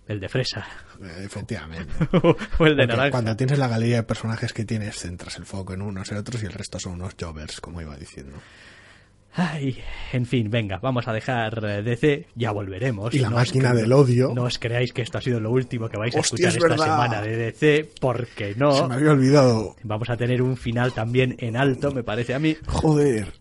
El 0.09 0.19
de 0.21 0.29
fresa. 0.29 0.67
Eh, 1.03 1.25
Efectivamente. 1.27 1.93
o 2.23 2.67
el 2.67 2.77
de 2.77 2.83
Porque 2.83 2.87
naranja. 2.87 3.11
cuando 3.11 3.37
tienes 3.37 3.59
la 3.59 3.69
galería 3.69 3.97
de 3.97 4.03
personajes 4.05 4.53
que 4.53 4.65
tienes, 4.65 4.97
centras 4.97 5.37
el 5.37 5.45
foco 5.45 5.75
en 5.75 5.83
unos 5.83 6.11
y 6.11 6.15
otros 6.15 6.43
y 6.43 6.47
el 6.47 6.53
resto 6.53 6.81
son 6.81 6.95
unos 6.95 7.15
jobbers, 7.21 7.61
como 7.61 7.81
iba 7.83 7.95
diciendo. 7.97 8.37
Ay, 9.35 9.79
en 10.15 10.25
fin, 10.27 10.51
venga, 10.51 10.79
vamos 10.79 11.07
a 11.07 11.13
dejar 11.13 11.63
eh, 11.65 11.83
DC, 11.83 12.27
ya 12.35 12.51
volveremos. 12.51 13.15
Y 13.15 13.19
la 13.21 13.31
máquina 13.31 13.73
del 13.75 13.93
odio. 13.93 14.33
No 14.35 14.45
os 14.45 14.59
creáis 14.59 14.93
que 14.93 15.03
esto 15.03 15.19
ha 15.19 15.21
sido 15.21 15.39
lo 15.39 15.51
último 15.53 15.89
que 15.89 15.99
vais 15.99 16.17
a 16.17 16.21
Hostia, 16.21 16.49
escuchar 16.49 16.71
es 16.73 16.73
esta 16.73 16.85
semana 16.91 17.21
de 17.23 17.37
DC, 17.37 17.91
porque 18.01 18.55
Se 18.55 18.59
no. 18.59 18.89
me 18.89 18.95
había 18.95 19.13
olvidado. 19.13 19.77
Vamos 19.85 20.09
a 20.11 20.17
tener 20.17 20.41
un 20.43 20.57
final 20.57 20.93
también 20.95 21.37
en 21.39 21.57
alto, 21.57 21.93
me 21.93 22.03
parece 22.03 22.35
a 22.35 22.39
mí. 22.39 22.57
Joder. 22.67 23.33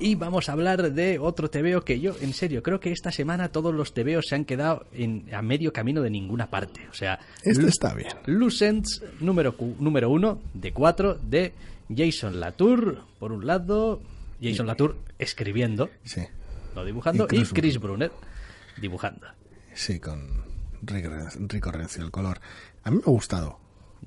Y 0.00 0.14
vamos 0.14 0.48
a 0.48 0.52
hablar 0.52 0.92
de 0.92 1.18
otro 1.18 1.50
TVO 1.50 1.82
que 1.82 1.98
yo, 1.98 2.14
en 2.20 2.32
serio, 2.32 2.62
creo 2.62 2.78
que 2.78 2.92
esta 2.92 3.10
semana 3.10 3.48
todos 3.48 3.74
los 3.74 3.92
TVOs 3.94 4.26
se 4.28 4.36
han 4.36 4.44
quedado 4.44 4.86
en, 4.92 5.32
a 5.34 5.42
medio 5.42 5.72
camino 5.72 6.02
de 6.02 6.10
ninguna 6.10 6.48
parte. 6.48 6.86
O 6.88 6.94
sea, 6.94 7.18
Este 7.42 7.62
Lu- 7.62 7.68
está 7.68 7.94
bien. 7.94 8.08
Lucents 8.26 9.02
número, 9.20 9.54
número 9.80 10.08
uno 10.10 10.40
de 10.54 10.72
cuatro 10.72 11.14
de 11.14 11.52
Jason 11.94 12.38
Latour, 12.38 13.02
por 13.18 13.32
un 13.32 13.44
lado, 13.46 14.00
Jason 14.40 14.66
Latour 14.66 14.96
escribiendo, 15.18 15.90
Sí. 16.04 16.20
no 16.76 16.84
dibujando, 16.84 17.24
Y 17.24 17.34
y 17.34 17.38
Chris 17.38 17.52
Chris, 17.52 17.78
Brunner 17.80 18.12
dibujando. 18.80 19.26
Sí, 19.74 19.98
con 19.98 20.44
Rick 20.82 21.06
Ren- 21.06 21.48
Rico 21.48 21.72
Rencio 21.72 22.04
el 22.04 22.12
color. 22.12 22.40
A 22.84 22.90
mí 22.90 22.98
me 22.98 23.02
ha 23.02 23.10
gustado. 23.10 23.58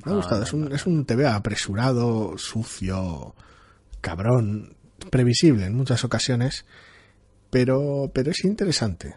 Me 0.05 0.13
ha 0.13 0.15
gustado. 0.15 0.43
Es 0.43 0.53
un, 0.53 0.71
es 0.71 0.85
un 0.85 1.03
TV 1.05 1.27
apresurado, 1.27 2.37
sucio, 2.37 3.35
cabrón, 3.99 4.75
previsible 5.09 5.65
en 5.65 5.75
muchas 5.75 6.03
ocasiones, 6.03 6.65
pero, 7.49 8.11
pero 8.13 8.31
es 8.31 8.43
interesante. 8.45 9.15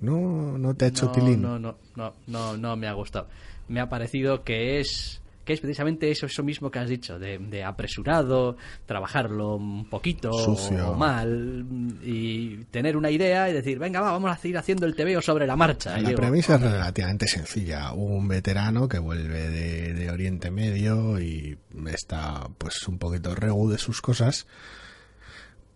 No, 0.00 0.58
no 0.58 0.74
te 0.74 0.86
ha 0.86 0.88
hecho 0.88 1.06
no, 1.06 1.12
tilín. 1.12 1.42
no, 1.42 1.58
no, 1.58 1.76
no, 1.96 2.14
no, 2.26 2.56
no 2.56 2.76
me 2.76 2.88
ha 2.88 2.92
gustado. 2.92 3.28
Me 3.68 3.80
ha 3.80 3.88
parecido 3.88 4.42
que 4.42 4.80
es 4.80 5.22
que 5.44 5.54
es 5.54 5.60
precisamente 5.60 6.10
eso, 6.10 6.26
eso 6.26 6.42
mismo 6.42 6.70
que 6.70 6.78
has 6.78 6.88
dicho, 6.88 7.18
de, 7.18 7.38
de 7.38 7.64
apresurado, 7.64 8.56
trabajarlo 8.86 9.56
un 9.56 9.88
poquito 9.88 10.32
Sucio. 10.32 10.90
o 10.90 10.94
mal 10.94 11.66
y 12.02 12.64
tener 12.70 12.96
una 12.96 13.10
idea 13.10 13.50
y 13.50 13.52
decir, 13.52 13.78
venga, 13.78 14.00
va, 14.00 14.12
vamos 14.12 14.30
a 14.30 14.36
seguir 14.36 14.58
haciendo 14.58 14.86
el 14.86 14.94
TVO 14.94 15.20
sobre 15.20 15.46
la 15.46 15.56
marcha. 15.56 15.96
La 15.98 16.10
digo, 16.10 16.20
premisa 16.20 16.54
es 16.54 16.60
relativamente 16.62 17.26
sencilla. 17.26 17.92
Un 17.92 18.28
veterano 18.28 18.88
que 18.88 18.98
vuelve 18.98 19.50
de, 19.50 19.94
de 19.94 20.10
Oriente 20.10 20.50
Medio 20.50 21.20
y 21.20 21.58
está 21.92 22.48
pues 22.58 22.86
un 22.86 22.98
poquito 22.98 23.34
regu 23.34 23.68
de 23.70 23.78
sus 23.78 24.00
cosas. 24.00 24.46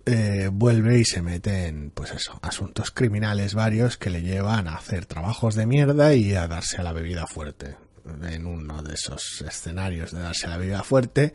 Eh, 0.08 0.50
vuelve 0.52 1.00
y 1.00 1.04
se 1.04 1.20
mete 1.20 1.66
en, 1.66 1.90
pues 1.90 2.12
eso, 2.12 2.38
asuntos 2.40 2.92
criminales 2.92 3.54
varios 3.54 3.96
que 3.96 4.08
le 4.08 4.22
llevan 4.22 4.68
a 4.68 4.76
hacer 4.76 5.04
trabajos 5.04 5.56
de 5.56 5.66
mierda 5.66 6.14
y 6.14 6.32
a 6.34 6.46
darse 6.46 6.76
a 6.76 6.84
la 6.84 6.92
bebida 6.92 7.26
fuerte. 7.26 7.76
En 8.22 8.46
uno 8.46 8.84
de 8.84 8.94
esos 8.94 9.42
escenarios 9.44 10.12
de 10.12 10.20
darse 10.20 10.46
a 10.46 10.50
la 10.50 10.58
bebida 10.58 10.84
fuerte, 10.84 11.34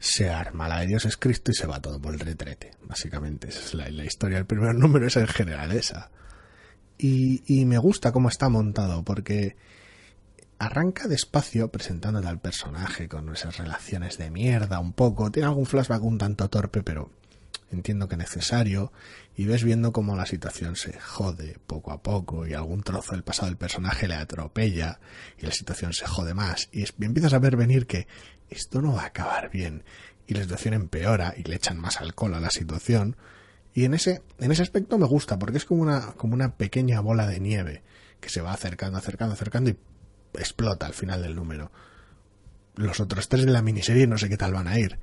se 0.00 0.30
arma 0.30 0.66
la 0.66 0.80
de 0.80 0.88
Dios 0.88 1.04
es 1.04 1.16
Cristo 1.16 1.52
y 1.52 1.54
se 1.54 1.68
va 1.68 1.80
todo 1.80 2.00
por 2.00 2.12
el 2.12 2.18
retrete. 2.18 2.72
Básicamente, 2.82 3.50
esa 3.50 3.60
es 3.60 3.74
la, 3.74 3.88
la 3.88 4.04
historia. 4.04 4.38
El 4.38 4.46
primer 4.46 4.74
número 4.74 5.06
es 5.06 5.16
en 5.16 5.28
general 5.28 5.70
esa. 5.70 6.10
Y, 6.98 7.44
y 7.46 7.66
me 7.66 7.78
gusta 7.78 8.10
cómo 8.10 8.28
está 8.28 8.48
montado, 8.48 9.04
porque 9.04 9.54
arranca 10.58 11.06
despacio 11.06 11.68
presentándote 11.70 12.26
al 12.26 12.40
personaje 12.40 13.08
con 13.08 13.32
esas 13.32 13.58
relaciones 13.58 14.18
de 14.18 14.32
mierda 14.32 14.80
un 14.80 14.92
poco. 14.92 15.30
Tiene 15.30 15.46
algún 15.46 15.66
flashback 15.66 16.02
un 16.02 16.18
tanto 16.18 16.50
torpe, 16.50 16.82
pero 16.82 17.12
entiendo 17.70 18.08
que 18.08 18.16
necesario, 18.16 18.92
y 19.36 19.44
ves 19.44 19.62
viendo 19.62 19.92
cómo 19.92 20.16
la 20.16 20.26
situación 20.26 20.74
se 20.76 20.98
jode 20.98 21.58
poco 21.66 21.92
a 21.92 22.02
poco 22.02 22.46
y 22.46 22.54
algún 22.54 22.82
trozo 22.82 23.12
del 23.12 23.22
pasado 23.22 23.46
del 23.46 23.56
personaje 23.56 24.08
le 24.08 24.14
atropella 24.14 24.98
y 25.38 25.46
la 25.46 25.52
situación 25.52 25.92
se 25.92 26.06
jode 26.06 26.34
más 26.34 26.68
y, 26.72 26.86
empiezas 27.04 27.34
a 27.34 27.38
ver 27.38 27.56
venir 27.56 27.86
que 27.86 28.08
esto 28.50 28.82
no 28.82 28.94
va 28.94 29.02
a 29.02 29.06
acabar 29.06 29.50
bien 29.50 29.84
y 30.26 30.34
la 30.34 30.42
situación 30.42 30.74
empeora 30.74 31.34
y 31.36 31.44
le 31.44 31.54
echan 31.54 31.78
más 31.78 32.00
alcohol 32.00 32.34
a 32.34 32.40
la 32.40 32.50
situación 32.50 33.16
y 33.74 33.84
en 33.84 33.94
ese 33.94 34.22
en 34.40 34.50
ese 34.50 34.62
aspecto 34.62 34.98
me 34.98 35.06
gusta 35.06 35.38
porque 35.38 35.58
es 35.58 35.64
como 35.64 35.82
una 35.82 36.14
como 36.16 36.34
una 36.34 36.56
pequeña 36.56 37.00
bola 37.00 37.26
de 37.28 37.38
nieve 37.38 37.82
que 38.20 38.30
se 38.30 38.40
va 38.40 38.52
acercando 38.52 38.98
acercando 38.98 39.34
acercando 39.34 39.70
y 39.70 39.78
explota 40.34 40.86
al 40.86 40.94
final 40.94 41.22
del 41.22 41.36
número. 41.36 41.70
Los 42.74 42.98
otros 42.98 43.28
tres 43.28 43.44
de 43.44 43.52
la 43.52 43.62
miniserie 43.62 44.06
no 44.06 44.18
sé 44.18 44.28
qué 44.28 44.36
tal 44.36 44.52
van 44.52 44.66
a 44.66 44.78
ir 44.78 44.98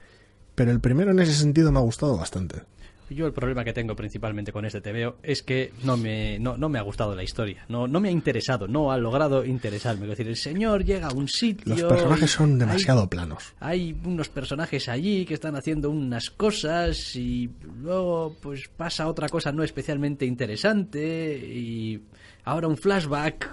pero 0.55 0.71
el 0.71 0.79
primero 0.79 1.11
en 1.11 1.19
ese 1.19 1.33
sentido 1.33 1.71
me 1.71 1.79
ha 1.79 1.83
gustado 1.83 2.17
bastante 2.17 2.63
yo 3.09 3.27
el 3.27 3.33
problema 3.33 3.63
que 3.63 3.73
tengo 3.73 3.95
principalmente 3.95 4.51
con 4.51 4.65
este 4.65 4.81
TVO 4.81 5.17
es 5.21 5.43
que 5.43 5.73
no 5.83 5.97
me, 5.97 6.39
no, 6.39 6.57
me 6.69 6.79
ha 6.79 6.81
gustado 6.81 7.15
la 7.15 7.23
historia, 7.23 7.65
no, 7.69 7.87
no 7.87 7.99
me 7.99 8.09
ha 8.09 8.11
interesado, 8.11 8.67
no 8.67 8.91
ha 8.91 8.97
logrado 8.97 9.45
interesarme. 9.45 10.05
Es 10.05 10.09
decir, 10.09 10.27
el 10.27 10.37
señor 10.37 10.83
llega 10.83 11.07
a 11.07 11.13
un 11.13 11.27
sitio... 11.27 11.75
Los 11.75 11.83
personajes 11.83 12.31
son 12.31 12.57
demasiado 12.57 13.07
planos. 13.09 13.53
Hay 13.59 13.95
unos 14.05 14.29
personajes 14.29 14.89
allí 14.89 15.25
que 15.25 15.35
están 15.35 15.55
haciendo 15.55 15.89
unas 15.89 16.31
cosas 16.31 17.15
y 17.15 17.51
luego 17.81 18.35
pues 18.41 18.69
pasa 18.75 19.07
otra 19.07 19.29
cosa 19.29 19.51
no 19.51 19.63
especialmente 19.63 20.25
interesante 20.25 21.37
y 21.37 22.01
ahora 22.43 22.67
un 22.67 22.77
flashback 22.77 23.49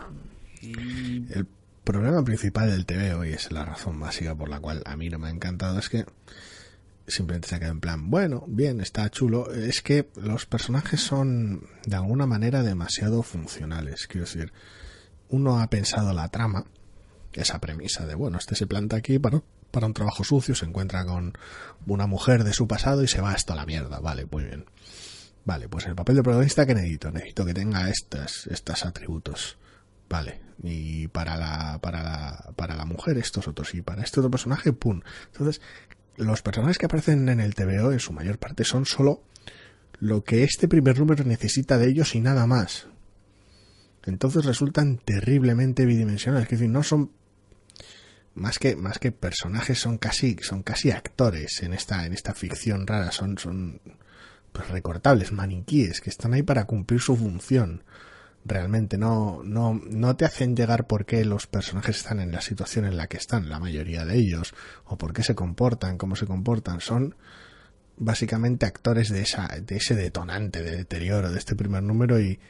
y... 0.62 1.30
El 1.32 1.46
problema 1.84 2.24
principal 2.24 2.70
del 2.70 2.86
TVO, 2.86 3.24
y 3.24 3.30
es 3.30 3.50
la 3.50 3.64
razón 3.64 3.98
básica 3.98 4.34
por 4.34 4.48
la 4.48 4.61
cual 4.61 4.82
a 4.86 4.96
mí 4.96 5.09
no 5.11 5.18
me 5.18 5.26
ha 5.26 5.30
encantado, 5.30 5.78
es 5.78 5.88
que 5.88 6.05
simplemente 7.07 7.48
se 7.48 7.59
queda 7.59 7.70
en 7.70 7.80
plan, 7.80 8.11
bueno, 8.11 8.44
bien, 8.46 8.80
está 8.80 9.11
chulo. 9.11 9.53
Es 9.53 9.82
que 9.82 10.09
los 10.16 10.46
personajes 10.46 11.00
son 11.00 11.66
de 11.84 11.96
alguna 11.96 12.26
manera 12.26 12.62
demasiado 12.62 13.22
funcionales. 13.22 14.07
Quiero 14.07 14.26
decir, 14.26 14.53
uno 15.28 15.61
ha 15.61 15.68
pensado 15.68 16.12
la 16.12 16.28
trama, 16.28 16.66
esa 17.32 17.61
premisa 17.61 18.07
de, 18.07 18.14
bueno, 18.14 18.38
este 18.38 18.55
se 18.55 18.66
planta 18.66 18.96
aquí 18.96 19.18
para, 19.18 19.42
para 19.70 19.86
un 19.86 19.94
trabajo 19.94 20.24
sucio, 20.24 20.55
se 20.55 20.66
encuentra 20.66 21.05
con 21.05 21.32
una 21.86 22.07
mujer 22.07 22.44
de 22.44 22.53
su 22.53 22.68
pasado 22.68 23.03
y 23.03 23.09
se 23.09 23.20
va 23.20 23.34
esto 23.34 23.53
a 23.53 23.57
la 23.57 23.66
mierda. 23.66 24.00
Vale, 24.00 24.26
muy 24.30 24.44
bien. 24.44 24.66
Vale, 25.44 25.68
pues 25.68 25.86
el 25.86 25.96
papel 25.96 26.16
de 26.16 26.22
protagonista 26.22 26.66
que 26.66 26.74
necesito, 26.74 27.11
necesito 27.11 27.44
que 27.44 27.55
tenga 27.55 27.90
estas, 27.90 28.46
estos 28.46 28.84
atributos. 28.84 29.59
Vale, 30.09 30.40
y 30.62 31.09
para 31.09 31.36
la, 31.36 31.80
para 31.80 32.03
la, 32.03 32.53
para 32.55 32.76
la 32.76 32.84
mujer 32.84 33.18
estos 33.18 33.48
otros, 33.48 33.74
y 33.74 33.82
para 33.82 34.03
este 34.03 34.20
otro 34.20 34.30
personaje, 34.30 34.72
pum. 34.72 35.00
Entonces, 35.32 35.61
los 36.16 36.42
personajes 36.42 36.78
que 36.78 36.86
aparecen 36.86 37.28
en 37.28 37.40
el 37.40 37.54
TVO 37.54 37.92
en 37.92 38.00
su 38.00 38.12
mayor 38.12 38.38
parte 38.38 38.64
son 38.64 38.86
solo 38.86 39.22
lo 39.98 40.24
que 40.24 40.44
este 40.44 40.68
primer 40.68 40.98
número 40.98 41.24
necesita 41.24 41.78
de 41.78 41.88
ellos 41.88 42.14
y 42.14 42.20
nada 42.20 42.46
más. 42.46 42.88
Entonces 44.04 44.44
resultan 44.44 44.98
terriblemente 44.98 45.86
bidimensionales, 45.86 46.46
es 46.46 46.50
decir, 46.58 46.68
no 46.68 46.82
son 46.82 47.12
más 48.34 48.58
que 48.58 48.76
más 48.76 48.98
que 48.98 49.12
personajes 49.12 49.78
son 49.78 49.98
casi 49.98 50.38
son 50.40 50.62
casi 50.62 50.90
actores 50.90 51.62
en 51.62 51.74
esta 51.74 52.06
en 52.06 52.14
esta 52.14 52.34
ficción 52.34 52.86
rara, 52.86 53.12
son 53.12 53.38
son 53.38 53.80
pues 54.52 54.68
recortables, 54.68 55.32
maniquíes 55.32 56.00
que 56.00 56.10
están 56.10 56.34
ahí 56.34 56.42
para 56.42 56.64
cumplir 56.64 57.00
su 57.00 57.16
función 57.16 57.84
realmente 58.45 58.99
no, 58.99 59.43
no, 59.45 59.74
no 59.74 60.16
te 60.16 60.24
hacen 60.24 60.57
llegar 60.57 60.86
por 60.86 61.07
qué 61.07 61.24
los 61.24 61.47
personajes 61.47 61.99
están 61.99 62.20
en 62.20 62.32
la 62.32 62.40
situación 62.40 62.84
en 62.84 62.97
la 62.97 63.07
que 63.07 63.16
están, 63.16 63.49
la 63.49 63.61
mayoría 63.61 64.05
de 64.05 64.16
ellos, 64.16 64.55
o 64.84 64.99
por 64.99 65.12
qué 65.12 65.22
se 65.22 65.34
comportan, 65.34 65.99
cómo 65.99 66.16
se 66.16 66.26
comportan, 66.26 66.80
son 66.80 67.14
básicamente 67.97 68.66
actores 68.66 69.11
de 69.11 69.22
esa, 69.22 69.49
de 69.64 69.76
ese 69.76 69.95
detonante 69.95 70.62
de 70.62 70.76
deterioro 70.76 71.30
de 71.30 71.38
este 71.38 71.55
primer 71.55 71.82
número 71.82 72.20
y 72.20 72.40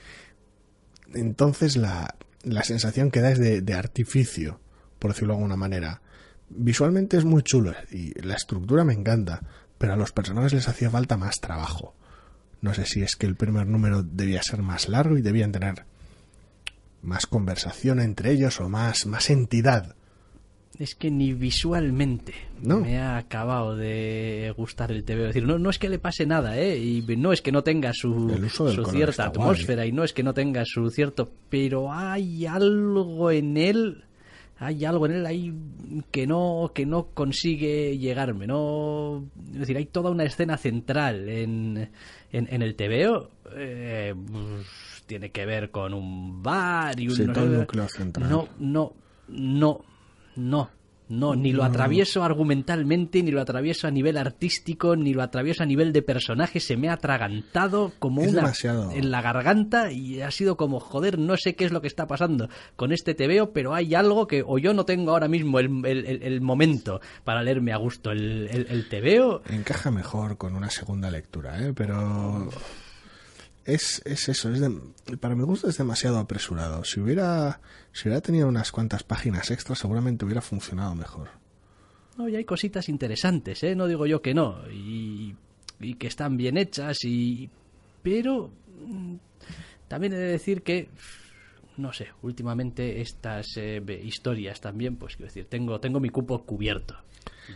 entonces 1.14 1.76
la, 1.76 2.16
la 2.43 2.62
sensación 2.62 3.11
que 3.11 3.20
da 3.20 3.30
es 3.32 3.38
de, 3.38 3.61
de 3.61 3.74
artificio, 3.74 4.61
por 4.99 5.12
decirlo 5.12 5.34
de 5.34 5.38
alguna 5.38 5.57
manera. 5.57 6.01
Visualmente 6.49 7.16
es 7.16 7.24
muy 7.24 7.43
chulo 7.43 7.74
y 7.90 8.18
la 8.20 8.34
estructura 8.34 8.84
me 8.84 8.95
encanta, 8.95 9.40
pero 9.78 9.93
a 9.93 9.97
los 9.97 10.12
personajes 10.12 10.53
les 10.53 10.68
hacía 10.68 10.90
falta 10.90 11.16
más 11.16 11.40
trabajo. 11.40 11.95
No 12.62 12.72
sé 12.74 12.86
si 12.86 13.02
es 13.02 13.16
que 13.16 13.26
el 13.26 13.34
primer 13.34 13.66
número 13.66 14.02
debía 14.02 14.42
ser 14.42 14.62
más 14.62 14.88
largo 14.88 15.18
y 15.18 15.22
debían 15.22 15.52
tener 15.52 15.84
más 17.02 17.26
conversación 17.26 18.00
entre 18.00 18.30
ellos 18.30 18.60
o 18.60 18.68
más, 18.68 19.04
más 19.06 19.30
entidad. 19.30 19.96
Es 20.78 20.94
que 20.94 21.10
ni 21.10 21.34
visualmente 21.34 22.32
me 22.62 22.98
ha 22.98 23.18
acabado 23.18 23.76
de 23.76 24.54
gustar 24.56 24.90
el 24.90 25.04
TV. 25.04 25.24
decir, 25.24 25.44
no, 25.44 25.58
no 25.58 25.68
es 25.68 25.78
que 25.78 25.90
le 25.90 25.98
pase 25.98 26.24
nada, 26.24 26.56
¿eh? 26.56 26.78
Y 26.78 27.02
no 27.16 27.32
es 27.32 27.42
que 27.42 27.52
no 27.52 27.62
tenga 27.62 27.92
su, 27.92 28.30
su 28.48 28.84
cierta 28.86 29.26
atmósfera 29.26 29.84
y 29.84 29.92
no 29.92 30.02
es 30.02 30.12
que 30.12 30.22
no 30.22 30.32
tenga 30.32 30.64
su 30.64 30.88
cierto... 30.88 31.30
Pero 31.50 31.92
hay 31.92 32.46
algo 32.46 33.30
en 33.30 33.56
él 33.58 34.04
hay 34.62 34.84
algo 34.84 35.06
en 35.06 35.12
él 35.12 35.26
ahí 35.26 35.52
que 36.10 36.26
no 36.26 36.70
que 36.74 36.86
no 36.86 37.08
consigue 37.14 37.98
llegarme 37.98 38.46
no 38.46 39.24
es 39.52 39.60
decir 39.60 39.76
hay 39.76 39.86
toda 39.86 40.10
una 40.10 40.24
escena 40.24 40.56
central 40.56 41.28
en, 41.28 41.90
en, 42.30 42.62
el 42.62 42.74
TVO 42.76 43.30
eh, 43.56 44.14
pues, 44.14 45.04
tiene 45.06 45.30
que 45.30 45.44
ver 45.44 45.70
con 45.70 45.94
un 45.94 46.42
bar 46.42 46.98
y 47.00 47.08
un 47.08 47.58
núcleo 47.58 47.88
central. 47.88 48.30
no 48.30 48.48
no 48.58 48.92
no 49.28 49.84
no 50.36 50.70
no, 51.09 51.34
ni 51.34 51.53
lo 51.53 51.64
atravieso 51.64 52.22
argumentalmente, 52.22 53.22
ni 53.22 53.30
lo 53.30 53.40
atravieso 53.40 53.86
a 53.86 53.90
nivel 53.90 54.16
artístico, 54.16 54.96
ni 54.96 55.12
lo 55.12 55.22
atravieso 55.22 55.62
a 55.62 55.66
nivel 55.66 55.92
de 55.92 56.03
personaje. 56.03 56.61
Se 56.61 56.76
me 56.76 56.88
ha 56.88 56.94
atragantado 56.94 57.92
como 57.98 58.22
una 58.22 58.53
en 58.94 59.11
la 59.11 59.20
garganta 59.20 59.92
y 59.92 60.22
ha 60.22 60.30
sido 60.30 60.57
como, 60.57 60.80
joder, 60.80 61.18
no 61.18 61.36
sé 61.36 61.55
qué 61.55 61.64
es 61.64 61.72
lo 61.72 61.80
que 61.80 61.88
está 61.88 62.07
pasando 62.07 62.48
con 62.76 62.92
este 62.92 63.14
TVO, 63.14 63.53
pero 63.53 63.74
hay 63.74 63.94
algo 63.94 64.26
que 64.26 64.42
o 64.46 64.59
yo 64.59 64.72
no 64.74 64.84
tengo 64.84 65.12
ahora 65.12 65.28
mismo 65.28 65.59
el, 65.59 65.84
el, 65.84 66.40
momento 66.40 67.00
para 67.24 67.42
leerme 67.42 67.72
a 67.72 67.76
gusto 67.76 68.11
el, 68.11 68.48
el, 68.50 68.88
TVO. 68.88 69.42
Encaja 69.48 69.90
mejor 69.90 70.36
con 70.38 70.57
una 70.57 70.70
segunda 70.70 71.11
lectura, 71.11 71.61
¿eh? 71.62 71.72
Pero 71.74 72.48
es, 73.64 74.02
es 74.04 74.28
eso, 74.28 74.52
es 74.52 74.62
para 75.18 75.34
mi 75.34 75.44
gusto 75.44 75.68
es 75.68 75.78
demasiado 75.78 76.18
apresurado. 76.18 76.84
Si 76.84 77.00
hubiera, 77.00 77.60
si 77.92 78.08
hubiera 78.08 78.20
tenido 78.20 78.48
unas 78.48 78.72
cuantas 78.72 79.02
páginas 79.02 79.50
extras, 79.50 79.78
seguramente 79.78 80.24
hubiera 80.24 80.40
funcionado 80.40 80.94
mejor. 80.94 81.30
No, 82.16 82.28
y 82.28 82.36
hay 82.36 82.44
cositas 82.44 82.88
interesantes, 82.88 83.62
¿eh? 83.62 83.74
No 83.74 83.86
digo 83.86 84.06
yo 84.06 84.20
que 84.20 84.34
no. 84.34 84.68
Y, 84.70 85.34
y 85.80 85.94
que 85.94 86.06
están 86.06 86.36
bien 86.36 86.56
hechas, 86.58 86.98
y 87.04 87.48
pero 88.02 88.50
mm, 88.86 89.14
también 89.88 90.12
he 90.12 90.16
de 90.16 90.32
decir 90.32 90.62
que 90.62 90.90
no 91.76 91.92
sé, 91.92 92.08
últimamente 92.22 93.00
estas 93.00 93.56
eh, 93.56 93.82
historias 94.02 94.60
también, 94.60 94.96
pues 94.96 95.16
quiero 95.16 95.28
decir, 95.28 95.46
tengo, 95.46 95.80
tengo 95.80 96.00
mi 96.00 96.10
cupo 96.10 96.44
cubierto. 96.44 96.96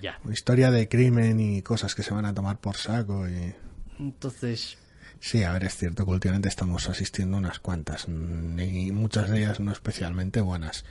Ya. 0.01 0.19
Historia 0.31 0.71
de 0.71 0.89
crimen 0.89 1.39
y 1.39 1.63
cosas 1.63 1.95
que 1.95 2.03
se 2.03 2.15
van 2.15 2.25
a 2.25 2.35
tomar 2.35 2.59
por 2.59 2.77
saco 2.77 3.29
y... 3.29 3.55
Entonces, 3.99 4.79
Sí, 5.21 5.43
a 5.43 5.53
ver, 5.53 5.65
es 5.65 5.77
cierto 5.77 6.05
que 6.05 6.11
últimamente 6.11 6.49
estamos 6.49 6.89
asistiendo 6.89 7.37
a 7.37 7.41
unas 7.41 7.59
cuantas, 7.59 8.07
y 8.09 8.93
muchas 8.93 9.31
de 9.31 9.39
ellas 9.39 9.61
no 9.61 9.73
especialmente 9.73 10.41
buenas. 10.41 10.85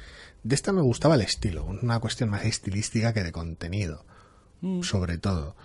De 0.43 0.55
esta 0.55 0.73
me 0.73 0.81
gustaba 0.81 1.15
el 1.15 1.21
estilo, 1.21 1.65
una 1.65 1.99
cuestión 1.99 2.29
más 2.29 2.43
estilística 2.45 3.13
que 3.13 3.23
de 3.23 3.31
contenido, 3.31 4.05
mm. 4.61 4.81
sobre 4.81 5.17
todo. 5.17 5.55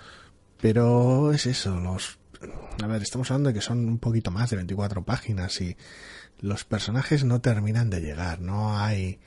Pero 0.60 1.32
es 1.32 1.46
eso, 1.46 1.80
los... 1.80 2.18
A 2.82 2.86
ver, 2.86 3.02
estamos 3.02 3.30
hablando 3.30 3.48
de 3.48 3.54
que 3.54 3.60
son 3.60 3.86
un 3.86 3.98
poquito 3.98 4.30
más 4.30 4.50
de 4.50 4.56
24 4.56 5.04
páginas 5.04 5.60
y 5.60 5.76
los 6.38 6.64
personajes 6.64 7.24
no 7.24 7.40
terminan 7.40 7.90
de 7.90 8.00
llegar, 8.00 8.40
no 8.40 8.78
hay 8.78 9.20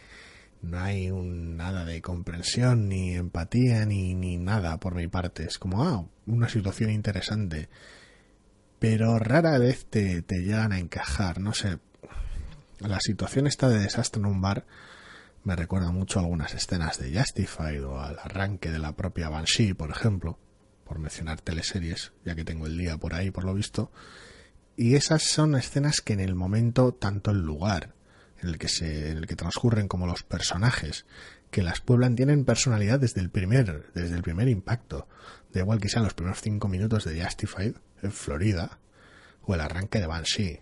no 0.64 0.80
hay 0.80 1.12
un, 1.12 1.58
nada 1.58 1.84
de 1.84 2.02
comprensión, 2.02 2.88
ni 2.88 3.14
empatía, 3.16 3.86
ni, 3.86 4.16
ni 4.16 4.38
nada 4.38 4.80
por 4.80 4.96
mi 4.96 5.08
parte. 5.08 5.44
Es 5.44 5.60
como, 5.60 5.84
ah, 5.84 6.06
una 6.26 6.48
situación 6.48 6.90
interesante 6.90 7.68
pero 8.84 9.18
rara 9.18 9.58
vez 9.60 9.86
te, 9.86 10.22
te 10.24 10.42
llegan 10.42 10.74
a 10.74 10.78
encajar, 10.78 11.40
no 11.40 11.54
sé. 11.54 11.80
La 12.80 13.00
situación 13.00 13.48
esta 13.48 13.70
de 13.70 13.80
desastre 13.80 14.20
en 14.20 14.26
un 14.26 14.42
bar 14.42 14.66
me 15.46 15.56
recuerda 15.56 15.92
mucho 15.92 16.20
a 16.20 16.24
algunas 16.24 16.54
escenas 16.54 17.00
de 17.00 17.18
Justified 17.18 17.82
o 17.86 18.02
al 18.02 18.20
arranque 18.20 18.72
de 18.72 18.80
la 18.80 18.94
propia 18.94 19.30
Banshee, 19.30 19.74
por 19.74 19.90
ejemplo, 19.90 20.38
por 20.84 21.00
mencionar 21.00 21.40
teleseries, 21.40 22.12
ya 22.26 22.36
que 22.36 22.44
tengo 22.44 22.66
el 22.66 22.78
día 22.78 22.98
por 22.98 23.14
ahí, 23.14 23.32
por 23.32 23.46
lo 23.46 23.54
visto. 23.54 23.90
Y 24.76 24.96
esas 24.96 25.24
son 25.24 25.56
escenas 25.56 26.02
que 26.02 26.12
en 26.12 26.20
el 26.20 26.36
momento, 26.36 26.94
tanto 26.94 27.32
el 27.32 27.40
lugar 27.40 27.94
en 28.42 28.50
el 28.50 28.58
que 28.58 28.68
se, 28.68 29.12
en 29.12 29.18
el 29.18 29.28
que 29.28 29.38
transcurren 29.38 29.88
como 29.88 30.08
los 30.08 30.24
personajes 30.24 31.06
que 31.52 31.64
las 31.64 31.80
pueblan 31.80 32.18
tienen 32.18 32.44
personalidad 32.44 33.00
desde 33.00 33.22
el 33.22 33.30
primer, 33.30 33.94
desde 33.94 34.18
el 34.18 34.24
primer 34.24 34.50
impacto. 34.50 35.08
Da 35.54 35.62
igual 35.62 35.80
que 35.80 35.88
sean 35.88 36.04
los 36.04 36.16
primeros 36.16 36.42
cinco 36.42 36.68
minutos 36.68 37.06
de 37.06 37.24
Justified, 37.24 37.76
en 38.04 38.12
Florida, 38.12 38.80
o 39.44 39.56
el 39.56 39.62
arranque 39.62 40.00
de 40.00 40.08
Banshee, 40.08 40.60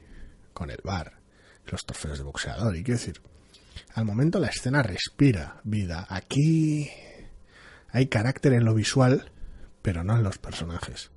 con 0.53 0.69
el 0.69 0.79
bar, 0.83 1.19
los 1.65 1.85
trofeos 1.85 2.17
de 2.17 2.23
boxeador. 2.23 2.75
Y 2.75 2.83
quiero 2.83 2.99
decir, 2.99 3.21
al 3.93 4.05
momento 4.05 4.39
la 4.39 4.47
escena 4.47 4.83
respira 4.83 5.61
vida. 5.63 6.05
Aquí 6.09 6.89
hay 7.89 8.07
carácter 8.07 8.53
en 8.53 8.65
lo 8.65 8.73
visual, 8.73 9.31
pero 9.81 10.03
no 10.03 10.15
en 10.15 10.23
los 10.23 10.37
personajes. 10.37 11.11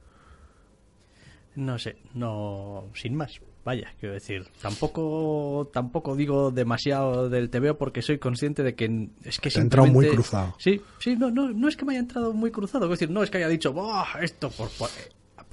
No 1.56 1.78
sé, 1.78 1.96
no, 2.14 2.90
sin 2.94 3.14
más. 3.14 3.40
Vaya, 3.64 3.94
quiero 3.98 4.12
decir, 4.12 4.46
tampoco 4.60 5.70
tampoco 5.72 6.16
digo 6.16 6.50
demasiado 6.50 7.30
del 7.30 7.48
TVO 7.48 7.78
porque 7.78 8.02
soy 8.02 8.18
consciente 8.18 8.62
de 8.62 8.74
que 8.74 9.08
es 9.22 9.38
que 9.38 9.48
Te 9.48 9.60
entrado 9.60 9.86
muy 9.86 10.06
cruzado. 10.08 10.54
Sí, 10.58 10.82
sí, 10.98 11.16
no, 11.16 11.30
no, 11.30 11.50
no 11.50 11.68
es 11.68 11.76
que 11.76 11.86
me 11.86 11.92
haya 11.92 12.00
entrado 12.00 12.34
muy 12.34 12.50
cruzado, 12.50 12.84
es 12.84 12.90
decir, 12.90 13.10
no 13.10 13.22
es 13.22 13.30
que 13.30 13.38
haya 13.38 13.48
dicho, 13.48 13.72
"Buah, 13.72 14.20
esto 14.20 14.50
por, 14.50 14.68
por-". 14.70 14.90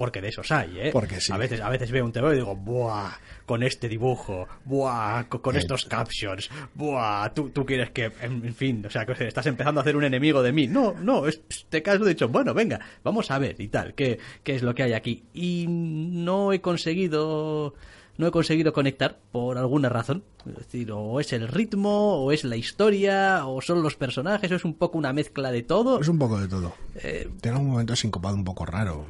Porque 0.02 0.20
de 0.20 0.30
esos 0.30 0.50
hay, 0.50 0.80
¿eh? 0.80 0.90
Porque 0.92 1.20
sí. 1.20 1.30
A 1.32 1.36
veces 1.36 1.60
a 1.60 1.68
veces 1.68 1.92
veo 1.92 2.04
un 2.04 2.10
TVO 2.10 2.32
y 2.32 2.36
digo, 2.38 2.56
"Buah, 2.56 3.12
con 3.46 3.62
este 3.62 3.88
dibujo, 3.88 4.48
buah, 4.64 5.28
co- 5.28 5.40
con, 5.40 5.54
estos 5.54 5.84
captions, 5.84 6.50
buah, 6.74 7.28
tú, 7.34 7.50
tú 7.50 7.64
quieres 7.64 7.90
que 7.90 8.10
en, 8.20 8.52
fin, 8.52 8.84
o 8.84 8.90
sea, 8.90 9.06
que 9.06 9.12
estás 9.28 9.46
empezando 9.46 9.78
a 9.80 9.82
hacer 9.82 9.94
un 9.94 10.02
enemigo 10.02 10.42
de 10.42 10.50
mí." 10.52 10.66
No, 10.66 10.92
no, 11.00 11.28
es, 11.28 11.40
te 11.68 11.84
caso 11.84 12.04
he 12.04 12.08
dicho, 12.08 12.28
"Bueno, 12.28 12.52
venga, 12.52 12.80
vamos 13.04 13.30
a 13.30 13.38
ver 13.38 13.54
y 13.60 13.68
tal, 13.68 13.94
qué 13.94 14.18
qué 14.42 14.56
es 14.56 14.62
lo 14.64 14.74
que 14.74 14.82
hay 14.82 14.92
aquí." 14.94 15.22
Y 15.34 15.66
no 15.68 16.52
he 16.52 16.60
conseguido 16.60 17.74
no 18.18 18.26
he 18.26 18.30
conseguido 18.30 18.72
conectar 18.74 19.18
por 19.32 19.56
alguna 19.56 19.88
razón. 19.88 20.22
Es 20.46 20.54
decir, 20.56 20.92
o 20.92 21.18
es 21.18 21.32
el 21.32 21.48
ritmo, 21.48 22.22
o 22.22 22.30
es 22.32 22.44
la 22.44 22.56
historia, 22.56 23.46
o 23.46 23.62
son 23.62 23.82
los 23.82 23.96
personajes, 23.96 24.50
o 24.52 24.54
es 24.56 24.64
un 24.66 24.74
poco 24.74 24.98
una 24.98 25.12
mezcla 25.14 25.50
de 25.50 25.62
todo. 25.62 25.98
Es 26.00 26.08
un 26.08 26.18
poco 26.18 26.38
de 26.38 26.46
todo. 26.48 26.74
Eh, 26.96 27.28
Tiene 27.40 27.58
un 27.58 27.68
momento 27.68 27.96
sincopado 27.96 28.34
un 28.36 28.44
poco 28.44 28.66
raro. 28.66 29.06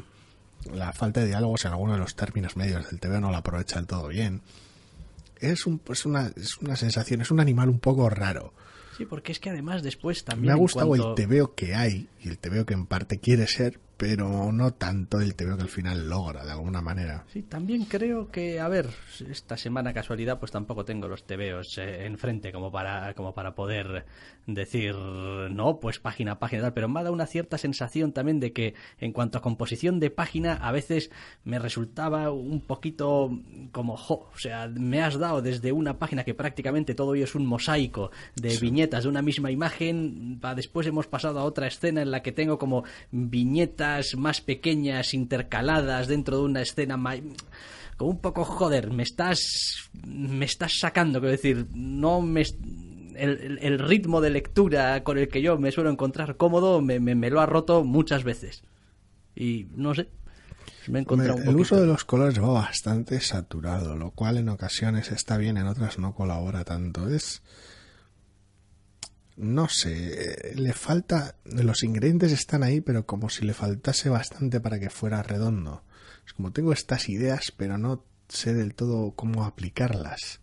La 0.73 0.93
falta 0.93 1.21
de 1.21 1.27
diálogos 1.27 1.65
en 1.65 1.73
alguno 1.73 1.93
de 1.95 1.99
los 1.99 2.15
términos 2.15 2.57
medios 2.57 2.89
del 2.91 3.01
TV 3.01 3.21
no 3.21 3.31
la 3.31 3.39
aprovecha 3.39 3.77
del 3.77 3.87
todo 3.87 4.09
bien. 4.09 4.41
Es, 5.41 5.67
un, 5.67 5.81
es, 5.91 6.07
una, 6.07 6.31
es 6.37 6.59
una 6.59 6.77
sensación, 6.77 7.21
es 7.21 7.31
un 7.31 7.41
animal 7.41 7.69
un 7.69 7.81
poco 7.81 8.09
raro. 8.09 8.53
sí, 8.97 9.05
porque 9.07 9.33
es 9.33 9.41
que 9.41 9.51
además 9.51 9.83
después 9.83 10.25
también. 10.25 10.47
Me 10.47 10.53
ha 10.53 10.57
gustado 10.57 10.87
cuanto- 10.89 11.15
el 11.17 11.27
TVO 11.27 11.55
que 11.55 11.75
hay 11.75 12.09
y 12.21 12.29
el 12.29 12.39
TVO 12.39 12.65
que 12.65 12.75
en 12.75 12.87
parte 12.87 13.19
quiere 13.19 13.47
ser, 13.49 13.81
pero 14.03 14.51
no 14.51 14.75
tanto 14.75 15.21
el 15.21 15.37
TVO 15.37 15.57
que 15.57 15.63
al 15.63 15.69
final 15.69 16.09
logra 16.09 16.45
de 16.45 16.51
alguna 16.51 16.83
manera. 16.83 17.25
Sí, 17.33 17.43
también 17.43 17.85
creo 17.85 18.33
que, 18.33 18.59
a 18.59 18.67
ver, 18.67 18.89
esta 19.31 19.57
semana 19.57 19.95
casualidad, 19.95 20.41
pues 20.41 20.51
tampoco 20.51 20.85
tengo 20.85 21.07
los 21.07 21.25
tebeos 21.25 21.79
eh, 21.79 22.05
enfrente 22.05 22.51
como 22.51 22.73
para, 22.73 23.15
como 23.15 23.33
para 23.33 23.55
poder 23.55 24.05
decir, 24.45 24.97
no, 24.97 25.79
pues 25.79 26.01
página 26.01 26.33
a 26.33 26.39
página, 26.41 26.63
tal, 26.63 26.73
pero 26.73 26.89
me 26.89 26.99
ha 26.99 27.05
dado 27.05 27.15
una 27.15 27.27
cierta 27.27 27.59
sensación 27.59 28.11
también 28.11 28.41
de 28.41 28.53
que 28.53 28.75
en 28.99 29.13
cuanto 29.13 29.39
a 29.39 29.41
composición 29.41 30.01
de 30.01 30.11
página, 30.11 30.55
a 30.55 30.73
veces 30.73 31.13
me 31.45 31.61
resultaba 31.61 32.33
un 32.33 32.61
poquito 32.61 33.31
como, 33.71 33.97
jo, 33.97 34.29
o 34.35 34.39
sea, 34.39 34.67
me 34.67 35.01
has 35.01 35.17
dado 35.17 35.43
desde 35.43 35.71
una 35.71 36.01
página 36.01 36.25
que 36.25 36.35
prácticamente 36.35 36.97
todo 36.97 37.15
ello 37.15 37.23
es 37.23 37.37
un 37.37 37.47
mosaico 37.47 38.11
de 38.35 38.59
viñetas 38.59 39.05
de 39.05 39.11
una 39.11 39.23
misma 39.23 39.53
imagen, 39.53 40.41
después 40.57 40.89
hemos 40.89 41.07
pasado 41.07 41.39
a 41.39 41.45
otra 41.45 41.69
escena 41.69 42.03
en 42.03 42.11
la 42.11 42.21
que 42.21 42.33
tengo 42.33 42.59
como 42.59 42.83
viñetas 43.13 43.92
más 44.17 44.41
pequeñas 44.41 45.15
intercaladas 45.15 46.09
dentro 46.09 46.39
de 46.39 46.45
una 46.45 46.63
escena 46.63 46.97
como 47.97 48.11
un 48.11 48.21
poco 48.21 48.45
joder, 48.45 48.91
me 48.91 49.03
estás 49.03 49.91
me 50.07 50.45
estás 50.45 50.79
sacando, 50.79 51.21
quiero 51.21 51.33
decir, 51.33 51.67
no 51.75 52.21
me 52.21 52.43
el, 53.15 53.79
ritmo 53.79 54.21
de 54.21 54.31
lectura 54.31 55.05
con 55.05 55.19
el 55.19 55.29
que 55.29 55.43
yo 55.43 55.59
me 55.59 55.71
suelo 55.71 55.91
encontrar 55.91 56.37
cómodo 56.37 56.81
me, 56.81 56.99
me- 56.99 57.15
me 57.15 57.29
lo 57.31 57.41
ha 57.41 57.47
roto 57.47 57.85
muchas 57.85 58.25
veces. 58.25 58.63
Y 59.37 59.67
no 59.77 59.95
sé, 59.95 60.09
me 60.89 60.99
he 60.99 61.03
encontrado 61.03 61.37
un 61.37 61.49
el 61.49 61.57
uso 61.57 61.79
de 61.81 61.87
los 61.87 62.05
colores 62.05 62.41
va 62.41 62.49
bastante 62.49 63.21
saturado, 63.21 63.97
lo 63.97 64.11
cual 64.13 64.39
en 64.39 64.49
ocasiones 64.49 65.13
está 65.13 65.37
bien, 65.37 65.57
en 65.59 65.67
otras 65.67 65.99
no 65.99 66.15
colabora 66.15 66.65
tanto. 66.65 67.09
Es. 67.09 67.43
No 69.43 69.69
sé, 69.69 70.53
le 70.55 70.73
falta. 70.73 71.35
Los 71.45 71.83
ingredientes 71.83 72.31
están 72.31 72.63
ahí, 72.63 72.81
pero 72.81 73.07
como 73.07 73.29
si 73.29 73.45
le 73.45 73.55
faltase 73.55 74.09
bastante 74.09 74.61
para 74.61 74.79
que 74.79 74.89
fuera 74.89 75.21
redondo. 75.25 75.83
Es 76.25 76.33
como 76.33 76.53
tengo 76.53 76.73
estas 76.73 77.09
ideas, 77.09 77.53
pero 77.57 77.77
no 77.77 78.05
sé 78.29 78.55
del 78.55 78.77
todo 78.77 79.17
cómo 79.17 79.45
aplicarlas. 79.45 80.41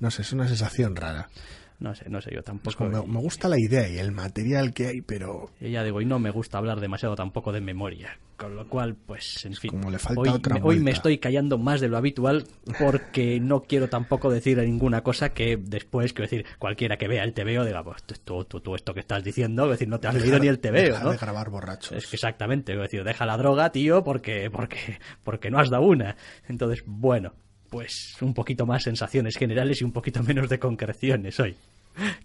No 0.00 0.10
sé, 0.10 0.20
es 0.20 0.34
una 0.34 0.46
sensación 0.48 0.96
rara. 0.96 1.30
No 1.78 1.94
sé, 1.94 2.08
no 2.08 2.22
sé, 2.22 2.34
yo 2.34 2.42
tampoco. 2.42 2.86
me, 2.86 3.20
gusta 3.20 3.48
la 3.48 3.58
idea 3.58 3.86
y 3.88 3.98
el 3.98 4.10
material 4.10 4.72
que 4.72 4.86
hay, 4.86 5.00
pero 5.02 5.50
Y 5.60 5.72
ya 5.72 5.84
digo, 5.84 6.00
y 6.00 6.06
no 6.06 6.18
me 6.18 6.30
gusta 6.30 6.56
hablar 6.56 6.80
demasiado 6.80 7.14
tampoco 7.16 7.52
de 7.52 7.60
memoria. 7.60 8.18
Con 8.36 8.54
lo 8.54 8.68
cual, 8.68 8.94
pues, 8.94 9.44
en 9.46 9.54
fin. 9.54 9.70
como 9.70 9.90
le 9.90 9.98
falta 9.98 10.20
hoy, 10.20 10.28
otra 10.28 10.56
me, 10.56 10.60
hoy 10.62 10.78
me 10.78 10.90
estoy 10.90 11.18
callando 11.18 11.56
más 11.56 11.80
de 11.80 11.88
lo 11.88 11.96
habitual 11.96 12.44
porque 12.78 13.40
no 13.40 13.62
quiero 13.62 13.88
tampoco 13.88 14.30
decir 14.30 14.58
ninguna 14.58 15.02
cosa 15.02 15.30
que 15.30 15.56
después, 15.56 16.12
quiero 16.12 16.30
decir, 16.30 16.46
cualquiera 16.58 16.98
que 16.98 17.08
vea 17.08 17.24
el 17.24 17.32
TVO 17.32 17.64
diga, 17.64 17.82
pues 17.82 18.02
tú, 18.02 18.44
tú, 18.44 18.60
tú 18.60 18.74
esto 18.74 18.92
que 18.92 19.00
estás 19.00 19.24
diciendo, 19.24 19.64
es 19.64 19.70
decir, 19.72 19.88
no 19.88 20.00
te 20.00 20.08
has 20.08 20.14
leído 20.14 20.38
ni 20.38 20.48
el 20.48 20.58
TVO, 20.58 20.72
deja 20.72 21.04
¿no? 21.04 21.12
de 21.12 21.16
grabar 21.16 21.48
borrachos. 21.48 21.92
Es 21.92 22.06
que 22.06 22.16
exactamente, 22.16 22.72
es 22.74 22.78
decir, 22.78 23.04
deja 23.04 23.24
la 23.24 23.38
droga, 23.38 23.72
tío, 23.72 24.04
porque, 24.04 24.50
porque, 24.50 24.98
porque 25.24 25.50
no 25.50 25.58
has 25.58 25.70
dado 25.70 25.84
una. 25.84 26.16
Entonces, 26.46 26.82
bueno, 26.86 27.32
pues 27.68 28.16
un 28.20 28.34
poquito 28.34 28.66
más 28.66 28.82
sensaciones 28.82 29.36
generales 29.36 29.80
y 29.80 29.84
un 29.84 29.92
poquito 29.92 30.22
menos 30.22 30.48
de 30.48 30.58
concreciones 30.58 31.38
hoy. 31.40 31.56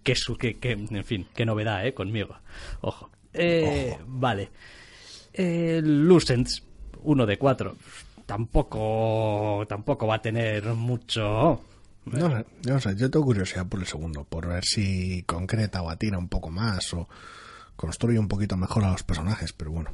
Que, 0.04 0.16
su, 0.16 0.38
que, 0.38 0.58
que 0.58 0.72
en 0.72 1.04
fin, 1.06 1.28
qué 1.34 1.46
novedad, 1.46 1.86
¿eh? 1.86 1.94
Conmigo. 1.94 2.38
Ojo. 2.82 3.10
Eh, 3.34 3.98
Vale. 4.06 4.50
Eh, 5.34 5.82
Lucents, 5.84 6.64
uno 7.04 7.26
de 7.26 7.38
cuatro. 7.38 7.78
Tampoco, 8.26 9.66
tampoco 9.68 10.08
va 10.08 10.16
a 10.16 10.22
tener 10.22 10.64
mucho... 10.74 11.62
No 12.06 12.30
sé, 12.30 12.46
no 12.68 12.80
sé, 12.80 12.96
yo 12.96 13.12
tengo 13.12 13.26
curiosidad 13.26 13.68
por 13.68 13.80
el 13.80 13.86
segundo, 13.86 14.24
por 14.24 14.48
ver 14.48 14.66
si 14.66 15.22
concreta 15.24 15.84
o 15.84 15.90
atina 15.90 16.18
un 16.18 16.30
poco 16.30 16.50
más 16.50 16.94
o 16.96 17.08
construye 17.76 18.18
un 18.18 18.28
poquito 18.28 18.58
mejor 18.58 18.86
a 18.86 18.92
los 18.92 19.04
personajes, 19.04 19.54
pero 19.54 19.72
bueno. 19.72 19.92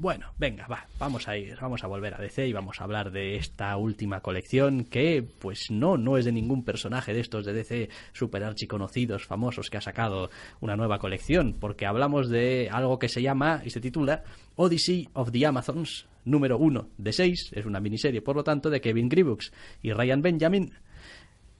Bueno, 0.00 0.32
venga, 0.38 0.68
va, 0.68 0.86
vamos 1.00 1.26
a 1.26 1.36
ir, 1.36 1.58
vamos 1.60 1.82
a 1.82 1.88
volver 1.88 2.14
a 2.14 2.18
DC 2.18 2.46
y 2.46 2.52
vamos 2.52 2.80
a 2.80 2.84
hablar 2.84 3.10
de 3.10 3.34
esta 3.34 3.76
última 3.76 4.20
colección 4.20 4.84
que, 4.84 5.26
pues 5.40 5.72
no, 5.72 5.96
no 5.96 6.16
es 6.16 6.24
de 6.24 6.30
ningún 6.30 6.62
personaje 6.62 7.12
de 7.12 7.18
estos 7.18 7.44
de 7.44 7.52
DC 7.52 7.88
super 8.12 8.44
archiconocidos, 8.44 9.26
famosos 9.26 9.70
que 9.70 9.76
ha 9.76 9.80
sacado 9.80 10.30
una 10.60 10.76
nueva 10.76 11.00
colección, 11.00 11.56
porque 11.58 11.84
hablamos 11.84 12.28
de 12.28 12.68
algo 12.70 13.00
que 13.00 13.08
se 13.08 13.22
llama 13.22 13.60
y 13.64 13.70
se 13.70 13.80
titula 13.80 14.22
Odyssey 14.54 15.08
of 15.14 15.32
the 15.32 15.44
Amazons, 15.44 16.06
número 16.24 16.58
uno 16.58 16.90
de 16.96 17.12
seis, 17.12 17.50
es 17.52 17.66
una 17.66 17.80
miniserie, 17.80 18.22
por 18.22 18.36
lo 18.36 18.44
tanto, 18.44 18.70
de 18.70 18.80
Kevin 18.80 19.08
Gribux 19.08 19.50
y 19.82 19.92
Ryan 19.92 20.22
Benjamin 20.22 20.74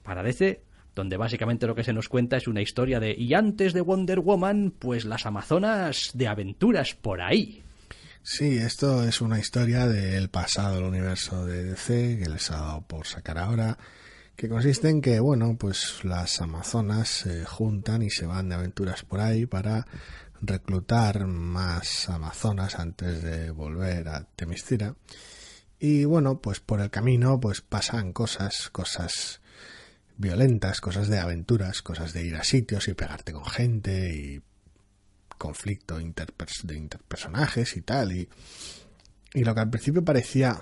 para 0.01 0.23
DC, 0.23 0.61
donde 0.95 1.17
básicamente 1.17 1.67
lo 1.67 1.75
que 1.75 1.83
se 1.83 1.91
nos 1.91 2.07
cuenta 2.07 2.37
es 2.37 2.47
una 2.47 2.61
historia 2.61 3.01
de 3.01 3.13
y 3.17 3.33
antes 3.33 3.73
de 3.73 3.81
Wonder 3.81 4.21
Woman, 4.21 4.71
pues 4.79 5.03
las 5.03 5.25
Amazonas 5.25 6.11
de 6.13 6.29
aventuras 6.29 6.95
por 6.95 7.19
ahí. 7.21 7.63
Sí, 8.31 8.59
esto 8.59 9.03
es 9.05 9.21
una 9.21 9.39
historia 9.39 9.87
del 9.87 10.29
pasado 10.29 10.75
del 10.75 10.83
universo 10.83 11.47
de 11.47 11.63
DC 11.63 12.19
que 12.21 12.29
les 12.29 12.51
ha 12.51 12.57
dado 12.57 12.81
por 12.85 13.07
sacar 13.07 13.39
ahora, 13.39 13.75
que 14.35 14.47
consiste 14.47 14.87
en 14.87 15.01
que, 15.01 15.19
bueno, 15.19 15.57
pues 15.57 16.03
las 16.03 16.39
amazonas 16.39 17.09
se 17.09 17.43
juntan 17.43 18.03
y 18.03 18.11
se 18.11 18.27
van 18.27 18.47
de 18.47 18.53
aventuras 18.53 19.01
por 19.01 19.19
ahí 19.19 19.47
para 19.47 19.87
reclutar 20.41 21.25
más 21.25 22.07
amazonas 22.07 22.77
antes 22.77 23.23
de 23.23 23.49
volver 23.49 24.07
a 24.09 24.25
Temistira. 24.35 24.93
Y 25.79 26.05
bueno, 26.05 26.39
pues 26.39 26.59
por 26.59 26.81
el 26.81 26.91
camino 26.91 27.39
pues 27.39 27.61
pasan 27.61 28.13
cosas, 28.13 28.69
cosas 28.69 29.41
violentas, 30.17 30.81
cosas 30.81 31.07
de 31.07 31.17
aventuras, 31.17 31.81
cosas 31.81 32.13
de 32.13 32.25
ir 32.25 32.35
a 32.35 32.43
sitios 32.43 32.89
y 32.89 32.93
pegarte 32.93 33.33
con 33.33 33.45
gente 33.45 34.13
y 34.13 34.43
conflicto 35.39 35.99
interpers- 35.99 36.61
de 36.63 36.77
interpersonajes 36.77 37.75
y 37.75 37.81
tal. 37.81 38.11
Y, 38.11 38.29
y 39.33 39.43
lo 39.43 39.55
que 39.55 39.61
al 39.61 39.69
principio 39.71 40.05
parecía, 40.05 40.61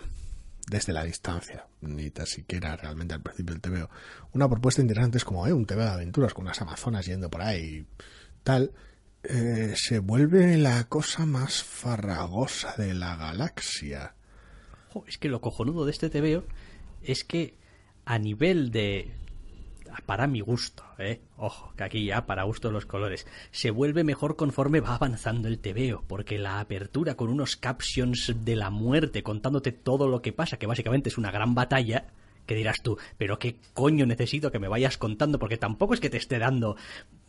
desde 0.69 0.93
la 0.93 1.03
distancia, 1.03 1.67
ni 1.81 2.09
tan 2.11 2.27
siquiera 2.27 2.77
realmente 2.77 3.13
al 3.13 3.21
principio 3.21 3.53
del 3.55 3.61
TVO, 3.61 3.89
una 4.33 4.47
propuesta 4.47 4.81
interesante 4.81 5.17
es 5.17 5.25
como, 5.25 5.45
eh, 5.45 5.51
un 5.51 5.65
TV 5.65 5.83
de 5.83 5.89
aventuras 5.89 6.33
con 6.33 6.45
unas 6.45 6.61
amazonas 6.61 7.05
yendo 7.05 7.29
por 7.29 7.41
ahí 7.41 7.85
tal, 8.43 8.71
eh, 9.23 9.73
se 9.75 9.99
vuelve 9.99 10.55
la 10.57 10.85
cosa 10.85 11.25
más 11.25 11.61
farragosa 11.61 12.75
de 12.77 12.93
la 12.93 13.17
galaxia. 13.17 14.15
Es 15.05 15.17
que 15.17 15.27
lo 15.27 15.41
cojonudo 15.41 15.85
de 15.85 15.91
este 15.91 16.09
TVO 16.09 16.45
es 17.03 17.25
que 17.25 17.55
a 18.05 18.19
nivel 18.19 18.71
de 18.71 19.11
para 20.05 20.27
mi 20.27 20.41
gusto, 20.41 20.83
¿eh? 20.97 21.21
Ojo, 21.37 21.73
que 21.75 21.83
aquí 21.83 22.05
ya 22.05 22.25
para 22.25 22.43
gusto 22.43 22.71
los 22.71 22.85
colores. 22.85 23.27
Se 23.51 23.71
vuelve 23.71 24.03
mejor 24.03 24.35
conforme 24.35 24.79
va 24.79 24.95
avanzando 24.95 25.47
el 25.47 25.59
TVO, 25.59 26.03
porque 26.07 26.37
la 26.37 26.59
apertura 26.59 27.15
con 27.15 27.29
unos 27.29 27.55
captions 27.55 28.33
de 28.43 28.55
la 28.55 28.69
muerte 28.69 29.23
contándote 29.23 29.71
todo 29.71 30.07
lo 30.07 30.21
que 30.21 30.33
pasa, 30.33 30.57
que 30.57 30.67
básicamente 30.67 31.09
es 31.09 31.17
una 31.17 31.31
gran 31.31 31.55
batalla, 31.55 32.07
que 32.45 32.55
dirás 32.55 32.81
tú, 32.81 32.97
pero 33.17 33.37
qué 33.37 33.57
coño 33.73 34.05
necesito 34.05 34.51
que 34.51 34.59
me 34.59 34.67
vayas 34.67 34.97
contando, 34.97 35.37
porque 35.37 35.57
tampoco 35.57 35.93
es 35.93 35.99
que 35.99 36.09
te 36.09 36.17
esté 36.17 36.39
dando 36.39 36.77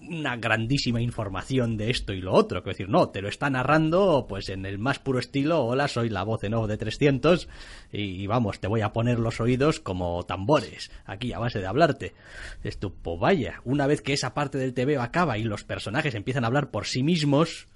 una 0.01 0.37
grandísima 0.37 1.01
información 1.01 1.77
de 1.77 1.91
esto 1.91 2.13
y 2.13 2.21
lo 2.21 2.33
otro, 2.33 2.63
que 2.63 2.71
decir, 2.71 2.89
no, 2.89 3.09
te 3.09 3.21
lo 3.21 3.29
está 3.29 3.51
narrando 3.51 4.27
pues 4.29 4.49
en 4.49 4.65
el 4.65 4.79
más 4.79 4.99
puro 4.99 5.19
estilo, 5.19 5.65
hola, 5.65 5.89
soy 5.89 6.09
la 6.09 6.23
voz 6.23 6.45
en 6.45 6.55
off 6.55 6.69
de 6.69 6.77
300 6.77 7.49
y, 7.93 8.23
y 8.23 8.27
vamos, 8.27 8.61
te 8.61 8.69
voy 8.69 8.81
a 8.81 8.93
poner 8.93 9.19
los 9.19 9.41
oídos 9.41 9.81
como 9.81 10.23
tambores, 10.25 10.91
aquí 11.05 11.33
a 11.33 11.39
base 11.39 11.59
de 11.59 11.67
hablarte. 11.67 12.15
Esto, 12.63 12.93
pues 12.93 13.19
vaya, 13.19 13.61
una 13.65 13.87
vez 13.87 14.01
que 14.01 14.13
esa 14.13 14.35
parte 14.35 14.59
del 14.59 14.75
TVO 14.75 15.03
acaba 15.03 15.39
y 15.39 15.45
los 15.45 15.65
personajes 15.65 16.15
empiezan 16.15 16.45
a 16.45 16.49
hablar 16.49 16.71
por 16.71 16.87
sí 16.87 17.03
mismos, 17.03 17.67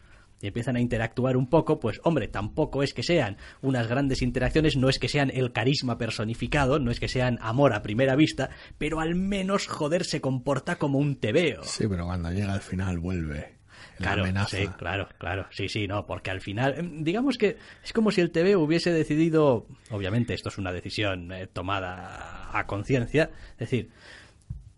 y 0.43 0.49
empiezan 0.49 0.77
a 0.77 0.81
interactuar 0.81 1.37
un 1.39 1.49
poco, 1.49 1.81
pues 1.81 2.01
hombre, 2.05 2.29
tampoco 2.29 2.83
es 2.83 2.93
que 2.93 3.03
sean 3.03 3.39
unas 3.63 3.87
grandes 3.89 4.21
interacciones, 4.21 4.77
no 4.77 4.91
es 4.91 4.99
que 4.99 5.09
sean 5.09 5.31
el 5.33 5.53
carisma 5.53 5.97
personificado, 5.97 6.79
no 6.79 6.91
es 6.91 7.01
que 7.01 7.09
sean 7.09 7.39
amor 7.41 7.73
a 7.73 7.81
primera 7.83 8.17
vista, 8.17 8.51
pero 8.77 9.01
al 9.01 9.15
menos 9.15 9.69
joder 9.69 10.05
se 10.05 10.21
comporta 10.21 10.77
como 10.77 10.99
un 10.99 11.17
tebeo. 11.17 11.63
Sí, 11.63 11.87
pero 11.89 12.05
cuando 12.05 12.31
llega 12.31 12.53
al 12.53 12.61
final 12.61 12.99
vuelve. 12.99 13.63
La 13.99 14.07
Claro, 14.09 14.23
amenaza. 14.23 14.57
sí, 14.57 14.67
claro, 14.79 15.09
claro, 15.19 15.47
sí, 15.51 15.69
sí, 15.69 15.87
no, 15.87 16.07
porque 16.07 16.31
al 16.31 16.41
final, 16.41 16.75
em, 16.79 17.05
digamos 17.05 17.37
que 17.39 17.57
es 17.85 17.93
como 17.93 18.11
si 18.11 18.21
el 18.21 18.31
TV 18.31 18.57
hubiese 18.57 18.91
decidido, 18.93 19.67
obviamente 19.91 20.35
esto 20.35 20.49
es 20.49 20.59
una 20.59 20.73
decisión 20.73 21.31
eh, 21.31 21.47
tomada 21.47 22.51
a 22.59 22.67
conciencia, 22.67 23.31
es 23.53 23.59
decir, 23.59 23.91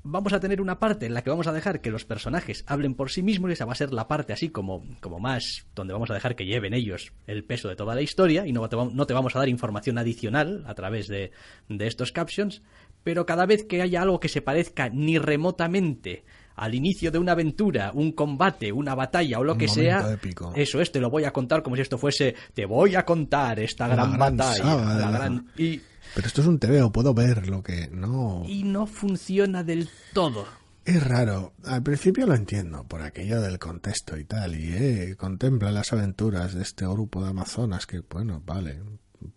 vamos 0.07 0.33
a 0.35 0.41
tener 0.41 0.61
una 0.61 0.79
parte 0.79 1.07
en 1.07 1.15
la 1.15 1.23
que 1.23 1.31
vamos 1.31 1.47
a 1.47 1.53
dejar 1.53 1.81
que 1.81 1.91
los 1.91 2.05
personajes 2.05 2.63
hablen 2.67 2.95
por 2.95 3.11
sí 3.11 3.23
mismos 3.23 3.51
y 3.51 3.55
esa 3.55 3.65
va 3.65 3.73
a 3.73 3.77
ser 3.77 3.93
la 3.93 4.07
parte 4.07 4.33
así 4.33 4.51
como, 4.51 4.85
como 5.01 5.19
más 5.19 5.67
donde 5.75 5.93
vamos 5.95 6.11
a 6.11 6.15
dejar 6.15 6.37
que 6.37 6.45
lleven 6.47 6.75
ellos 6.75 7.13
el 7.27 7.43
peso 7.45 7.69
de 7.69 7.77
toda 7.77 7.95
la 7.95 8.03
historia 8.03 8.47
y 8.47 8.53
no 8.53 8.69
te, 8.69 8.77
no 8.77 9.07
te 9.07 9.15
vamos 9.15 9.35
a 9.35 9.39
dar 9.39 9.49
información 9.49 9.97
adicional 9.99 10.63
a 10.67 10.75
través 10.75 11.09
de, 11.09 11.33
de 11.69 11.87
estos 11.87 12.13
captions, 12.13 12.63
pero 13.03 13.25
cada 13.27 13.47
vez 13.47 13.65
que 13.65 13.83
haya 13.83 14.03
algo 14.03 14.21
que 14.21 14.29
se 14.29 14.43
parezca 14.43 14.89
ni 14.91 15.19
remotamente 15.19 16.25
al 16.57 16.75
inicio 16.75 17.11
de 17.11 17.19
una 17.19 17.33
aventura, 17.33 17.91
un 17.95 18.13
combate, 18.13 18.71
una 18.73 18.95
batalla 18.95 19.41
o 19.41 19.45
lo 19.45 19.55
Un 19.55 19.59
que 19.59 19.69
sea, 19.69 20.13
épico. 20.13 20.53
eso 20.55 20.81
es, 20.81 20.93
te 20.93 21.01
lo 21.01 21.11
voy 21.11 21.25
a 21.25 21.33
contar 21.33 21.63
como 21.65 21.75
si 21.77 21.83
esto 21.83 21.99
fuese, 21.99 22.35
te 22.55 22.65
voy 22.65 22.95
a 22.95 23.05
contar 23.05 23.59
esta 23.59 23.89
La 23.89 23.97
gran, 23.97 24.13
gran 24.17 24.37
batalla, 24.37 24.65
la- 25.01 25.11
gran... 25.11 25.47
Y, 25.59 25.81
Pero 26.15 26.27
esto 26.27 26.41
es 26.41 26.47
un 26.47 26.59
TVO, 26.59 26.93
puedo 26.93 27.15
ver 27.15 27.49
lo 27.49 27.63
que 27.63 27.89
no. 27.91 28.45
y 28.47 28.63
no 28.63 28.87
funciona 28.87 29.65
del 29.65 29.89
todo. 30.13 30.47
Es 30.85 31.03
raro. 31.03 31.55
Al 31.65 31.83
principio 31.83 32.27
lo 32.27 32.35
entiendo, 32.35 32.85
por 32.85 33.01
aquello 33.03 33.41
del 33.41 33.59
contexto 33.59 34.19
y 34.19 34.25
tal, 34.25 34.55
y 34.55 34.75
eh, 34.75 35.17
contempla 35.17 35.73
las 35.73 35.93
aventuras 35.95 36.53
de 36.53 36.63
este 36.63 36.87
grupo 36.87 37.23
de 37.23 37.31
amazonas 37.31 37.87
que, 37.87 38.01
bueno, 38.01 38.43
vale, 38.45 38.83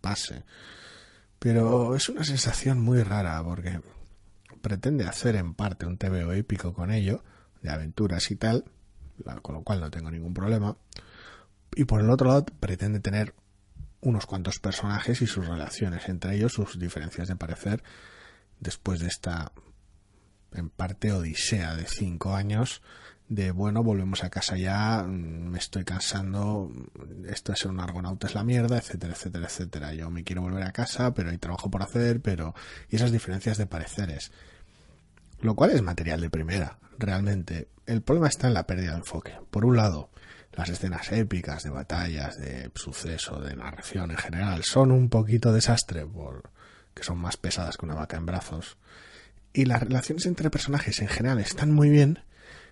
pase. 0.01 0.43
Pero 1.39 1.95
es 1.95 2.09
una 2.09 2.25
sensación 2.25 2.79
muy 2.81 3.01
rara 3.01 3.41
porque 3.43 3.79
pretende 4.61 5.05
hacer 5.05 5.35
en 5.35 5.53
parte 5.53 5.85
un 5.85 5.97
TVO 5.97 6.33
épico 6.33 6.73
con 6.73 6.91
ello, 6.91 7.23
de 7.61 7.69
aventuras 7.69 8.29
y 8.31 8.35
tal, 8.35 8.65
con 9.41 9.55
lo 9.55 9.63
cual 9.63 9.79
no 9.79 9.89
tengo 9.89 10.11
ningún 10.11 10.33
problema. 10.33 10.75
Y 11.75 11.85
por 11.85 12.01
el 12.01 12.09
otro 12.09 12.27
lado 12.27 12.45
pretende 12.59 12.99
tener 12.99 13.33
unos 14.01 14.25
cuantos 14.25 14.59
personajes 14.59 15.21
y 15.21 15.27
sus 15.27 15.47
relaciones 15.47 16.07
entre 16.09 16.35
ellos, 16.35 16.53
sus 16.53 16.79
diferencias 16.79 17.27
de 17.27 17.35
parecer, 17.35 17.83
después 18.59 18.99
de 18.99 19.07
esta 19.07 19.51
en 20.53 20.69
parte 20.69 21.11
odisea 21.11 21.75
de 21.75 21.85
cinco 21.85 22.35
años 22.35 22.81
de 23.29 23.51
bueno 23.51 23.83
volvemos 23.83 24.23
a 24.23 24.29
casa 24.29 24.57
ya 24.57 25.03
mm, 25.03 25.49
me 25.49 25.59
estoy 25.59 25.83
cansando 25.83 26.71
esto 27.27 27.51
de 27.51 27.57
ser 27.57 27.71
un 27.71 27.79
argonauta 27.79 28.27
es 28.27 28.35
la 28.35 28.43
mierda 28.43 28.77
etcétera 28.77 29.13
etcétera 29.13 29.45
etcétera. 29.45 29.93
Yo 29.93 30.09
me 30.09 30.23
quiero 30.23 30.41
volver 30.41 30.63
a 30.63 30.71
casa 30.71 31.13
pero 31.13 31.29
hay 31.29 31.37
trabajo 31.37 31.69
por 31.69 31.83
hacer 31.83 32.21
pero 32.21 32.55
y 32.89 32.95
esas 32.95 33.11
diferencias 33.11 33.57
de 33.57 33.67
pareceres. 33.67 34.31
Lo 35.41 35.55
cual 35.55 35.71
es 35.71 35.81
material 35.81 36.21
de 36.21 36.29
primera 36.29 36.79
realmente. 36.97 37.67
El 37.85 38.01
problema 38.01 38.27
está 38.27 38.47
en 38.47 38.53
la 38.53 38.65
pérdida 38.65 38.91
de 38.91 38.97
enfoque. 38.97 39.33
Por 39.51 39.65
un 39.65 39.75
lado 39.75 40.09
las 40.57 40.69
escenas 40.69 41.11
épicas 41.11 41.63
de 41.63 41.69
batallas 41.69 42.37
de 42.39 42.71
suceso 42.73 43.39
de 43.39 43.55
narración 43.55 44.09
en 44.09 44.17
general 44.17 44.63
son 44.63 44.91
un 44.91 45.07
poquito 45.07 45.53
desastre 45.53 46.05
por 46.05 46.49
que 46.95 47.03
son 47.03 47.19
más 47.19 47.37
pesadas 47.37 47.77
que 47.77 47.85
una 47.85 47.93
vaca 47.93 48.17
en 48.17 48.25
brazos 48.25 48.77
y 49.53 49.65
las 49.65 49.81
relaciones 49.81 50.25
entre 50.25 50.49
personajes 50.49 50.99
en 50.99 51.07
general 51.07 51.39
están 51.39 51.71
muy 51.71 51.89
bien 51.89 52.19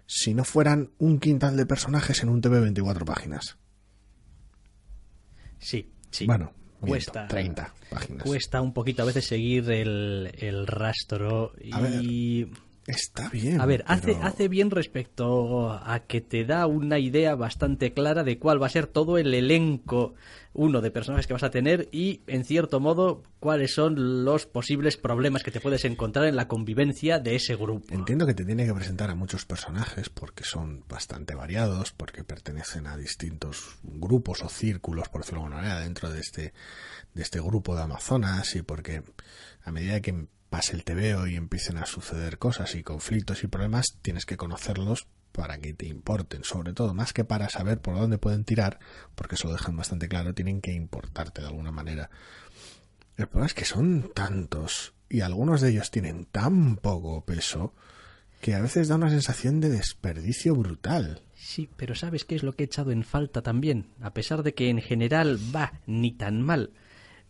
si 0.08 0.34
no 0.34 0.44
fueran 0.44 0.92
un 0.98 1.20
quintal 1.20 1.58
de 1.58 1.68
personajes 1.68 2.24
en 2.24 2.30
un 2.30 2.42
TV 2.42 2.60
24 2.60 3.06
páginas. 3.06 3.58
Sí, 5.60 5.92
sí. 6.12 6.26
Bueno, 6.28 6.54
cuesta, 6.80 7.22
miento, 7.22 7.36
30 7.36 7.74
páginas. 7.90 8.24
cuesta 8.24 8.62
un 8.62 8.74
poquito 8.74 9.02
a 9.02 9.06
veces 9.06 9.26
seguir 9.26 9.70
el, 9.72 10.32
el 10.38 10.68
rastro 10.68 11.54
A 11.72 11.82
ver, 11.82 12.04
y... 12.04 12.52
Está 12.88 13.30
bien. 13.30 13.60
A 13.60 13.66
ver, 13.66 13.84
hace, 13.88 14.14
pero- 14.14 14.24
hace 14.24 14.48
bien 14.48 14.70
respecto 14.70 15.72
a 15.72 16.00
que 16.08 16.22
te 16.22 16.46
da 16.46 16.68
una 16.68 17.00
idea 17.00 17.34
bastante 17.36 17.94
clara 17.94 18.24
de 18.24 18.38
cuál 18.38 18.62
va 18.62 18.68
a 18.68 18.70
ser 18.70 18.86
todo 18.86 19.18
el 19.18 19.34
elenco, 19.34 20.14
uno, 20.54 20.82
de 20.82 20.92
personajes 20.92 21.26
que 21.26 21.34
vas 21.34 21.42
a 21.44 21.50
tener 21.50 21.90
y, 21.92 22.22
en 22.28 22.46
cierto 22.46 22.80
modo, 22.80 23.24
cuáles 23.40 23.74
son 23.74 24.24
los 24.24 24.46
posibles 24.46 24.98
problemas 24.98 25.42
que 25.42 25.50
te 25.52 25.60
puedes 25.60 25.84
encontrar 25.84 26.26
en 26.26 26.36
la 26.36 26.48
convivencia 26.48 27.18
de 27.20 27.36
ese 27.36 27.56
grupo. 27.56 27.92
Entiendo 27.92 28.28
que 28.28 28.36
te 28.36 28.46
tiene 28.46 28.68
que 28.68 28.74
presentar 28.74 29.10
a 29.10 29.16
muchos 29.16 29.46
personajes 29.46 30.10
porque 30.10 30.44
son 30.44 30.84
bastante 30.88 31.34
variados, 31.34 31.92
porque 31.92 32.24
pertenecen 32.24 32.86
a 32.86 32.98
distintos 32.98 33.78
grupos 33.84 34.44
o 34.44 34.50
círculos, 34.50 35.10
por 35.10 35.22
decirlo 35.22 35.40
de 35.42 35.46
alguna 35.48 35.62
manera, 35.64 35.80
dentro 35.82 36.12
de 36.12 36.20
este, 36.20 36.54
de 37.16 37.22
este 37.24 37.40
grupo 37.40 37.76
de 37.76 37.82
Amazonas 37.82 38.56
y 38.56 38.62
porque 38.62 39.02
a 39.64 39.72
medida 39.72 40.00
que 40.02 40.28
pase 40.56 40.74
el 40.74 40.86
TVO 40.86 41.28
y 41.28 41.36
empiecen 41.36 41.78
a 41.78 41.86
suceder 41.86 42.38
cosas 42.38 42.76
y 42.76 42.82
conflictos 42.82 43.44
y 43.44 43.48
problemas, 43.48 43.98
tienes 44.02 44.26
que 44.26 44.38
conocerlos 44.38 45.06
para 45.34 45.58
que 45.58 45.74
te 45.74 45.86
importen, 45.86 46.46
sobre 46.46 46.72
todo, 46.72 46.94
más 46.94 47.12
que 47.12 47.26
para 47.26 47.50
saber 47.50 47.82
por 47.82 47.96
dónde 47.96 48.18
pueden 48.18 48.46
tirar, 48.46 48.80
porque 49.16 49.36
eso 49.36 49.50
lo 49.50 49.54
dejan 49.54 49.76
bastante 49.76 50.08
claro, 50.08 50.34
tienen 50.34 50.62
que 50.62 50.72
importarte 50.72 51.42
de 51.42 51.48
alguna 51.48 51.74
manera. 51.74 52.10
El 53.18 53.28
problema 53.28 53.48
es 53.48 53.54
que 53.54 53.66
son 53.66 54.14
tantos 54.16 54.94
y 55.10 55.20
algunos 55.20 55.60
de 55.60 55.72
ellos 55.72 55.92
tienen 55.92 56.24
tan 56.24 56.78
poco 56.78 57.26
peso 57.26 57.74
que 58.40 58.56
a 58.56 58.62
veces 58.62 58.88
da 58.88 58.96
una 58.96 59.10
sensación 59.10 59.60
de 59.60 59.68
desperdicio 59.68 60.56
brutal. 60.56 61.22
Sí, 61.36 61.70
pero 61.76 61.96
¿sabes 61.96 62.24
qué 62.24 62.36
es 62.36 62.44
lo 62.44 62.54
que 62.54 62.64
he 62.64 62.68
echado 62.68 62.92
en 62.92 63.04
falta 63.04 63.42
también? 63.42 63.88
A 64.00 64.14
pesar 64.14 64.42
de 64.42 64.54
que 64.54 64.70
en 64.70 64.80
general 64.80 65.38
va 65.54 65.82
ni 65.86 66.14
tan 66.14 66.42
mal. 66.42 66.72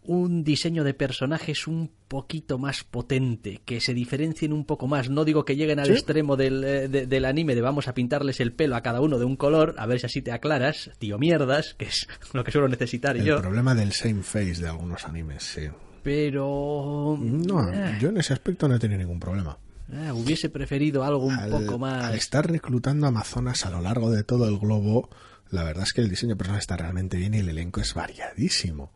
Un 0.08 0.44
diseño 0.44 0.84
de 0.84 0.94
personajes 0.94 1.68
un 1.68 1.90
poquito 2.08 2.58
más 2.60 2.84
potente, 2.84 3.62
que 3.66 3.82
se 3.82 3.94
diferencien 3.96 4.54
un 4.54 4.64
poco 4.66 4.88
más. 4.88 5.10
No 5.10 5.26
digo 5.26 5.46
que 5.46 5.56
lleguen 5.56 5.80
al 5.80 5.88
Sí. 5.88 5.94
extremo 5.94 6.36
del, 6.38 6.64
eh, 6.64 6.88
de- 6.88 7.08
del 7.08 7.26
anime 7.26 7.56
de 7.56 7.62
vamos 7.62 7.88
a 7.88 7.94
pintarles 7.96 8.40
el 8.40 8.54
pelo 8.54 8.76
a 8.76 8.82
cada 8.82 9.02
uno 9.02 9.18
de 9.18 9.26
un 9.26 9.36
color, 9.36 9.74
a 9.78 9.86
ver 9.88 10.00
si 10.00 10.06
así 10.06 10.22
te 10.22 10.32
aclaras, 10.32 10.92
tío 11.00 11.18
mierdas, 11.18 11.74
que 11.74 11.86
es 11.86 12.08
lo 12.34 12.44
que 12.44 12.52
suelo 12.52 12.68
necesitar 12.68 13.18
El 13.18 13.24
yo. 13.26 13.42
problema 13.42 13.74
del 13.74 13.94
same 13.94 14.22
face 14.22 14.62
de 14.62 14.68
algunos 14.68 15.06
animes, 15.06 15.44
sí. 15.44 15.62
Pero... 16.04 17.18
No, 17.20 17.68
eh, 17.74 17.98
yo 18.00 18.10
en 18.10 18.18
ese 18.18 18.34
aspecto 18.34 18.68
no 18.68 18.76
he 18.76 18.80
tenido 18.80 19.00
ningún 19.00 19.20
problema. 19.20 19.58
eh, 19.92 20.12
hubiese 20.12 20.50
preferido 20.50 21.04
algo 21.04 21.26
un 21.26 21.34
al, 21.34 21.50
poco 21.50 21.78
más... 21.80 22.04
al 22.06 22.16
estar 22.16 22.50
reclutando 22.50 23.08
amazonas 23.08 23.66
a 23.66 23.70
lo 23.72 23.82
largo 23.82 24.12
de 24.12 24.24
todo 24.24 24.48
el 24.48 24.58
globo, 24.60 25.10
la 25.50 25.64
verdad 25.64 25.84
es 25.84 25.94
que 25.94 26.02
el 26.02 26.10
diseño 26.10 26.36
de 26.36 26.58
está 26.58 26.76
realmente 26.78 27.18
bien 27.18 27.34
y 27.34 27.40
el 27.40 27.50
elenco 27.50 27.82
es 27.82 27.94
variadísimo. 27.94 28.92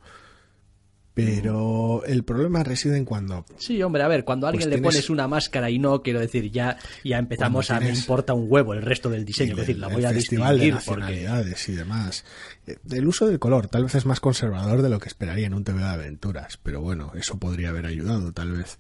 Pero 1.26 2.04
el 2.06 2.24
problema 2.24 2.64
reside 2.64 2.98
en 2.98 3.06
cuando 3.06 3.46
Sí, 3.58 3.82
hombre, 3.84 4.04
a 4.04 4.08
ver, 4.08 4.24
cuando 4.24 4.48
a 4.48 4.52
Pues 4.52 4.64
alguien 4.64 4.70
le 4.70 4.76
tienes- 4.78 4.94
pones 4.96 5.10
una 5.10 5.28
máscara 5.28 5.70
y 5.70 5.80
no, 5.80 6.02
quiero 6.02 6.20
decir, 6.20 6.52
ya, 6.52 6.78
ya 7.04 7.18
empezamos 7.18 7.70
a 7.72 7.80
me 7.80 7.90
importa 7.90 8.34
un 8.34 8.46
huevo 8.50 8.74
el 8.74 8.82
resto 8.82 9.10
del 9.10 9.26
diseño, 9.26 9.54
el, 9.54 9.60
es 9.60 9.68
decir, 9.68 9.78
la 9.80 9.88
el 9.88 9.94
voy 9.94 10.06
a 10.06 10.10
festival 10.12 10.60
de 10.60 10.72
porque... 10.72 10.76
nacionalidades 11.02 11.70
y 11.70 11.72
demás. 11.74 12.26
Eh, 12.68 12.78
El 12.92 13.08
uso 13.08 13.28
del 13.28 13.40
color 13.40 13.68
tal 13.68 13.84
vez 13.84 13.96
es 13.96 14.06
más 14.06 14.20
conservador 14.20 14.82
de 14.82 14.90
lo 14.90 15.00
que 15.00 15.08
esperaría 15.10 15.48
en 15.48 15.54
un 15.54 15.64
TV 15.64 15.80
de 15.80 15.88
aventuras, 15.88 16.58
pero 16.62 16.82
bueno, 16.82 17.12
eso 17.16 17.38
podría 17.38 17.70
haber 17.70 17.86
ayudado 17.86 18.32
tal 18.34 18.52
vez. 18.52 18.78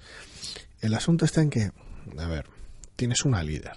El 0.81 0.93
asunto 0.93 1.25
está 1.25 1.41
en 1.41 1.49
que, 1.49 1.71
a 2.17 2.27
ver, 2.27 2.45
tienes 2.95 3.23
una 3.25 3.43
líder 3.43 3.73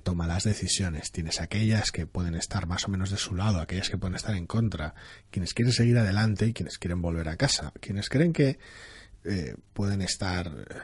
toma 0.00 0.26
las 0.26 0.44
decisiones, 0.44 1.10
tienes 1.12 1.40
aquellas 1.40 1.92
que 1.92 2.06
pueden 2.06 2.34
estar 2.34 2.66
más 2.66 2.84
o 2.86 2.90
menos 2.90 3.10
de 3.10 3.16
su 3.16 3.34
lado, 3.34 3.60
aquellas 3.60 3.90
que 3.90 3.98
pueden 3.98 4.14
estar 4.16 4.34
en 4.34 4.46
contra, 4.46 4.94
quienes 5.30 5.54
quieren 5.54 5.72
seguir 5.72 5.98
adelante 5.98 6.46
y 6.46 6.52
quienes 6.52 6.78
quieren 6.78 7.02
volver 7.02 7.28
a 7.28 7.36
casa, 7.36 7.72
quienes 7.80 8.08
creen 8.08 8.32
que 8.32 8.58
eh, 9.24 9.54
pueden 9.72 10.02
estar, 10.02 10.46
eh, 10.48 10.74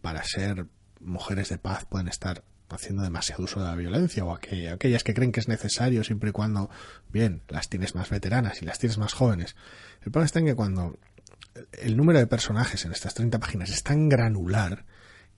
para 0.00 0.22
ser 0.24 0.66
mujeres 1.00 1.48
de 1.48 1.58
paz, 1.58 1.84
pueden 1.84 2.08
estar 2.08 2.44
haciendo 2.70 3.02
demasiado 3.02 3.44
uso 3.44 3.60
de 3.60 3.66
la 3.66 3.74
violencia 3.76 4.24
o 4.24 4.34
aquella- 4.34 4.74
aquellas 4.74 5.02
que 5.02 5.14
creen 5.14 5.32
que 5.32 5.40
es 5.40 5.48
necesario 5.48 6.04
siempre 6.04 6.30
y 6.30 6.32
cuando, 6.32 6.70
bien, 7.10 7.42
las 7.48 7.68
tienes 7.68 7.94
más 7.94 8.10
veteranas 8.10 8.60
y 8.62 8.66
las 8.66 8.78
tienes 8.78 8.98
más 8.98 9.14
jóvenes. 9.14 9.56
El 10.02 10.12
problema 10.12 10.26
está 10.26 10.38
en 10.40 10.46
que 10.46 10.54
cuando 10.54 10.98
el 11.72 11.96
número 11.96 12.18
de 12.18 12.26
personajes 12.26 12.84
en 12.84 12.92
estas 12.92 13.14
30 13.14 13.38
páginas 13.40 13.70
es 13.70 13.82
tan 13.82 14.08
granular 14.08 14.84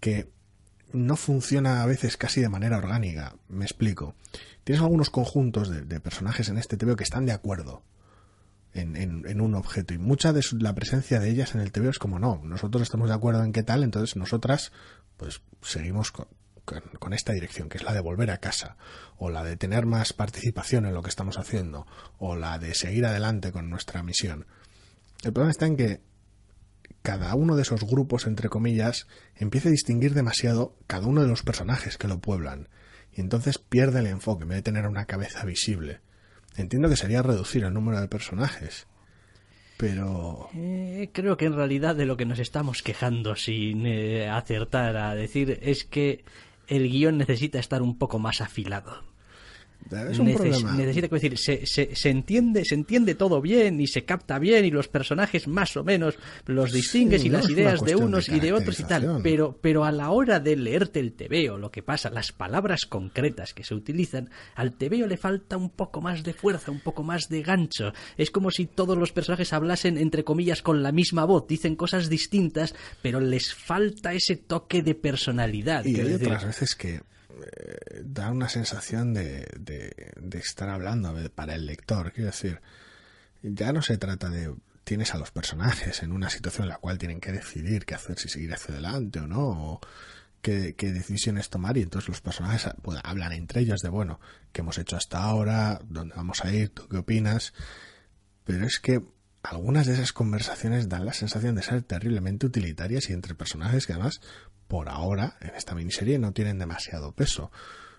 que 0.00 0.28
no 0.92 1.16
funciona 1.16 1.82
a 1.82 1.86
veces 1.86 2.16
casi 2.16 2.40
de 2.40 2.48
manera 2.48 2.78
orgánica. 2.78 3.34
Me 3.48 3.64
explico. 3.64 4.14
Tienes 4.64 4.82
algunos 4.82 5.10
conjuntos 5.10 5.68
de, 5.70 5.82
de 5.82 6.00
personajes 6.00 6.48
en 6.48 6.58
este 6.58 6.76
TVO 6.76 6.96
que 6.96 7.04
están 7.04 7.26
de 7.26 7.32
acuerdo 7.32 7.82
en, 8.72 8.96
en- 8.96 9.24
en 9.26 9.40
un 9.40 9.54
objeto 9.54 9.94
y 9.94 9.98
mucha 9.98 10.32
de 10.32 10.42
la 10.60 10.74
presencia 10.74 11.18
de 11.20 11.30
ellas 11.30 11.54
en 11.54 11.60
el 11.60 11.72
TVO 11.72 11.90
es 11.90 11.98
como 11.98 12.18
no, 12.18 12.40
nosotros 12.44 12.82
estamos 12.82 13.08
de 13.08 13.14
acuerdo 13.14 13.42
en 13.42 13.52
qué 13.52 13.62
tal, 13.62 13.82
entonces 13.82 14.16
nosotras 14.16 14.70
pues 15.16 15.42
seguimos 15.62 16.12
con, 16.12 16.26
con- 16.64 16.82
con 16.98 17.12
esta 17.12 17.32
dirección, 17.32 17.68
que 17.68 17.78
es 17.78 17.84
la 17.84 17.92
de 17.92 18.00
volver 18.00 18.30
a 18.30 18.38
casa, 18.38 18.76
o 19.16 19.28
la 19.30 19.42
de 19.42 19.56
tener 19.56 19.86
más 19.86 20.12
participación 20.12 20.86
en 20.86 20.94
lo 20.94 21.02
que 21.02 21.08
estamos 21.10 21.36
haciendo, 21.38 21.86
o 22.18 22.36
la 22.36 22.58
de 22.58 22.74
seguir 22.74 23.06
adelante 23.06 23.50
con 23.50 23.70
nuestra 23.70 24.02
misión. 24.02 24.46
El 25.24 25.32
problema 25.32 25.50
está 25.50 25.66
en 25.66 25.76
que 25.76 26.00
cada 27.02 27.34
uno 27.34 27.56
de 27.56 27.62
esos 27.62 27.84
grupos, 27.84 28.26
entre 28.26 28.48
comillas, 28.48 29.06
empieza 29.36 29.68
a 29.68 29.72
distinguir 29.72 30.14
demasiado 30.14 30.76
cada 30.86 31.06
uno 31.06 31.22
de 31.22 31.28
los 31.28 31.42
personajes 31.42 31.96
que 31.96 32.08
lo 32.08 32.20
pueblan. 32.20 32.68
Y 33.12 33.20
entonces 33.20 33.58
pierde 33.58 34.00
el 34.00 34.06
enfoque, 34.06 34.42
en 34.42 34.50
vez 34.50 34.58
de 34.58 34.62
tener 34.62 34.86
una 34.86 35.06
cabeza 35.06 35.44
visible. 35.44 36.00
entiendo 36.56 36.88
que 36.88 36.96
sería 36.96 37.22
reducir 37.22 37.64
el 37.64 37.72
número 37.72 38.00
de 38.00 38.08
personajes. 38.08 38.86
Pero... 39.76 40.50
Eh, 40.54 41.08
creo 41.12 41.38
que 41.38 41.46
en 41.46 41.54
realidad 41.54 41.96
de 41.96 42.04
lo 42.04 42.18
que 42.18 42.26
nos 42.26 42.38
estamos 42.38 42.82
quejando 42.82 43.34
sin 43.34 43.86
eh, 43.86 44.28
acertar 44.28 44.96
a 44.96 45.14
decir 45.14 45.58
es 45.62 45.84
que 45.84 46.24
el 46.66 46.90
guion 46.90 47.16
necesita 47.16 47.58
estar 47.58 47.80
un 47.80 47.96
poco 47.96 48.18
más 48.18 48.42
afilado. 48.42 49.09
Es 49.90 50.18
un 50.18 50.32
problema. 50.34 50.72
Necesita 50.72 51.08
que 51.08 51.14
decir, 51.14 51.38
se, 51.38 51.66
se, 51.66 51.94
se, 51.94 52.10
entiende, 52.10 52.64
se 52.64 52.74
entiende 52.74 53.14
todo 53.14 53.40
bien 53.40 53.80
y 53.80 53.86
se 53.86 54.04
capta 54.04 54.38
bien 54.38 54.64
y 54.64 54.70
los 54.70 54.88
personajes 54.88 55.48
más 55.48 55.76
o 55.76 55.82
menos 55.84 56.16
los 56.46 56.72
distingues 56.72 57.22
Sí, 57.22 57.26
y 57.26 57.30
no 57.30 57.38
las 57.38 57.50
ideas 57.50 57.84
de 57.84 57.96
unos 57.96 58.26
de 58.26 58.36
y 58.36 58.40
de 58.40 58.52
otros 58.52 58.78
y 58.78 58.84
tal. 58.84 59.20
Pero, 59.22 59.58
pero 59.60 59.84
a 59.84 59.92
la 59.92 60.10
hora 60.10 60.38
de 60.38 60.56
leerte 60.56 61.00
el 61.00 61.12
tebeo, 61.12 61.58
lo 61.58 61.70
que 61.70 61.82
pasa, 61.82 62.10
las 62.10 62.32
palabras 62.32 62.86
concretas 62.86 63.52
que 63.52 63.64
se 63.64 63.74
utilizan, 63.74 64.30
al 64.54 64.74
tebeo 64.76 65.06
le 65.06 65.16
falta 65.16 65.56
un 65.56 65.70
poco 65.70 66.00
más 66.00 66.22
de 66.22 66.34
fuerza, 66.34 66.70
un 66.70 66.80
poco 66.80 67.02
más 67.02 67.28
de 67.28 67.42
gancho. 67.42 67.92
Es 68.16 68.30
como 68.30 68.50
si 68.50 68.66
todos 68.66 68.96
los 68.96 69.12
personajes 69.12 69.52
hablasen 69.52 69.98
entre 69.98 70.24
comillas 70.24 70.62
con 70.62 70.82
la 70.82 70.92
misma 70.92 71.24
voz, 71.24 71.46
dicen 71.48 71.74
cosas 71.74 72.08
distintas, 72.08 72.74
pero 73.02 73.20
les 73.20 73.54
falta 73.54 74.14
ese 74.14 74.36
toque 74.36 74.82
de 74.82 74.94
personalidad. 74.94 75.84
Y 75.84 75.96
hay 75.96 76.08
decir. 76.08 76.28
otras 76.28 76.46
veces 76.46 76.74
que 76.74 77.00
eh, 77.42 78.02
da 78.04 78.30
una 78.30 78.48
sensación 78.48 79.14
de, 79.14 79.46
de, 79.58 80.38
estar 80.38 80.68
hablando 80.68 81.14
para 81.34 81.54
el 81.54 81.66
lector. 81.66 82.12
Quiero 82.12 82.30
decir, 82.30 82.60
ya 83.42 83.72
no 83.72 83.82
se 83.82 83.98
trata 83.98 84.28
de 84.28 84.54
tienes 84.84 85.14
a 85.14 85.18
los 85.18 85.30
personajes 85.30 86.02
en 86.02 86.12
una 86.12 86.30
situación 86.30 86.64
en 86.64 86.70
la 86.70 86.78
cual 86.78 86.98
tienen 86.98 87.20
que 87.20 87.32
decidir 87.32 87.84
qué 87.84 87.94
hacer, 87.94 88.18
si 88.18 88.28
seguir 88.28 88.52
hacia 88.52 88.74
adelante 88.74 89.20
o 89.20 89.26
no, 89.26 89.46
o 89.48 89.80
qué, 90.42 90.74
qué 90.76 90.92
decisiones 90.92 91.48
tomar, 91.48 91.76
y 91.76 91.82
entonces 91.82 92.08
los 92.08 92.20
personajes 92.20 92.68
pues, 92.82 92.98
hablan 93.04 93.32
entre 93.32 93.60
ellos 93.60 93.80
de, 93.82 93.88
bueno, 93.88 94.18
qué 94.52 94.62
hemos 94.62 94.78
hecho 94.78 94.96
hasta 94.96 95.22
ahora, 95.22 95.80
dónde 95.84 96.14
vamos 96.16 96.44
a 96.44 96.52
ir, 96.52 96.70
tú 96.70 96.88
qué 96.88 96.96
opinas, 96.96 97.52
pero 98.44 98.66
es 98.66 98.80
que 98.80 99.00
algunas 99.42 99.86
de 99.86 99.94
esas 99.94 100.12
conversaciones 100.12 100.88
dan 100.88 101.06
la 101.06 101.12
sensación 101.12 101.54
de 101.54 101.62
ser 101.62 101.82
terriblemente 101.82 102.46
utilitarias 102.46 103.08
y 103.08 103.12
entre 103.12 103.34
personajes 103.34 103.86
que 103.86 103.92
además, 103.92 104.20
por 104.70 104.88
ahora, 104.88 105.36
en 105.40 105.50
esta 105.56 105.74
miniserie 105.74 106.20
no 106.20 106.32
tienen 106.32 106.60
demasiado 106.60 107.10
peso. 107.10 107.50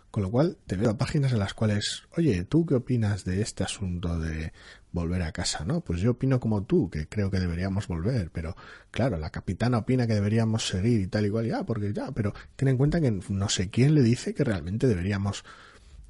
Con 0.09 0.23
lo 0.23 0.31
cual, 0.31 0.57
te 0.65 0.77
veo 0.77 0.97
páginas 0.97 1.33
en 1.33 1.39
las 1.39 1.53
cuales, 1.53 2.03
oye, 2.15 2.45
¿tú 2.45 2.65
qué 2.65 2.75
opinas 2.75 3.25
de 3.25 3.41
este 3.41 3.65
asunto 3.65 4.17
de 4.17 4.53
volver 4.93 5.21
a 5.21 5.33
casa? 5.33 5.65
No, 5.65 5.81
pues 5.81 5.99
yo 5.99 6.11
opino 6.11 6.39
como 6.39 6.63
tú, 6.63 6.89
que 6.89 7.09
creo 7.09 7.29
que 7.29 7.41
deberíamos 7.41 7.89
volver, 7.89 8.31
pero 8.31 8.55
claro, 8.89 9.17
la 9.17 9.31
capitana 9.31 9.79
opina 9.79 10.07
que 10.07 10.13
deberíamos 10.13 10.65
seguir 10.65 11.01
y 11.01 11.07
tal 11.07 11.25
igual, 11.25 11.45
ya, 11.45 11.65
porque 11.65 11.91
ya, 11.91 12.13
pero 12.13 12.33
ten 12.55 12.69
en 12.69 12.77
cuenta 12.77 13.01
que 13.01 13.11
no 13.11 13.49
sé 13.49 13.69
quién 13.69 13.93
le 13.93 14.01
dice 14.01 14.33
que 14.33 14.45
realmente 14.45 14.87
deberíamos. 14.87 15.43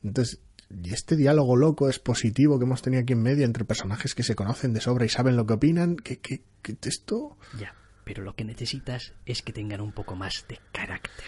Entonces, 0.03 0.41
y 0.69 0.93
este 0.93 1.15
diálogo 1.15 1.55
loco 1.55 1.89
es 1.89 1.97
positivo 1.97 2.59
que 2.59 2.65
hemos 2.65 2.83
tenido 2.83 3.01
aquí 3.01 3.13
en 3.13 3.23
medio 3.23 3.45
entre 3.45 3.65
personajes 3.65 4.13
que 4.13 4.21
se 4.21 4.35
conocen 4.35 4.73
de 4.73 4.81
sobra 4.81 5.05
y 5.05 5.09
saben 5.09 5.35
lo 5.35 5.47
que 5.47 5.53
opinan, 5.53 5.95
que, 5.95 6.19
que, 6.19 6.43
que 6.61 6.77
esto 6.83 7.37
Ya, 7.59 7.73
pero 8.03 8.23
lo 8.23 8.35
que 8.35 8.43
necesitas 8.43 9.13
es 9.25 9.41
que 9.41 9.53
tengan 9.53 9.81
un 9.81 9.91
poco 9.91 10.15
más 10.15 10.45
de 10.47 10.59
carácter. 10.71 11.25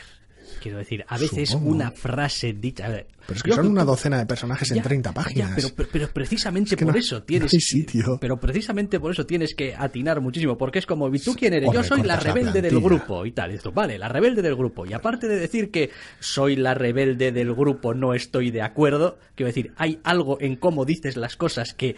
Quiero 0.62 0.78
decir, 0.78 1.04
a 1.08 1.18
veces 1.18 1.50
Supongo. 1.50 1.72
una 1.72 1.92
frase 1.92 2.54
dicha... 2.54 2.88
ver, 2.90 3.08
Pero 3.26 3.38
es 3.38 3.44
que 3.44 3.54
son 3.54 3.68
una 3.68 3.86
docena 3.86 4.18
de 4.18 4.26
personajes 4.26 4.70
en 4.72 4.78
Ya, 4.78 4.84
30 4.84 5.10
ya, 5.10 5.14
páginas. 5.14 5.52
pero, 5.56 5.70
pero- 5.76 5.90
pero 5.92 6.08
precisamente 6.10 6.76
Es 6.76 6.78
que 6.78 6.86
por 6.86 6.94
no- 6.94 7.00
eso 7.00 7.24
tienes 7.24 7.52
no 7.54 7.58
hay 7.58 7.62
sitio. 7.62 8.18
pero 8.20 8.40
precisamente 8.40 9.00
por 9.00 9.12
eso 9.14 9.26
tienes 9.26 9.56
que 9.56 9.74
atinar 9.74 10.20
muchísimo 10.22 10.58
porque 10.58 10.80
es 10.80 10.86
como 10.86 11.14
¿y 11.14 11.20
tú 11.20 11.34
quién 11.34 11.54
eres? 11.54 11.70
O 11.70 11.74
Yo 11.74 11.84
soy 11.84 12.04
la 12.04 12.18
rebelde 12.18 12.62
del 12.62 12.80
grupo 12.82 13.26
y 13.26 13.32
tal 13.32 13.52
y 13.52 13.56
esto 13.56 13.72
vale 13.72 13.98
la 13.98 14.10
rebelde 14.10 14.42
del 14.42 14.56
grupo 14.56 14.86
y 14.86 14.94
aparte 14.94 15.28
de 15.28 15.38
decir 15.38 15.72
que 15.72 15.90
soy 16.20 16.56
la 16.58 16.74
rebelde 16.74 17.32
del 17.32 17.54
grupo 17.56 17.94
no 17.94 18.14
estoy 18.14 18.52
de 18.52 18.62
acuerdo 18.62 19.18
quiero 19.36 19.48
decir 19.48 19.74
hay 19.78 20.00
algo 20.04 20.38
en 20.42 20.58
cómo 20.58 20.84
dices 20.86 21.16
las 21.18 21.36
cosas 21.38 21.74
que 21.74 21.96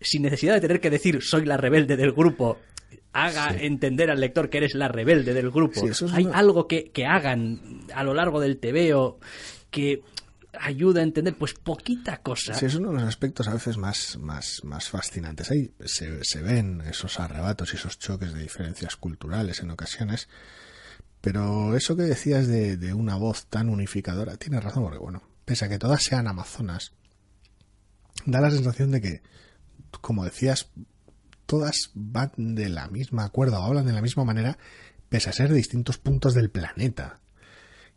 sin 0.00 0.22
necesidad 0.22 0.54
de 0.54 0.60
tener 0.62 0.80
que 0.80 0.90
decir 0.90 1.22
soy 1.22 1.44
la 1.44 1.56
rebelde 1.58 1.96
del 1.96 2.12
grupo 2.12 2.58
haga 3.12 3.50
Sí. 3.52 3.58
entender 3.66 4.10
al 4.10 4.20
lector 4.20 4.48
que 4.50 4.58
eres 4.58 4.74
la 4.74 4.88
rebelde 4.88 5.34
del 5.34 5.50
grupo 5.50 5.80
Sí, 5.80 5.86
eso 5.88 6.06
es 6.06 6.12
hay 6.12 6.24
una- 6.26 6.38
algo 6.38 6.66
que, 6.66 6.90
que 6.90 7.04
hagan 7.06 7.60
a 7.94 8.02
lo 8.04 8.14
largo 8.14 8.40
del 8.40 8.58
tebeo 8.58 9.18
que 9.70 10.02
ayuda 10.58 11.00
a 11.00 11.04
entender 11.04 11.34
pues 11.34 11.54
poquita 11.54 12.18
cosa 12.18 12.54
Sí, 12.54 12.66
es 12.66 12.74
uno 12.74 12.88
de 12.90 12.96
los 12.96 13.04
aspectos 13.04 13.48
a 13.48 13.54
veces 13.54 13.76
más, 13.78 14.18
más, 14.18 14.60
más 14.64 14.88
fascinantes. 14.90 15.50
Ahí 15.50 15.72
se, 15.84 16.22
se 16.24 16.42
ven 16.42 16.82
esos 16.82 17.18
arrebatos 17.20 17.72
y 17.72 17.76
esos 17.76 17.98
choques 17.98 18.34
de 18.34 18.42
diferencias 18.42 18.96
culturales 18.96 19.60
en 19.60 19.70
ocasiones. 19.70 20.28
Pero 21.22 21.76
eso 21.76 21.96
que 21.96 22.02
decías 22.02 22.48
de, 22.48 22.76
de 22.76 22.92
una 22.94 23.14
voz 23.16 23.46
tan 23.46 23.68
unificadora, 23.68 24.36
tienes 24.36 24.62
razón, 24.64 24.82
porque 24.82 24.98
bueno, 24.98 25.22
pese 25.44 25.64
a 25.64 25.68
que 25.68 25.78
todas 25.78 26.02
sean 26.02 26.26
amazonas, 26.26 26.92
da 28.26 28.40
la 28.40 28.50
sensación 28.50 28.90
de 28.90 29.00
que, 29.00 29.22
como 30.00 30.24
decías, 30.24 30.68
todas 31.46 31.90
van 31.94 32.32
de 32.36 32.68
la 32.68 32.88
misma 32.88 33.28
cuerda 33.30 33.60
o 33.60 33.64
hablan 33.64 33.86
de 33.86 33.92
la 33.92 34.02
misma 34.02 34.24
manera, 34.24 34.58
pese 35.08 35.30
a 35.30 35.32
ser 35.32 35.50
de 35.50 35.56
distintos 35.56 35.98
puntos 35.98 36.34
del 36.34 36.50
planeta. 36.50 37.20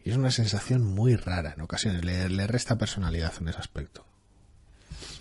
Y 0.03 0.11
es 0.11 0.17
una 0.17 0.31
sensación 0.31 0.83
muy 0.83 1.15
rara 1.15 1.53
en 1.53 1.61
ocasiones, 1.61 2.05
le, 2.05 2.29
le 2.29 2.47
resta 2.47 2.77
personalidad 2.77 3.33
en 3.39 3.47
ese 3.47 3.59
aspecto. 3.59 4.05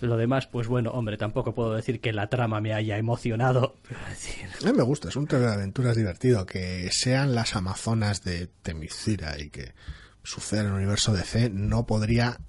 Lo 0.01 0.17
demás, 0.17 0.47
pues 0.47 0.67
bueno, 0.67 0.91
hombre, 0.91 1.17
tampoco 1.17 1.53
puedo 1.53 1.73
decir 1.73 2.01
que 2.01 2.13
la 2.13 2.27
trama 2.27 2.61
me 2.61 2.73
haya 2.73 2.97
emocionado. 2.97 3.75
Pero 3.87 3.99
decir, 4.09 4.49
A 4.61 4.71
mí 4.71 4.77
me 4.77 4.83
gusta, 4.83 5.09
es 5.09 5.15
un 5.15 5.27
TV 5.27 5.45
de 5.45 5.53
aventuras 5.53 5.95
divertido. 5.95 6.45
Que 6.45 6.89
sean 6.91 7.35
las 7.35 7.55
Amazonas 7.55 8.23
de 8.23 8.47
Temicira 8.61 9.39
y 9.39 9.49
que 9.49 9.73
suceda 10.23 10.61
en 10.61 10.67
el 10.67 10.73
universo 10.73 11.13
DC 11.13 11.49
no 11.49 11.85
podría, 11.85 12.39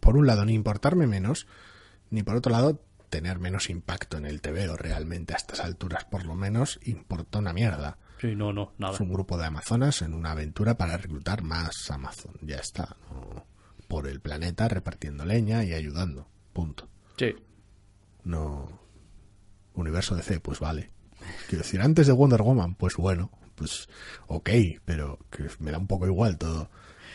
por 0.00 0.16
un 0.16 0.26
lado, 0.26 0.44
ni 0.44 0.54
importarme 0.54 1.06
menos, 1.06 1.46
ni 2.10 2.22
por 2.22 2.36
otro 2.36 2.52
lado, 2.52 2.80
tener 3.16 3.38
menos 3.38 3.70
impacto 3.70 4.18
en 4.18 4.26
el 4.26 4.42
TVO 4.42 4.76
realmente 4.76 5.32
a 5.32 5.38
estas 5.38 5.60
alturas. 5.60 6.04
Por 6.04 6.26
lo 6.26 6.34
menos 6.34 6.78
importa 6.82 7.38
una 7.38 7.54
mierda. 7.54 7.96
sí, 8.20 8.36
no, 8.36 8.52
no, 8.52 8.74
nada. 8.76 8.92
Es 8.92 9.00
un 9.00 9.10
grupo 9.10 9.38
de 9.38 9.46
Amazonas 9.46 10.02
en 10.02 10.12
una 10.12 10.32
aventura 10.32 10.76
para 10.76 10.98
reclutar 10.98 11.42
más 11.42 11.90
Amazon. 11.90 12.34
Ya 12.42 12.56
está. 12.56 12.94
¿no? 13.10 13.46
Por 13.88 14.06
el 14.06 14.20
planeta 14.20 14.68
repartiendo 14.68 15.24
leña 15.24 15.64
y 15.64 15.72
ayudando. 15.72 16.28
Punto. 16.52 16.90
Sí. 17.16 17.34
no 18.24 18.80
universo 19.72 20.14
DC, 20.14 20.40
pues 20.40 20.60
vale. 20.60 20.90
Quiero 21.48 21.64
decir, 21.64 21.80
antes 21.80 22.06
de 22.06 22.12
Wonder 22.12 22.42
Woman, 22.42 22.74
pues 22.74 22.96
bueno, 22.96 23.30
pues 23.54 23.88
ok, 24.26 24.50
pero 24.84 25.18
que 25.30 25.48
me 25.58 25.70
da 25.70 25.78
un 25.78 25.86
poco 25.86 26.06
igual 26.06 26.36
todo. 26.36 26.68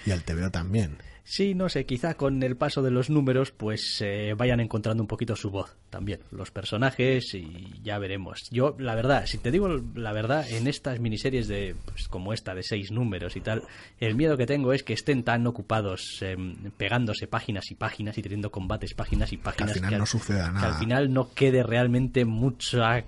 Y 0.08 0.12
al 0.12 0.24
TVO 0.24 0.50
también. 0.50 0.98
Sí, 1.24 1.54
no 1.54 1.70
sé, 1.70 1.86
quizá 1.86 2.16
con 2.16 2.42
el 2.44 2.58
paso 2.58 2.82
de 2.82 2.92
los 2.92 3.10
números, 3.10 3.52
pues 3.52 4.02
eh, 4.02 4.34
vayan 4.36 4.60
encontrando 4.60 5.04
un 5.04 5.08
poquito 5.08 5.36
su 5.36 5.50
voz 5.50 5.76
también, 5.90 6.22
los 6.32 6.52
personajes 6.52 7.34
y 7.34 7.80
ya 7.84 8.00
veremos. 8.00 8.50
Yo, 8.50 8.76
la 8.80 8.96
verdad, 8.96 9.26
si 9.26 9.38
te 9.38 9.52
digo 9.52 9.68
la 9.96 10.14
verdad, 10.14 10.50
en 10.50 10.68
estas 10.68 11.00
miniseries 11.00 11.48
de, 11.48 11.76
pues, 11.86 12.08
como 12.08 12.34
esta 12.34 12.56
de 12.56 12.64
seis 12.64 12.92
números 12.92 13.36
y 13.36 13.42
tal, 13.42 13.64
el 14.00 14.16
miedo 14.16 14.38
que 14.38 14.46
tengo 14.46 14.74
es 14.74 14.84
que 14.84 14.94
estén 14.94 15.24
tan 15.24 15.46
ocupados 15.48 16.22
em, 16.22 16.56
pegándose 16.78 17.28
páginas 17.28 17.70
y 17.72 17.76
páginas 17.76 18.18
y 18.18 18.22
teniendo 18.22 18.52
combates 18.52 18.94
páginas 18.94 19.32
y 19.32 19.38
páginas 19.38 19.82
final 19.82 20.00
no 20.00 20.06
suceda 20.06 20.46
que 20.46 20.54
nada. 20.54 20.68
al 20.68 20.80
final 20.80 21.14
no 21.14 21.34
quede 21.34 21.64
realmente 21.64 22.26
mucha 22.26 23.04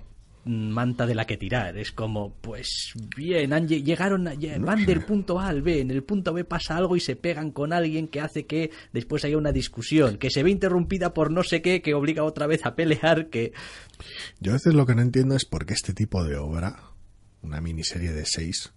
manta 0.46 1.06
de 1.06 1.14
la 1.14 1.26
que 1.26 1.36
tirar. 1.36 1.76
Es 1.78 1.90
como, 1.92 2.34
pues 2.40 2.92
bien, 3.16 3.52
han 3.52 3.66
lle- 3.68 3.82
llegaron, 3.82 4.28
a- 4.28 4.34
van 4.60 4.84
del 4.86 5.04
punto 5.04 5.40
A 5.40 5.48
al 5.48 5.62
B, 5.62 5.80
en 5.80 5.90
el 5.90 6.02
punto 6.02 6.32
B 6.32 6.44
pasa 6.44 6.76
algo 6.76 6.96
y 6.96 7.00
se 7.00 7.16
pegan 7.16 7.50
con 7.50 7.72
alguien 7.72 8.08
que 8.08 8.20
hace 8.20 8.44
que 8.46 8.70
después 8.92 9.24
haya 9.24 9.38
una 9.38 9.52
discusión, 9.52 10.18
que 10.18 10.30
se 10.30 10.42
ve 10.42 10.50
interrumpida 10.50 11.14
por 11.14 11.30
no 11.30 11.42
sé 11.42 11.62
qué, 11.62 11.80
que 11.82 11.94
obliga 11.94 12.24
otra 12.24 12.46
vez 12.46 12.66
a 12.66 12.74
pelear, 12.74 13.30
que... 13.30 13.52
Yo 14.40 14.52
a 14.52 14.54
veces 14.54 14.74
lo 14.74 14.84
que 14.86 14.94
no 14.94 15.02
entiendo 15.02 15.34
es 15.34 15.44
por 15.44 15.64
qué 15.66 15.74
este 15.74 15.94
tipo 15.94 16.24
de 16.24 16.36
obra, 16.36 16.90
una 17.42 17.60
miniserie 17.60 18.12
de 18.12 18.26
seis, 18.26 18.72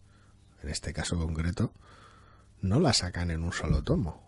en 0.64 0.70
este 0.70 0.94
caso 0.94 1.18
concreto, 1.18 1.74
no 2.62 2.80
la 2.80 2.94
sacan 2.94 3.30
en 3.32 3.44
un 3.44 3.52
solo 3.54 3.84
tomo. 3.84 4.26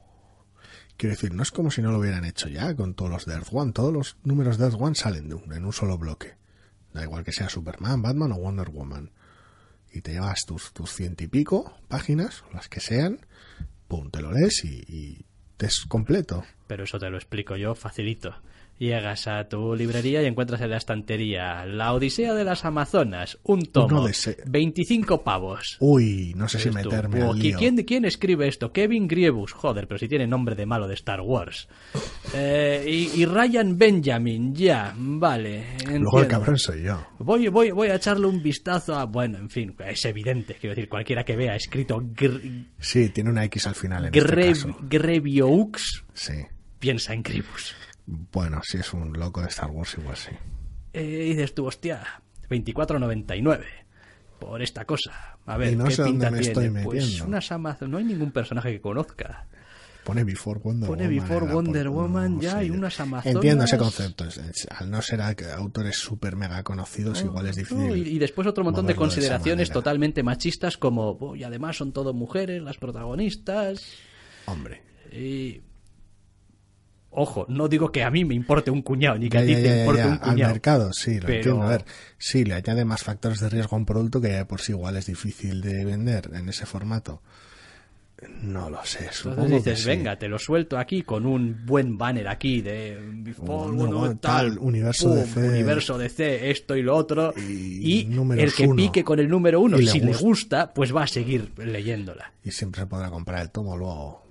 Quiero 0.98 1.16
decir, 1.16 1.34
no 1.34 1.44
es 1.44 1.52
como 1.52 1.72
si 1.72 1.82
no 1.82 1.92
lo 1.92 2.00
hubieran 2.00 2.26
hecho 2.26 2.50
ya 2.50 2.76
con 2.76 2.94
todos 2.94 3.10
los 3.10 3.26
de 3.26 3.34
Earth 3.36 3.48
One. 3.54 3.72
Todos 3.72 3.94
los 3.94 4.18
números 4.24 4.58
de 4.58 4.66
Earth 4.66 4.76
One 4.80 4.96
salen 4.96 5.30
de 5.30 5.36
un- 5.36 5.54
en 5.54 5.64
un 5.66 5.72
solo 5.72 5.98
bloque. 5.98 6.34
Da 6.94 7.04
igual 7.04 7.24
que 7.24 7.32
sea 7.32 7.50
Superman, 7.50 8.02
Batman 8.02 8.32
o 8.32 8.38
Wonder 8.38 8.70
Woman. 8.70 9.12
Y 9.92 10.02
te 10.02 10.12
llevas 10.14 10.46
tus, 10.46 10.72
tus 10.74 10.92
ciento 10.92 11.24
y 11.24 11.28
pico 11.28 11.74
páginas, 11.88 12.44
las 12.54 12.70
que 12.70 12.80
sean, 12.80 13.26
pum, 13.88 14.10
te 14.12 14.22
lo 14.22 14.32
lees 14.32 14.64
y, 14.64 14.84
y 14.88 15.26
te 15.58 15.66
es 15.66 15.86
completo. 15.88 16.44
Pero 16.68 16.84
eso 16.84 17.00
te 17.00 17.10
lo 17.10 17.18
explico 17.18 17.56
yo 17.58 17.76
facilito. 17.76 18.36
Llegas 18.80 19.28
a 19.28 19.44
tu 19.50 19.76
librería 19.76 20.24
y 20.24 20.26
encuentras 20.26 20.62
en 20.62 20.70
la 20.70 20.78
estantería 20.78 21.66
La 21.66 21.92
Odisea 21.94 22.34
de 22.34 22.46
las 22.46 22.64
Amazonas, 22.64 23.38
un 23.44 23.64
tomo, 23.66 24.06
de 24.06 24.12
ese- 24.12 24.38
25 24.48 25.22
pavos. 25.22 25.76
Uy, 25.82 26.34
no 26.38 26.48
sé 26.48 26.60
si 26.60 26.72
meterme 26.72 27.22
al 27.22 27.32
¿qui- 27.36 27.42
lío. 27.42 27.58
¿quién, 27.60 27.76
¿Quién 27.84 28.06
escribe 28.06 28.48
esto? 28.48 28.72
Kevin 28.72 29.08
Grievous. 29.10 29.52
Joder, 29.52 29.86
pero 29.86 29.98
si 30.00 30.08
tiene 30.08 30.28
nombre 30.28 30.56
de 30.56 30.66
malo 30.66 30.88
de 30.88 30.94
Star 30.94 31.20
Wars. 31.20 31.68
Eh, 32.34 32.86
y, 32.88 33.22
y 33.22 33.26
Ryan 33.26 33.78
Benjamin, 33.78 34.56
ya, 34.56 34.94
vale. 34.98 35.66
Luego 35.80 35.90
el 35.90 35.96
entiendo. 35.98 36.28
cabrón 36.30 36.58
soy 36.58 36.84
yo. 36.84 37.06
Voy, 37.20 37.50
voy, 37.50 37.72
voy 37.72 37.90
a 37.90 37.96
echarle 37.96 38.28
un 38.28 38.42
vistazo 38.42 38.96
a... 38.96 39.04
Bueno, 39.06 39.40
en 39.40 39.50
fin, 39.50 39.76
es 39.86 40.06
evidente. 40.06 40.54
Quiero 40.56 40.74
decir, 40.74 40.88
cualquiera 40.88 41.26
que 41.26 41.36
vea 41.36 41.56
escrito 41.56 42.02
Sí, 42.80 43.10
tiene 43.10 43.30
una 43.30 43.44
X 43.44 43.68
al 43.68 43.76
final 43.76 44.06
en 44.06 44.12
Gre- 44.14 44.52
este 44.52 44.68
caso. 44.70 44.78
Grevioux 44.84 46.06
Sí. 46.14 46.34
piensa 46.80 47.14
en 47.14 47.24
Grievous. 47.24 47.76
Bueno, 48.32 48.62
si 48.64 48.78
es 48.78 48.92
un 48.94 49.14
loco 49.14 49.42
de 49.42 49.48
Star 49.50 49.70
Wars, 49.70 49.96
igual 50.00 50.18
sí. 50.18 50.32
Eh, 50.94 51.26
y 51.28 51.30
dices 51.36 51.54
tú, 51.54 51.66
hostia, 51.68 52.02
24.99 52.50 53.64
por 54.40 54.62
esta 54.62 54.86
cosa. 54.86 55.38
A 55.46 55.58
ver, 55.58 55.74
Y 55.74 55.76
no 55.76 55.86
¿qué 55.86 55.92
sé 55.92 56.02
dónde 56.04 56.32
me 56.32 56.40
tiene? 56.40 56.48
estoy 56.48 56.70
Pues 56.84 57.04
metiendo. 57.04 57.26
unas 57.26 57.52
Amazon, 57.52 57.92
no 57.92 57.98
hay 57.98 58.06
ningún 58.06 58.32
personaje 58.32 58.72
que 58.72 58.82
conozca. 58.82 59.46
Pone 60.04 60.24
Before 60.24 60.60
Wonder 60.64 60.88
Pone 60.90 61.04
Woman. 61.08 61.20
Before 61.22 61.46
la 61.46 61.54
Wonder 61.54 61.86
por- 61.88 61.94
Woman, 61.96 62.40
ya, 62.42 62.52
sé 62.60 62.66
y 62.66 62.70
unas 62.72 63.00
Amazonas. 63.00 63.36
Entiendo 63.36 63.66
ese 63.66 63.78
concepto. 63.78 64.26
al 64.70 64.90
no 64.90 65.02
ser 65.04 65.22
autores 65.22 65.98
súper 65.98 66.36
mega 66.36 66.64
conocidos, 66.64 67.22
igual 67.22 67.46
es 67.48 67.58
difícil. 67.58 67.88
No, 67.90 67.96
y, 67.96 68.02
y 68.02 68.18
después 68.18 68.48
otro 68.48 68.64
montón 68.64 68.88
de 68.88 68.96
consideraciones 68.96 69.70
totalmente 69.70 70.24
machistas 70.24 70.78
como, 70.78 71.12
"Oh, 71.20 71.36
y 71.36 71.44
además 71.44 71.78
son 71.78 71.92
todo 71.92 72.14
mujeres 72.14 72.64
las 72.64 72.78
protagonistas. 72.78 73.84
Hombre. 74.46 74.82
Y... 75.12 75.62
Ojo, 77.22 77.46
no 77.50 77.68
digo 77.68 77.92
que 77.92 78.04
a 78.04 78.10
mí 78.10 78.24
me 78.24 78.34
importe 78.34 78.72
un 78.72 78.82
cuñado, 78.82 79.18
ni 79.18 79.28
que 79.30 79.38
Ya, 79.38 79.44
a 79.44 79.46
ti 79.46 79.52
ya, 79.56 79.62
te 79.62 79.80
importe 79.82 80.02
ya. 80.02 80.08
un 80.08 80.14
Al 80.14 80.20
cuñado. 80.22 80.52
mercado, 80.54 80.94
sí, 80.94 81.20
lo 81.20 81.26
Pero- 81.28 81.36
entiendo. 81.38 81.64
A 81.64 81.70
ver, 81.70 81.86
sí, 82.18 82.46
le 82.46 82.54
añade 82.54 82.86
más 82.86 83.04
factores 83.04 83.40
de 83.42 83.50
riesgo 83.50 83.76
a 83.76 83.80
un 83.80 83.86
producto 83.86 84.22
que 84.22 84.30
de 84.30 84.46
por 84.46 84.62
sí 84.62 84.72
igual 84.72 84.96
es 84.96 85.06
difícil 85.08 85.62
de 85.62 85.84
vender 85.86 86.30
en 86.34 86.48
ese 86.48 86.66
formato. 86.66 87.22
No 88.42 88.70
lo 88.70 88.84
sé, 88.84 89.08
supongo 89.14 89.44
Entonces 89.44 89.64
que 89.64 89.70
dices, 89.70 89.84
sí. 89.86 89.90
venga, 89.90 90.20
te 90.20 90.28
lo 90.28 90.38
suelto 90.38 90.78
aquí 90.78 91.04
con 91.04 91.26
un 91.26 91.66
buen 91.66 91.98
banner 91.98 92.28
aquí 92.28 92.62
de 92.62 92.98
Before, 93.14 93.72
Uno, 93.72 94.18
tal, 94.18 94.58
universo 94.60 95.08
pum, 95.08 95.16
DC. 95.20 95.40
universo 95.50 95.98
DC, 95.98 96.52
esto 96.52 96.76
y 96.76 96.82
lo 96.84 96.98
otro. 96.98 97.34
Y 97.38 98.10
el 98.38 98.54
que 98.54 98.68
uno. 98.68 98.76
pique 98.76 99.06
con 99.06 99.20
el 99.20 99.30
número 99.30 99.62
uno, 99.62 99.80
Y 99.80 99.86
le 99.86 99.92
si 99.92 100.00
le 100.02 100.08
gusta. 100.08 100.22
gusta, 100.26 100.74
pues 100.74 100.94
va 100.94 101.04
a 101.04 101.08
seguir 101.08 101.54
leyéndola. 101.60 102.34
Y 102.44 102.52
siempre 102.52 102.82
se 102.82 102.88
podrá 102.88 103.10
comprar 103.10 103.42
el 103.42 103.52
tomo 103.52 103.78
luego. 103.78 104.26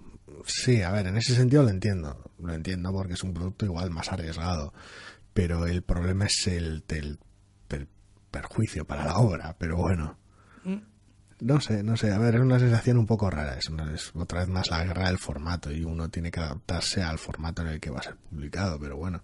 Sí, 0.47 0.83
a 0.83 0.91
ver, 0.91 1.07
en 1.07 1.17
ese 1.17 1.35
sentido 1.35 1.63
lo 1.63 1.71
entiendo. 1.71 2.31
Lo 2.39 2.53
entiendo 2.53 2.93
porque 2.93 3.15
es 3.15 3.23
un 3.23 3.35
producto 3.35 3.65
igual 3.65 3.91
más 3.91 4.11
arriesgado. 4.13 4.73
Pero 5.35 5.67
el 5.67 5.83
problema 5.83 6.27
es 6.27 6.47
el, 6.47 6.85
el- 6.89 7.19
el 7.71 7.89
perjuicio 8.31 8.85
para 8.87 9.05
la 9.05 9.17
obra. 9.19 9.57
Pero 9.59 9.77
bueno. 9.77 10.17
No 11.41 11.61
sé, 11.61 11.83
no 11.85 11.97
sé. 11.97 12.11
A 12.13 12.19
ver, 12.19 12.35
es 12.35 12.41
una 12.41 12.59
sensación 12.59 12.99
un 12.99 13.07
poco 13.07 13.31
rara. 13.31 13.57
Es, 13.57 13.69
una- 13.69 13.93
es 13.95 14.11
otra 14.15 14.41
vez 14.41 14.49
más 14.49 14.71
la 14.71 14.83
guerra 14.85 15.07
del 15.09 15.19
formato 15.19 15.71
y 15.71 15.85
uno 15.85 16.09
tiene 16.09 16.31
que 16.33 16.41
adaptarse 16.41 17.03
al 17.03 17.19
formato 17.19 17.63
en 17.63 17.69
el 17.69 17.81
que 17.81 17.91
va 17.91 18.01
a 18.01 18.03
ser 18.03 18.17
publicado. 18.17 18.79
Pero 18.81 18.97
bueno. 18.97 19.23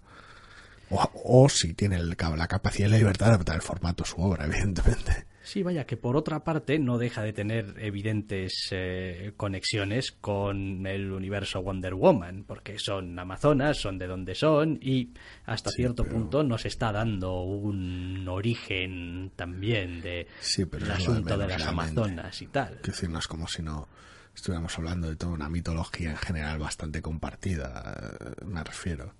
O, 0.89 1.09
o 1.25 1.49
si 1.49 1.73
tiene 1.73 1.97
el- 1.97 2.15
la 2.37 2.47
capacidad 2.47 2.87
y 2.87 2.91
la 2.91 2.97
libertad 2.97 3.25
de 3.27 3.31
adaptar 3.33 3.55
el 3.55 3.61
formato 3.61 4.03
a 4.03 4.07
su 4.07 4.21
obra, 4.21 4.45
evidentemente. 4.47 5.25
Sí, 5.45 5.61
vaya, 5.61 5.85
que 5.85 5.95
por 5.95 6.17
otra 6.17 6.43
parte 6.43 6.79
no 6.79 6.97
deja 6.97 7.21
de 7.21 7.31
tener 7.31 7.75
evidentes 7.77 8.69
eh, 8.71 9.31
conexiones 9.37 10.11
con 10.11 10.87
el 10.87 11.11
universo 11.11 11.61
Wonder 11.61 11.93
Woman, 11.93 12.45
porque 12.47 12.79
son 12.79 13.17
amazonas, 13.19 13.77
son 13.77 13.99
de 13.99 14.07
donde 14.07 14.33
son, 14.33 14.79
y 14.81 15.13
hasta 15.45 15.69
cierto 15.69 16.03
punto 16.03 16.41
nos 16.41 16.65
está 16.65 16.91
dando 16.91 17.43
un 17.43 18.27
origen 18.27 19.33
también 19.35 20.01
de 20.01 20.27
Sí, 20.39 20.65
pero 20.65 20.83
el 20.83 20.89
de 20.89 20.95
asunto 20.95 21.37
de 21.37 21.47
las 21.47 21.67
amazonas 21.67 22.41
y 22.41 22.47
tal. 22.47 22.77
Es 22.77 22.87
decir, 22.87 23.11
no 23.11 23.19
es 23.19 23.27
como 23.27 23.47
si 23.47 23.61
no 23.61 23.87
estuviéramos 24.33 24.75
hablando 24.79 25.09
de 25.09 25.15
toda 25.15 25.33
una 25.33 25.47
mitología 25.47 26.09
en 26.09 26.17
general 26.17 26.57
bastante 26.57 27.03
compartida, 27.03 28.17
eh, 28.19 28.45
me 28.45 28.63
refiero. 28.63 29.13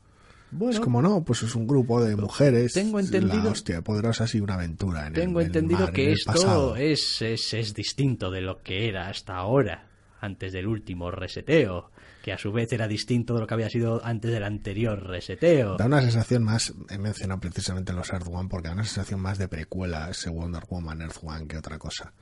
Bueno, 0.52 0.74
es 0.74 0.80
como 0.80 1.02
no, 1.02 1.24
pues 1.24 1.44
es 1.44 1.54
un 1.56 1.68
grupo 1.68 2.04
de 2.04 2.16
mujeres, 2.16 2.74
Tengo 2.74 3.00
entendido- 3.00 3.44
la 3.44 3.50
hostia 3.52 3.82
poderosas 3.82 4.34
y 4.36 4.40
una 4.40 4.54
aventura 4.54 5.08
en 5.08 5.14
tengo 5.14 5.40
el, 5.42 5.48
en 5.48 5.52
el 5.52 5.58
entendido 5.58 5.80
mar, 5.82 5.94
que 5.94 6.12
esto 6.14 6.76
es, 6.76 7.22
es, 7.22 7.54
es 7.54 7.74
distinto 7.74 8.32
de 8.32 8.42
lo 8.42 8.62
que 8.62 8.88
era 8.88 9.10
hasta 9.10 9.36
ahora, 9.36 9.88
antes 10.22 10.54
del 10.54 10.68
último 10.68 11.12
reseteo, 11.12 11.92
que 12.24 12.32
a 12.32 12.38
su 12.38 12.52
vez 12.52 12.72
era 12.72 12.88
distinto 12.88 13.34
de 13.34 13.42
lo 13.42 13.48
que 13.48 13.54
había 13.54 13.70
sido 13.70 14.04
antes 14.04 14.32
del 14.32 14.44
anterior 14.44 15.04
reseteo. 15.06 15.76
Da 15.78 15.86
una 15.88 16.02
sensación 16.02 16.44
más, 16.44 16.74
he 16.90 16.98
mencionado 16.98 17.40
precisamente 17.42 17.92
los 17.94 18.12
Earth 18.14 18.28
One, 18.32 18.48
porque 18.50 18.70
da 18.70 18.74
una 18.76 18.84
sensación 18.86 19.20
más 19.20 19.38
de 19.38 19.48
precuela 19.48 20.10
ese 20.10 20.30
Wonder 20.30 20.64
Woman 20.70 21.02
Earth 21.02 21.18
One 21.22 21.48
que 21.48 21.58
otra 21.58 21.78
cosa. 21.78 22.14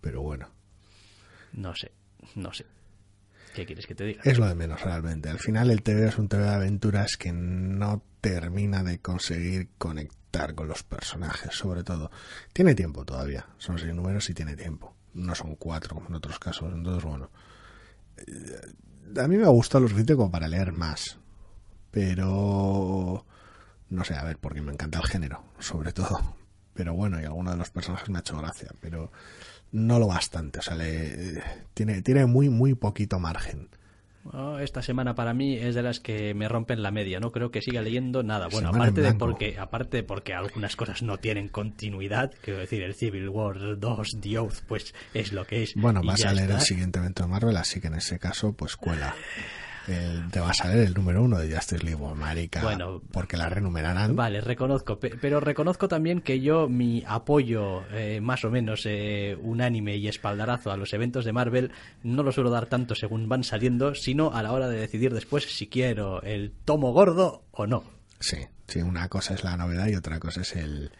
Pero 0.00 0.22
bueno, 0.22 0.48
No 1.52 1.74
sé, 1.76 1.92
no 2.34 2.52
sé. 2.52 2.64
¿Qué 3.54 3.66
quieres 3.66 3.86
que 3.86 3.94
te 3.94 4.04
diga? 4.04 4.22
es 4.24 4.38
lo 4.38 4.46
de 4.46 4.54
menos 4.54 4.80
realmente. 4.82 5.28
Al 5.28 5.38
final 5.38 5.70
el 5.70 5.82
TV 5.82 6.08
es 6.08 6.18
un 6.18 6.28
TV 6.28 6.44
de 6.44 6.50
aventuras 6.54 7.16
que 7.16 7.32
no 7.32 8.02
termina 8.20 8.82
de 8.82 9.00
conseguir 9.00 9.70
conectar 9.78 10.54
con 10.54 10.68
los 10.68 10.82
personajes, 10.84 11.54
sobre 11.54 11.82
todo. 11.82 12.10
Tiene 12.52 12.74
tiempo 12.74 13.04
todavía, 13.04 13.46
son 13.58 13.78
seis 13.78 13.94
números 13.94 14.28
y 14.30 14.34
tiene 14.34 14.54
tiempo. 14.56 14.94
No 15.14 15.34
son 15.34 15.56
cuatro 15.56 15.96
como 15.96 16.08
en 16.08 16.14
otros 16.14 16.38
casos, 16.38 16.72
entonces 16.72 17.02
bueno. 17.02 17.30
Eh, 18.18 19.20
A 19.20 19.26
mí 19.26 19.36
me 19.36 19.48
gusta 19.48 19.80
lo 19.80 19.88
suficiente 19.88 20.14
como 20.14 20.30
para 20.30 20.46
leer 20.46 20.72
más, 20.72 21.18
pero 21.90 23.26
no 23.88 24.04
sé, 24.04 24.14
a 24.14 24.22
ver, 24.24 24.38
porque 24.38 24.62
me 24.62 24.72
encanta 24.72 25.00
el 25.00 25.06
género, 25.06 25.42
sobre 25.58 25.92
todo. 25.92 26.36
Pero 26.74 26.94
bueno, 26.94 27.20
y 27.20 27.24
alguno 27.24 27.50
de 27.50 27.56
los 27.56 27.70
personajes 27.70 28.08
me 28.08 28.18
ha 28.18 28.20
hecho 28.20 28.38
gracia, 28.38 28.70
pero 28.80 29.10
no 29.72 29.98
lo 29.98 30.06
bastante, 30.06 30.58
o 30.58 30.62
sea, 30.62 30.76
le, 30.76 31.42
tiene, 31.74 32.02
tiene 32.02 32.26
muy, 32.26 32.48
muy 32.48 32.74
poquito 32.74 33.18
margen. 33.18 33.68
Oh, 34.32 34.58
esta 34.58 34.82
semana 34.82 35.14
para 35.14 35.32
mí 35.32 35.56
es 35.56 35.74
de 35.74 35.82
las 35.82 35.98
que 35.98 36.34
me 36.34 36.46
rompen 36.46 36.82
la 36.82 36.90
media. 36.90 37.20
No 37.20 37.32
creo 37.32 37.50
que 37.50 37.62
siga 37.62 37.80
leyendo 37.80 38.22
nada. 38.22 38.48
Bueno, 38.48 38.68
Semana 38.68 38.84
aparte 38.84 39.00
de 39.00 39.14
porque 39.14 39.58
aparte 39.58 39.96
de 39.98 40.02
porque 40.02 40.34
algunas 40.34 40.76
cosas 40.76 41.02
no 41.02 41.16
tienen 41.16 41.48
continuidad. 41.48 42.30
Quiero 42.42 42.60
decir, 42.60 42.82
el 42.82 42.94
Civil 42.94 43.28
War 43.30 43.78
2, 43.78 44.08
The 44.20 44.38
Oath, 44.38 44.60
pues 44.68 44.94
es 45.14 45.32
lo 45.32 45.46
que 45.46 45.62
es. 45.62 45.72
Bueno, 45.74 46.02
vas 46.04 46.24
a 46.26 46.34
leer 46.34 46.50
está. 46.50 46.60
el 46.60 46.66
siguiente 46.66 46.98
evento 46.98 47.22
de 47.22 47.30
Marvel, 47.30 47.56
así 47.56 47.80
que 47.80 47.86
en 47.86 47.94
ese 47.94 48.18
caso, 48.18 48.52
pues 48.52 48.76
cuela. 48.76 49.14
Te 49.86 50.38
vas 50.40 50.60
a 50.60 50.68
leer 50.68 50.86
el 50.88 50.94
número 50.94 51.22
uno 51.22 51.38
de 51.38 51.52
Justice 51.54 51.82
League, 51.82 51.96
bueno, 52.00 52.14
marica, 52.14 52.62
Bueno. 52.62 53.02
porque 53.12 53.36
la 53.36 53.48
renumerarán. 53.48 54.14
Vale, 54.14 54.40
reconozco, 54.40 54.98
pe- 55.00 55.16
pero 55.20 55.40
reconozco 55.40 55.88
también 55.88 56.20
que 56.20 56.40
yo 56.40 56.68
mi 56.68 57.02
apoyo 57.06 57.82
eh, 57.92 58.20
más 58.20 58.44
o 58.44 58.50
menos 58.50 58.82
eh, 58.84 59.36
unánime 59.40 59.96
y 59.96 60.06
espaldarazo 60.08 60.70
a 60.70 60.76
los 60.76 60.92
eventos 60.92 61.24
de 61.24 61.32
Marvel 61.32 61.72
no 62.02 62.22
lo 62.22 62.30
suelo 62.30 62.50
dar 62.50 62.66
tanto 62.66 62.94
según 62.94 63.28
van 63.28 63.42
saliendo, 63.42 63.94
sino 63.94 64.32
a 64.32 64.42
la 64.42 64.52
hora 64.52 64.68
de 64.68 64.78
decidir 64.78 65.12
después 65.12 65.44
si 65.44 65.66
quiero 65.66 66.22
el 66.22 66.52
tomo 66.64 66.92
gordo 66.92 67.44
o 67.50 67.66
no. 67.66 67.82
Sí, 68.20 68.36
sí, 68.68 68.80
una 68.82 69.08
cosa 69.08 69.34
es 69.34 69.42
la 69.44 69.56
novedad 69.56 69.88
y 69.88 69.94
otra 69.96 70.20
cosa 70.20 70.42
es 70.42 70.54
el, 70.56 70.92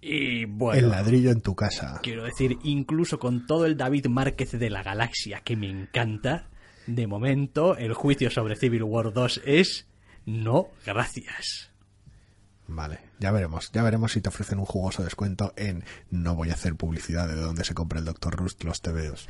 Y 0.00 0.44
bueno, 0.44 0.78
el 0.78 0.90
ladrillo 0.90 1.30
en 1.30 1.40
tu 1.40 1.54
casa. 1.54 1.98
quiero 2.02 2.24
decir, 2.24 2.58
incluso 2.62 3.18
con 3.18 3.46
todo 3.46 3.64
el 3.66 3.76
David 3.76 4.06
Márquez 4.06 4.52
de 4.52 4.68
la 4.70 4.82
galaxia 4.82 5.40
que 5.40 5.56
me 5.56 5.70
encanta, 5.70 6.48
de 6.86 7.06
momento 7.06 7.76
el 7.76 7.94
juicio 7.94 8.30
sobre 8.30 8.56
Civil 8.56 8.82
War 8.82 9.12
2 9.12 9.42
es 9.44 9.86
no, 10.26 10.68
gracias. 10.86 11.70
Vale, 12.66 13.00
ya 13.18 13.30
veremos, 13.30 13.70
ya 13.72 13.82
veremos 13.82 14.12
si 14.12 14.22
te 14.22 14.30
ofrecen 14.30 14.58
un 14.58 14.64
jugoso 14.64 15.04
descuento 15.04 15.52
en 15.56 15.84
no 16.10 16.34
voy 16.34 16.50
a 16.50 16.54
hacer 16.54 16.74
publicidad 16.76 17.28
de 17.28 17.34
dónde 17.34 17.64
se 17.64 17.74
compra 17.74 17.98
el 17.98 18.06
Dr. 18.06 18.34
Rust 18.34 18.64
los 18.64 18.80
TVOs. 18.80 19.28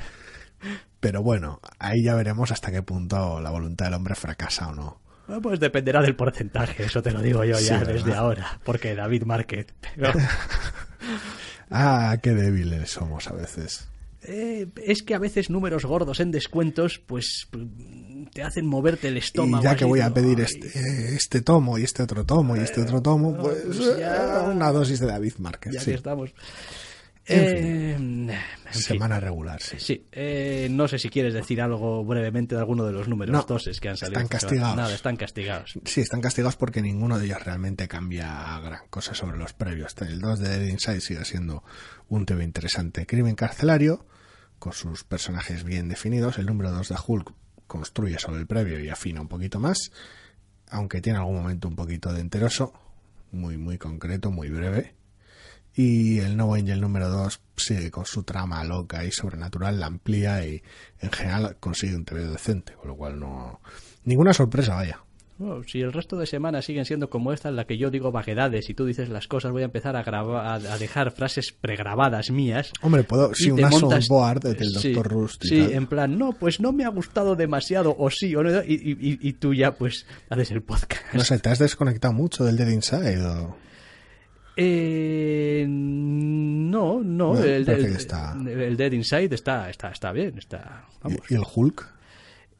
Pero 1.00 1.22
bueno, 1.22 1.60
ahí 1.78 2.02
ya 2.04 2.14
veremos 2.14 2.52
hasta 2.52 2.70
qué 2.70 2.82
punto 2.82 3.40
la 3.40 3.50
voluntad 3.50 3.86
del 3.86 3.94
hombre 3.94 4.14
fracasa 4.14 4.68
o 4.68 4.74
no. 4.74 5.00
Ah, 5.28 5.38
Pues 5.42 5.58
dependerá 5.58 6.00
del 6.00 6.16
porcentaje, 6.16 6.84
eso 6.84 7.02
te 7.02 7.10
lo 7.10 7.20
digo 7.22 7.44
yo 7.44 7.58
ya 7.58 7.80
desde 7.84 8.14
ahora, 8.14 8.60
porque 8.64 8.94
David 8.94 9.24
Márquez. 9.24 9.66
Pero, 9.96 10.12
Ah, 11.70 12.16
qué 12.22 12.34
débiles 12.34 12.90
somos 12.90 13.26
a 13.26 13.32
veces. 13.32 13.88
Eh, 14.26 14.68
es 14.84 15.02
que 15.02 15.14
a 15.14 15.18
veces 15.18 15.50
números 15.50 15.84
gordos 15.84 16.20
en 16.20 16.30
descuentos, 16.30 16.98
pues 17.06 17.48
te 18.32 18.42
hacen 18.42 18.66
moverte 18.66 19.08
el 19.08 19.16
estómago. 19.16 19.62
Y 19.62 19.64
ya 19.64 19.76
que 19.76 19.84
voy 19.84 20.00
a 20.00 20.12
pedir 20.12 20.38
"Ay". 20.38 20.44
este, 20.44 21.14
este 21.14 21.40
tomo 21.42 21.78
y 21.78 21.84
este 21.84 22.02
otro 22.02 22.24
tomo 22.24 22.56
y 22.56 22.60
este 22.60 22.80
otro 22.82 23.00
tomo, 23.02 23.36
pues 23.36 23.58
pues 23.66 23.98
ya- 23.98 24.44
eh, 24.46 24.48
una 24.50 24.72
dosis 24.72 25.00
de 25.00 25.06
David 25.06 25.34
Márquez. 25.38 25.72
Ya 25.74 25.80
sí. 25.80 25.90
que 25.90 25.96
estamos. 25.96 26.34
En 27.26 27.38
Eh, 27.38 27.92
en 27.94 28.28
fin. 28.70 28.82
Semana 28.82 29.18
regular, 29.18 29.58
sí. 29.62 29.76
Sí, 29.78 30.06
eh, 30.12 30.68
no 30.70 30.86
sé 30.88 30.98
si 30.98 31.08
quieres 31.08 31.32
decir 31.32 31.62
algo 31.62 32.04
brevemente 32.04 32.54
de 32.54 32.60
alguno 32.60 32.84
de 32.84 32.92
los 32.92 33.08
números 33.08 33.32
No, 33.32 33.42
doses 33.48 33.80
que 33.80 33.88
han 33.88 33.96
salido. 33.96 34.20
están 34.20 34.28
castigados. 34.28 34.76
Nada, 34.76 34.94
están 34.94 35.16
castigados. 35.16 35.72
Sí, 35.86 36.02
están 36.02 36.20
castigados 36.20 36.56
porque 36.56 36.82
ninguno 36.82 37.18
de 37.18 37.24
ellos 37.24 37.42
realmente 37.42 37.88
cambia 37.88 38.60
gran 38.62 38.86
cosa 38.90 39.14
sobre 39.14 39.38
los 39.38 39.54
previos. 39.54 39.94
El 40.02 40.20
2 40.20 40.38
de 40.40 40.48
Dead 40.50 40.68
Inside 40.68 41.00
sigue 41.00 41.24
siendo 41.24 41.64
un 42.08 42.26
TV 42.26 42.44
interesante. 42.44 43.06
Crimen 43.06 43.36
carcelario, 43.36 44.04
con 44.64 44.72
sus 44.72 45.04
personajes 45.04 45.62
bien 45.62 45.90
definidos. 45.90 46.38
El 46.38 46.46
número 46.46 46.70
2 46.70 46.88
de 46.88 46.96
Hulk 47.06 47.34
construye 47.66 48.18
sobre 48.18 48.40
el 48.40 48.46
previo 48.46 48.80
y 48.80 48.88
afina 48.88 49.20
un 49.20 49.28
poquito 49.28 49.60
más, 49.60 49.92
aunque 50.70 51.02
tiene 51.02 51.18
algún 51.18 51.36
momento 51.36 51.68
un 51.68 51.76
poquito 51.76 52.14
de 52.14 52.22
enteroso, 52.22 52.72
muy, 53.30 53.58
muy 53.58 53.76
concreto, 53.76 54.30
muy 54.30 54.48
breve. 54.48 54.94
Y 55.74 56.20
el 56.20 56.38
No 56.38 56.54
Angel 56.54 56.80
número 56.80 57.10
2 57.10 57.42
sigue 57.58 57.90
con 57.90 58.06
su 58.06 58.22
trama 58.22 58.64
loca 58.64 59.04
y 59.04 59.12
sobrenatural, 59.12 59.78
la 59.78 59.84
amplía 59.86 60.46
y 60.46 60.62
en 60.98 61.12
general 61.12 61.58
consigue 61.60 61.94
un 61.94 62.06
TV 62.06 62.24
decente, 62.24 62.72
con 62.72 62.88
lo 62.88 62.96
cual 62.96 63.20
no. 63.20 63.60
Ninguna 64.04 64.32
sorpresa, 64.32 64.76
vaya. 64.76 65.04
Oh, 65.40 65.62
si 65.66 65.80
el 65.80 65.92
resto 65.92 66.16
de 66.16 66.26
semanas 66.26 66.64
siguen 66.64 66.84
siendo 66.84 67.10
como 67.10 67.32
esta 67.32 67.48
en 67.48 67.56
la 67.56 67.64
que 67.66 67.76
yo 67.76 67.90
digo 67.90 68.12
vaguedades 68.12 68.70
y 68.70 68.74
tú 68.74 68.84
dices 68.86 69.08
las 69.08 69.26
cosas, 69.26 69.50
voy 69.50 69.62
a 69.62 69.64
empezar 69.64 69.96
a, 69.96 70.04
grabar, 70.04 70.64
a, 70.64 70.78
dejar 70.78 71.10
frases 71.10 71.50
pregrabadas 71.50 72.30
mías. 72.30 72.72
Hombre, 72.82 73.02
puedo, 73.02 73.34
sí, 73.34 73.46
te 73.46 73.52
una 73.54 73.68
montas- 73.70 74.06
soundboard 74.06 74.42
del 74.54 74.70
Sí, 74.76 74.92
Dr. 74.92 75.10
Rust 75.12 75.44
y 75.44 75.48
Sí, 75.48 75.58
tal. 75.58 75.72
en 75.72 75.86
plan, 75.88 76.16
no, 76.18 76.34
pues 76.34 76.60
no 76.60 76.72
me 76.72 76.84
ha 76.84 76.88
gustado 76.88 77.34
demasiado, 77.34 77.96
o 77.98 78.10
sí, 78.10 78.36
o 78.36 78.44
no, 78.44 78.62
y, 78.62 78.74
y- 78.74 78.92
y- 79.10 79.18
y 79.28 79.32
tú 79.32 79.52
ya, 79.54 79.72
pues, 79.74 80.06
haces 80.30 80.52
el 80.52 80.62
podcast. 80.62 81.02
No 81.12 81.24
sé, 81.24 81.36
¿te 81.40 81.48
has 81.48 81.58
desconectado 81.58 82.14
mucho 82.14 82.44
del 82.44 82.56
Dead 82.56 82.68
Inside 82.68 83.20
o...? 83.26 83.56
Eh, 84.56 85.66
no, 85.68 87.02
no, 87.02 87.28
Bueno, 87.30 87.44
el, 87.44 87.68
el- 87.68 88.60
el 88.60 88.76
Dead 88.76 88.92
Inside 88.92 89.34
está, 89.34 89.68
está, 89.68 89.88
está 89.90 90.12
bien, 90.12 90.38
está, 90.38 90.84
vamos. 91.02 91.18
¿Y, 91.28 91.34
y 91.34 91.36
el 91.36 91.42
Hulk? 91.54 91.92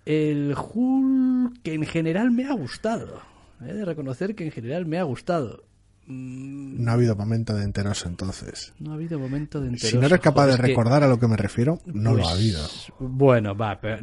El 0.07 0.55
Hulk 0.55 1.63
que 1.63 1.75
en 1.75 1.85
general 1.87 2.31
me 2.31 2.45
ha 2.45 2.53
gustado. 2.53 3.23
He 3.61 3.73
de 3.73 3.85
reconocer 3.85 4.35
que 4.35 4.45
en 4.45 4.51
general 4.53 4.85
me 4.87 4.99
ha 4.99 5.03
gustado. 5.05 5.65
Mm, 6.07 6.83
No 6.85 6.91
ha 6.91 6.95
habido 6.95 7.17
momento 7.17 7.55
de 7.55 7.65
enteroso 7.65 8.09
entonces. 8.09 8.75
No 8.79 8.91
ha 8.91 8.95
habido 8.95 9.19
momento 9.19 9.61
de 9.61 9.69
Si 9.69 9.75
enteroso. 9.75 10.01
no 10.01 10.07
eres 10.07 10.21
capaz 10.21 10.43
Joder, 10.45 10.57
de 10.57 10.61
que, 10.63 10.69
recordar 10.69 11.03
a 11.03 11.09
lo 11.09 11.19
que 11.19 11.29
me 11.29 11.37
refiero, 11.37 11.79
no 11.87 12.11
lo 12.13 12.19
pues, 12.19 12.29
ha 12.29 12.33
habido. 12.33 12.69
Bueno, 12.99 13.57
va, 13.57 13.81
pero 13.81 13.99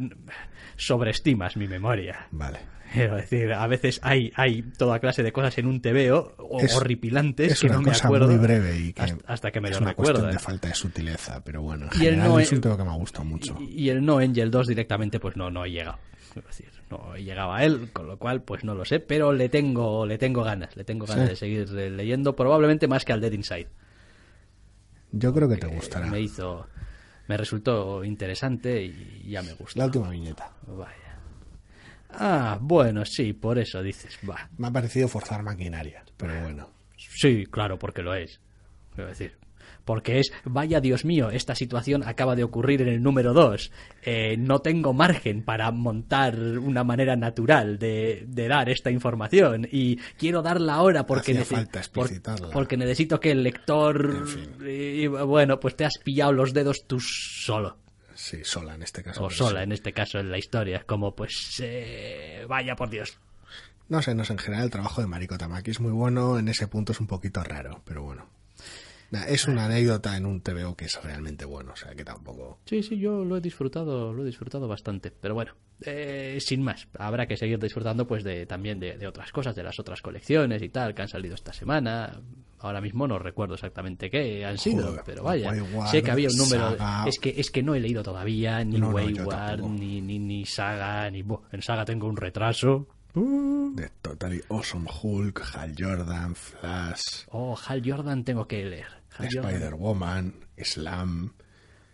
sobreestimas 0.76 1.56
mi 1.56 1.68
memoria. 1.68 2.26
Vale. 2.32 2.58
Quiero 2.94 3.16
decir, 3.16 3.52
a 3.52 3.66
veces 3.66 4.00
hay, 4.02 4.32
hay 4.36 4.62
toda 4.62 4.98
clase 4.98 5.22
de 5.22 5.32
cosas 5.32 5.56
en 5.58 5.66
un 5.66 5.80
TVO 5.80 6.34
o 6.38 6.60
Es- 6.60 6.74
horripilantes 6.76 7.52
Es 7.52 7.60
que 7.60 7.66
una 7.66 7.76
no 7.76 7.82
me 7.82 7.88
cosa 7.90 8.06
acuerdo 8.06 8.26
muy 8.28 8.36
breve 8.38 8.78
y 8.78 8.92
que 8.92 9.02
hasta, 9.02 9.32
hasta 9.32 9.50
que 9.50 9.60
me 9.60 9.68
es 9.70 9.76
lo 9.76 9.82
una 9.82 9.94
cuestión 9.94 10.16
recuerdo. 10.16 10.38
de 10.38 10.42
falta 10.44 10.68
de 10.68 10.74
sutileza, 10.74 11.42
pero 11.44 11.62
bueno, 11.62 11.86
en 11.92 12.02
Y 12.02 12.06
el 12.06 12.10
general 12.14 12.28
no 12.30 12.38
es 12.40 12.52
un 12.52 12.60
tema 12.60 12.76
que 12.76 12.84
me 12.84 12.90
ha 12.90 12.94
gustado 12.96 13.24
mucho. 13.24 13.56
Y, 13.60 13.84
y 13.84 13.88
el 13.90 14.04
no 14.04 14.18
Angel 14.18 14.50
2 14.50 14.66
directamente, 14.68 15.18
pues 15.20 15.36
no, 15.36 15.50
no 15.50 15.64
he 15.64 15.70
llegado. 15.70 15.98
Es 16.34 16.44
decir, 16.46 16.70
no 16.90 17.14
he 17.14 17.22
llegado 17.24 17.52
a 17.52 17.62
él, 17.64 17.90
con 17.92 18.06
lo 18.06 18.18
cual, 18.18 18.42
pues 18.42 18.64
no 18.64 18.74
lo 18.74 18.84
sé, 18.86 19.00
pero 19.00 19.32
le 19.32 19.48
tengo, 19.50 20.06
le 20.06 20.16
tengo 20.18 20.42
ganas, 20.42 20.74
le 20.76 20.84
tengo 20.84 21.04
ganas 21.06 21.24
Sí. 21.24 21.30
de 21.30 21.36
seguir 21.36 21.68
eh, 21.78 21.90
leyendo, 21.90 22.34
probablemente 22.34 22.88
más 22.88 23.04
que 23.04 23.12
al 23.12 23.20
Dead 23.20 23.32
Inside. 23.32 23.68
Yo 25.12 25.34
creo 25.34 25.48
que 25.48 25.56
te 25.58 25.66
gustará. 25.66 26.06
Me 26.06 26.20
hizo, 26.20 26.66
me 27.28 27.36
resultó 27.36 28.02
interesante 28.02 28.82
y 28.82 29.28
ya 29.30 29.42
me 29.42 29.52
gusta. 29.52 29.78
La 29.78 29.84
última 29.86 30.08
viñeta. 30.08 30.50
Vaya. 30.66 30.90
Ah, 32.14 32.58
bueno, 32.60 33.04
sí, 33.04 33.32
por 33.32 33.58
eso 33.58 33.82
dices, 33.82 34.18
va. 34.28 34.48
Me 34.58 34.68
ha 34.68 34.70
parecido 34.70 35.08
forzar 35.08 35.42
maquinaria, 35.42 36.04
pero 36.16 36.40
bueno. 36.42 36.68
Sí, 36.96 37.46
claro, 37.50 37.78
porque 37.78 38.02
lo 38.02 38.14
es. 38.14 38.40
Quiero 38.94 39.08
decir, 39.08 39.36
porque 39.84 40.20
es, 40.20 40.32
vaya 40.44 40.80
Dios 40.80 41.04
mío, 41.04 41.30
esta 41.30 41.54
situación 41.56 42.04
acaba 42.04 42.36
de 42.36 42.44
ocurrir 42.44 42.82
en 42.82 42.88
el 42.88 43.02
número 43.02 43.32
2. 43.32 43.72
no 44.38 44.58
tengo 44.60 44.92
margen 44.92 45.42
para 45.42 45.70
montar 45.72 46.38
una 46.38 46.84
manera 46.84 47.16
natural 47.16 47.78
de, 47.78 48.24
de 48.28 48.48
dar 48.48 48.68
esta 48.68 48.90
información 48.92 49.66
y 49.70 49.96
quiero 50.18 50.42
darla 50.42 50.74
ahora 50.74 51.04
porque, 51.06 51.32
Hacía 51.32 51.42
nece- 51.42 51.46
falta 51.56 51.80
por- 51.92 52.04
explicitarla. 52.04 52.50
porque 52.50 52.76
necesito 52.76 53.18
que 53.18 53.32
el 53.32 53.42
lector... 53.42 54.14
En 54.18 54.26
fin. 54.28 54.50
y, 54.68 55.06
bueno, 55.08 55.58
pues 55.58 55.74
te 55.74 55.84
has 55.84 55.98
pillado 56.04 56.32
los 56.32 56.52
dedos 56.52 56.84
tú 56.86 57.00
solo. 57.00 57.78
Sí, 58.22 58.44
sola 58.44 58.76
en 58.76 58.84
este 58.84 59.02
caso. 59.02 59.24
O 59.24 59.30
sola, 59.30 59.60
sí. 59.60 59.64
en 59.64 59.72
este 59.72 59.92
caso, 59.92 60.20
en 60.20 60.30
la 60.30 60.38
historia. 60.38 60.76
Es 60.76 60.84
como, 60.84 61.12
pues, 61.12 61.60
eh, 61.60 62.46
vaya 62.48 62.76
por 62.76 62.88
Dios. 62.88 63.18
No 63.88 64.00
sé, 64.00 64.14
no 64.14 64.24
sé, 64.24 64.34
en 64.34 64.38
general 64.38 64.66
el 64.66 64.70
trabajo 64.70 65.00
de 65.00 65.08
Mariko 65.08 65.36
Tamaki 65.36 65.72
es 65.72 65.80
muy 65.80 65.90
bueno, 65.90 66.38
en 66.38 66.46
ese 66.46 66.68
punto 66.68 66.92
es 66.92 67.00
un 67.00 67.08
poquito 67.08 67.42
raro, 67.42 67.82
pero 67.84 68.04
bueno. 68.04 68.28
Es 69.26 69.48
una 69.48 69.64
anécdota 69.64 70.16
en 70.16 70.24
un 70.24 70.40
TVO 70.40 70.76
que 70.76 70.84
es 70.84 71.02
realmente 71.02 71.44
bueno, 71.44 71.72
o 71.72 71.76
sea 71.76 71.96
que 71.96 72.04
tampoco... 72.04 72.60
Sí, 72.64 72.84
sí, 72.84 72.96
yo 72.96 73.24
lo 73.24 73.38
he 73.38 73.40
disfrutado, 73.40 74.12
lo 74.12 74.22
he 74.22 74.26
disfrutado 74.26 74.68
bastante. 74.68 75.10
Pero 75.10 75.34
bueno, 75.34 75.54
eh, 75.80 76.38
sin 76.40 76.62
más, 76.62 76.86
habrá 76.98 77.26
que 77.26 77.36
seguir 77.36 77.58
disfrutando 77.58 78.06
pues 78.06 78.22
de 78.22 78.46
también 78.46 78.78
de, 78.78 78.98
de 78.98 79.06
otras 79.08 79.32
cosas, 79.32 79.56
de 79.56 79.64
las 79.64 79.80
otras 79.80 80.00
colecciones 80.00 80.62
y 80.62 80.68
tal 80.68 80.94
que 80.94 81.02
han 81.02 81.08
salido 81.08 81.34
esta 81.34 81.52
semana. 81.52 82.20
Ahora 82.62 82.80
mismo 82.80 83.06
no 83.08 83.18
recuerdo 83.18 83.54
exactamente 83.54 84.08
qué 84.08 84.44
han 84.46 84.56
sido, 84.56 84.86
Joder, 84.86 85.02
pero 85.04 85.22
vaya, 85.24 85.50
Wayward, 85.50 85.90
sé 85.90 86.02
que 86.02 86.10
había 86.12 86.28
un 86.28 86.36
número. 86.36 86.70
Saga. 86.70 87.04
Es 87.08 87.18
que 87.18 87.34
es 87.36 87.50
que 87.50 87.62
no 87.62 87.74
he 87.74 87.80
leído 87.80 88.02
todavía 88.02 88.64
ni 88.64 88.78
No, 88.78 88.90
Wayward, 88.90 89.60
ni, 89.62 90.00
ni 90.00 90.18
ni 90.18 90.46
Saga, 90.46 91.10
ni 91.10 91.24
en 91.52 91.62
Saga 91.62 91.84
tengo 91.84 92.06
un 92.06 92.16
retraso. 92.16 92.86
De 93.14 93.90
Totally 94.00 94.42
Awesome 94.48 94.88
Hulk, 95.02 95.42
Hal 95.54 95.74
Jordan, 95.78 96.34
Flash, 96.34 97.26
Oh, 97.30 97.58
Hal 97.66 97.82
Jordan 97.84 98.24
tengo 98.24 98.46
que 98.48 98.64
leer. 98.64 98.86
Spider-Woman, 99.18 100.34
Slam... 100.56 101.32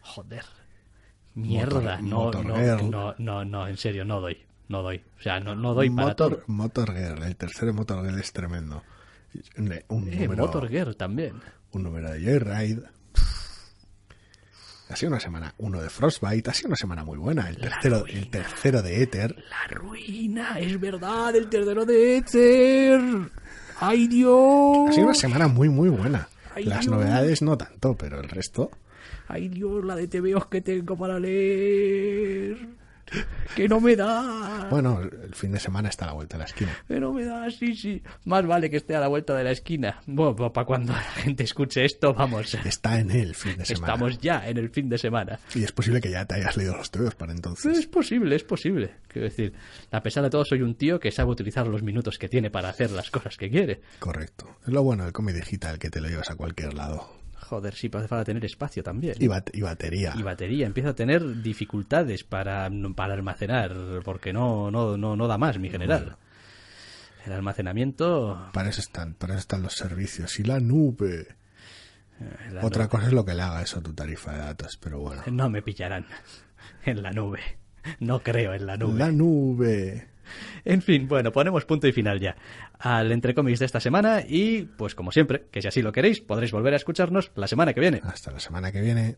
Joder. 0.02 0.44
Mierda, 1.34 1.98
Motor- 1.98 2.02
no, 2.02 2.16
Motor 2.24 2.46
no, 2.46 2.82
no, 2.90 3.14
no, 3.18 3.44
no, 3.44 3.66
en 3.68 3.76
serio, 3.76 4.04
no 4.04 4.20
doy. 4.20 4.36
No 4.68 4.82
doy. 4.82 5.02
O 5.18 5.22
sea, 5.22 5.40
no, 5.40 5.54
no 5.54 5.72
doy 5.74 5.88
para 5.90 6.08
Motor, 6.08 6.34
todo. 6.36 6.44
Motor 6.48 6.94
Girl, 6.94 7.22
el 7.22 7.36
tercero 7.36 7.72
Motor 7.72 8.04
Girl 8.04 8.18
es 8.20 8.32
tremendo. 8.32 8.82
Un, 9.56 9.72
un 9.88 10.08
Eh, 10.12 10.16
número, 10.22 10.46
Motor 10.46 10.68
Girl 10.68 10.96
también. 10.96 11.34
un 11.72 11.82
número 11.82 12.10
de 12.10 12.20
Joyride. 12.20 12.82
Ha 14.90 14.96
sido 14.96 15.10
una 15.12 15.20
semana, 15.20 15.54
uno 15.58 15.82
de 15.82 15.90
Frostbite, 15.90 16.48
ha 16.48 16.54
sido 16.54 16.68
una 16.68 16.76
semana 16.76 17.04
muy 17.04 17.18
buena. 17.18 17.46
El 17.50 17.58
tercero, 17.58 18.06
el 18.06 18.30
tercero 18.30 18.80
de 18.80 19.02
Ether. 19.02 19.36
La 19.50 19.66
ruina, 19.76 20.58
es 20.58 20.80
verdad, 20.80 21.36
el 21.36 21.50
tercero 21.50 21.84
de 21.84 22.16
Ether. 22.16 23.00
¡Ay, 23.80 24.08
Dios! 24.08 24.88
Ha 24.88 24.92
sido 24.92 25.04
una 25.06 25.14
semana 25.14 25.46
muy, 25.46 25.68
muy 25.68 25.90
buena. 25.90 26.26
Ay, 26.54 26.64
Las 26.64 26.80
Dios. 26.86 26.92
novedades 26.92 27.42
no 27.42 27.58
tanto, 27.58 27.96
pero 27.98 28.18
el 28.20 28.30
resto. 28.30 28.70
¡Ay, 29.28 29.48
Dios, 29.48 29.84
la 29.84 29.94
de 29.94 30.08
TVOs 30.08 30.46
que 30.46 30.62
tengo 30.62 30.96
para 30.96 31.18
leer! 31.20 32.56
¡Que 33.54 33.68
no 33.68 33.80
me 33.80 33.96
da! 33.96 34.68
Bueno, 34.70 35.00
el 35.00 35.34
fin 35.34 35.52
de 35.52 35.60
semana 35.60 35.88
está 35.88 36.04
a 36.04 36.08
la 36.08 36.12
vuelta 36.14 36.36
de 36.36 36.40
la 36.40 36.44
esquina. 36.46 36.76
Que 36.86 37.00
no 37.00 37.12
me 37.12 37.24
da, 37.24 37.50
sí, 37.50 37.74
sí. 37.74 38.02
Más 38.24 38.46
vale 38.46 38.70
que 38.70 38.76
esté 38.76 38.94
a 38.94 39.00
la 39.00 39.08
vuelta 39.08 39.34
de 39.34 39.44
la 39.44 39.50
esquina. 39.50 40.00
Bueno, 40.06 40.36
para 40.52 40.66
cuando 40.66 40.92
la 40.92 41.00
gente 41.00 41.44
escuche 41.44 41.84
esto, 41.84 42.14
vamos. 42.14 42.54
Está 42.54 42.98
en 43.00 43.10
el 43.10 43.34
fin 43.34 43.56
de 43.56 43.64
semana. 43.64 43.92
Estamos 43.94 44.18
ya 44.20 44.48
en 44.48 44.58
el 44.58 44.70
fin 44.70 44.88
de 44.88 44.98
semana. 44.98 45.38
Y 45.54 45.64
es 45.64 45.72
posible 45.72 46.00
que 46.00 46.10
ya 46.10 46.24
te 46.24 46.34
hayas 46.36 46.56
leído 46.56 46.76
los 46.76 46.90
tuyos 46.90 47.14
para 47.14 47.32
Es 47.32 47.36
entonces. 47.36 47.86
posible, 47.86 48.36
es 48.36 48.44
posible. 48.44 48.96
Quiero 49.08 49.24
decir, 49.28 49.52
a 49.90 50.02
pesar 50.02 50.22
de 50.24 50.30
todo, 50.30 50.44
soy 50.44 50.62
un 50.62 50.74
tío 50.74 51.00
que 51.00 51.10
sabe 51.10 51.30
utilizar 51.30 51.66
los 51.66 51.82
minutos 51.82 52.18
que 52.18 52.28
tiene 52.28 52.50
para 52.50 52.68
hacer 52.68 52.90
las 52.90 53.10
cosas 53.10 53.36
que 53.36 53.50
quiere. 53.50 53.80
Correcto. 53.98 54.56
Es 54.66 54.72
lo 54.72 54.82
bueno 54.82 55.04
del 55.04 55.12
cómic 55.12 55.34
digital, 55.36 55.78
que 55.78 55.90
te 55.90 56.00
lo 56.00 56.08
llevas 56.08 56.30
a 56.30 56.36
cualquier 56.36 56.74
lado. 56.74 57.17
Joder, 57.48 57.74
sí, 57.74 57.90
hace 57.92 58.08
falta 58.08 58.24
tener 58.24 58.44
espacio 58.44 58.82
también. 58.82 59.14
Y, 59.18 59.26
bat- 59.26 59.50
y 59.54 59.62
batería. 59.62 60.12
Y 60.16 60.22
batería, 60.22 60.66
empieza 60.66 60.90
a 60.90 60.94
tener 60.94 61.42
dificultades 61.42 62.22
para, 62.24 62.68
para 62.94 63.14
almacenar, 63.14 63.74
porque 64.04 64.32
no, 64.34 64.70
no, 64.70 64.96
no, 64.98 65.16
no 65.16 65.26
da 65.26 65.38
más, 65.38 65.58
mi 65.58 65.70
general. 65.70 66.16
El 67.24 67.32
almacenamiento. 67.32 68.50
Para 68.52 68.68
eso 68.68 68.80
están, 68.80 69.14
para 69.14 69.34
eso 69.34 69.40
están 69.40 69.62
los 69.62 69.72
servicios. 69.74 70.38
Y 70.40 70.44
la 70.44 70.60
nube. 70.60 71.26
eh, 72.20 72.50
la 72.52 72.64
Otra 72.64 72.84
nube- 72.84 72.88
cosa 72.90 73.06
es 73.06 73.12
lo 73.12 73.24
que 73.24 73.34
le 73.34 73.42
haga 73.42 73.62
eso 73.62 73.78
a 73.78 73.82
tu 73.82 73.92
tarifa 73.94 74.32
de 74.32 74.38
datos, 74.38 74.76
pero 74.76 75.00
bueno. 75.00 75.22
No 75.30 75.48
me 75.48 75.62
pillarán 75.62 76.04
en 76.84 77.02
la 77.02 77.10
nube. 77.12 77.40
No 78.00 78.20
creo 78.22 78.52
en 78.54 78.66
la 78.66 78.76
nube. 78.76 78.98
La 78.98 79.10
nube. 79.10 80.08
En 80.64 80.82
fin, 80.82 81.08
bueno, 81.08 81.32
ponemos 81.32 81.64
punto 81.64 81.86
y 81.86 81.92
final 81.92 82.20
ya 82.20 82.36
al 82.78 83.12
Entre 83.12 83.34
Cómics 83.34 83.58
de 83.58 83.66
esta 83.66 83.80
semana 83.80 84.22
y, 84.26 84.62
pues 84.62 84.94
como 84.94 85.12
siempre, 85.12 85.46
que 85.50 85.62
si 85.62 85.68
así 85.68 85.82
lo 85.82 85.92
queréis, 85.92 86.20
podréis 86.20 86.52
volver 86.52 86.74
a 86.74 86.76
escucharnos 86.76 87.32
la 87.34 87.48
semana 87.48 87.74
que 87.74 87.80
viene. 87.80 88.00
Hasta 88.04 88.30
la 88.30 88.40
semana 88.40 88.72
que 88.72 88.80
viene. 88.80 89.16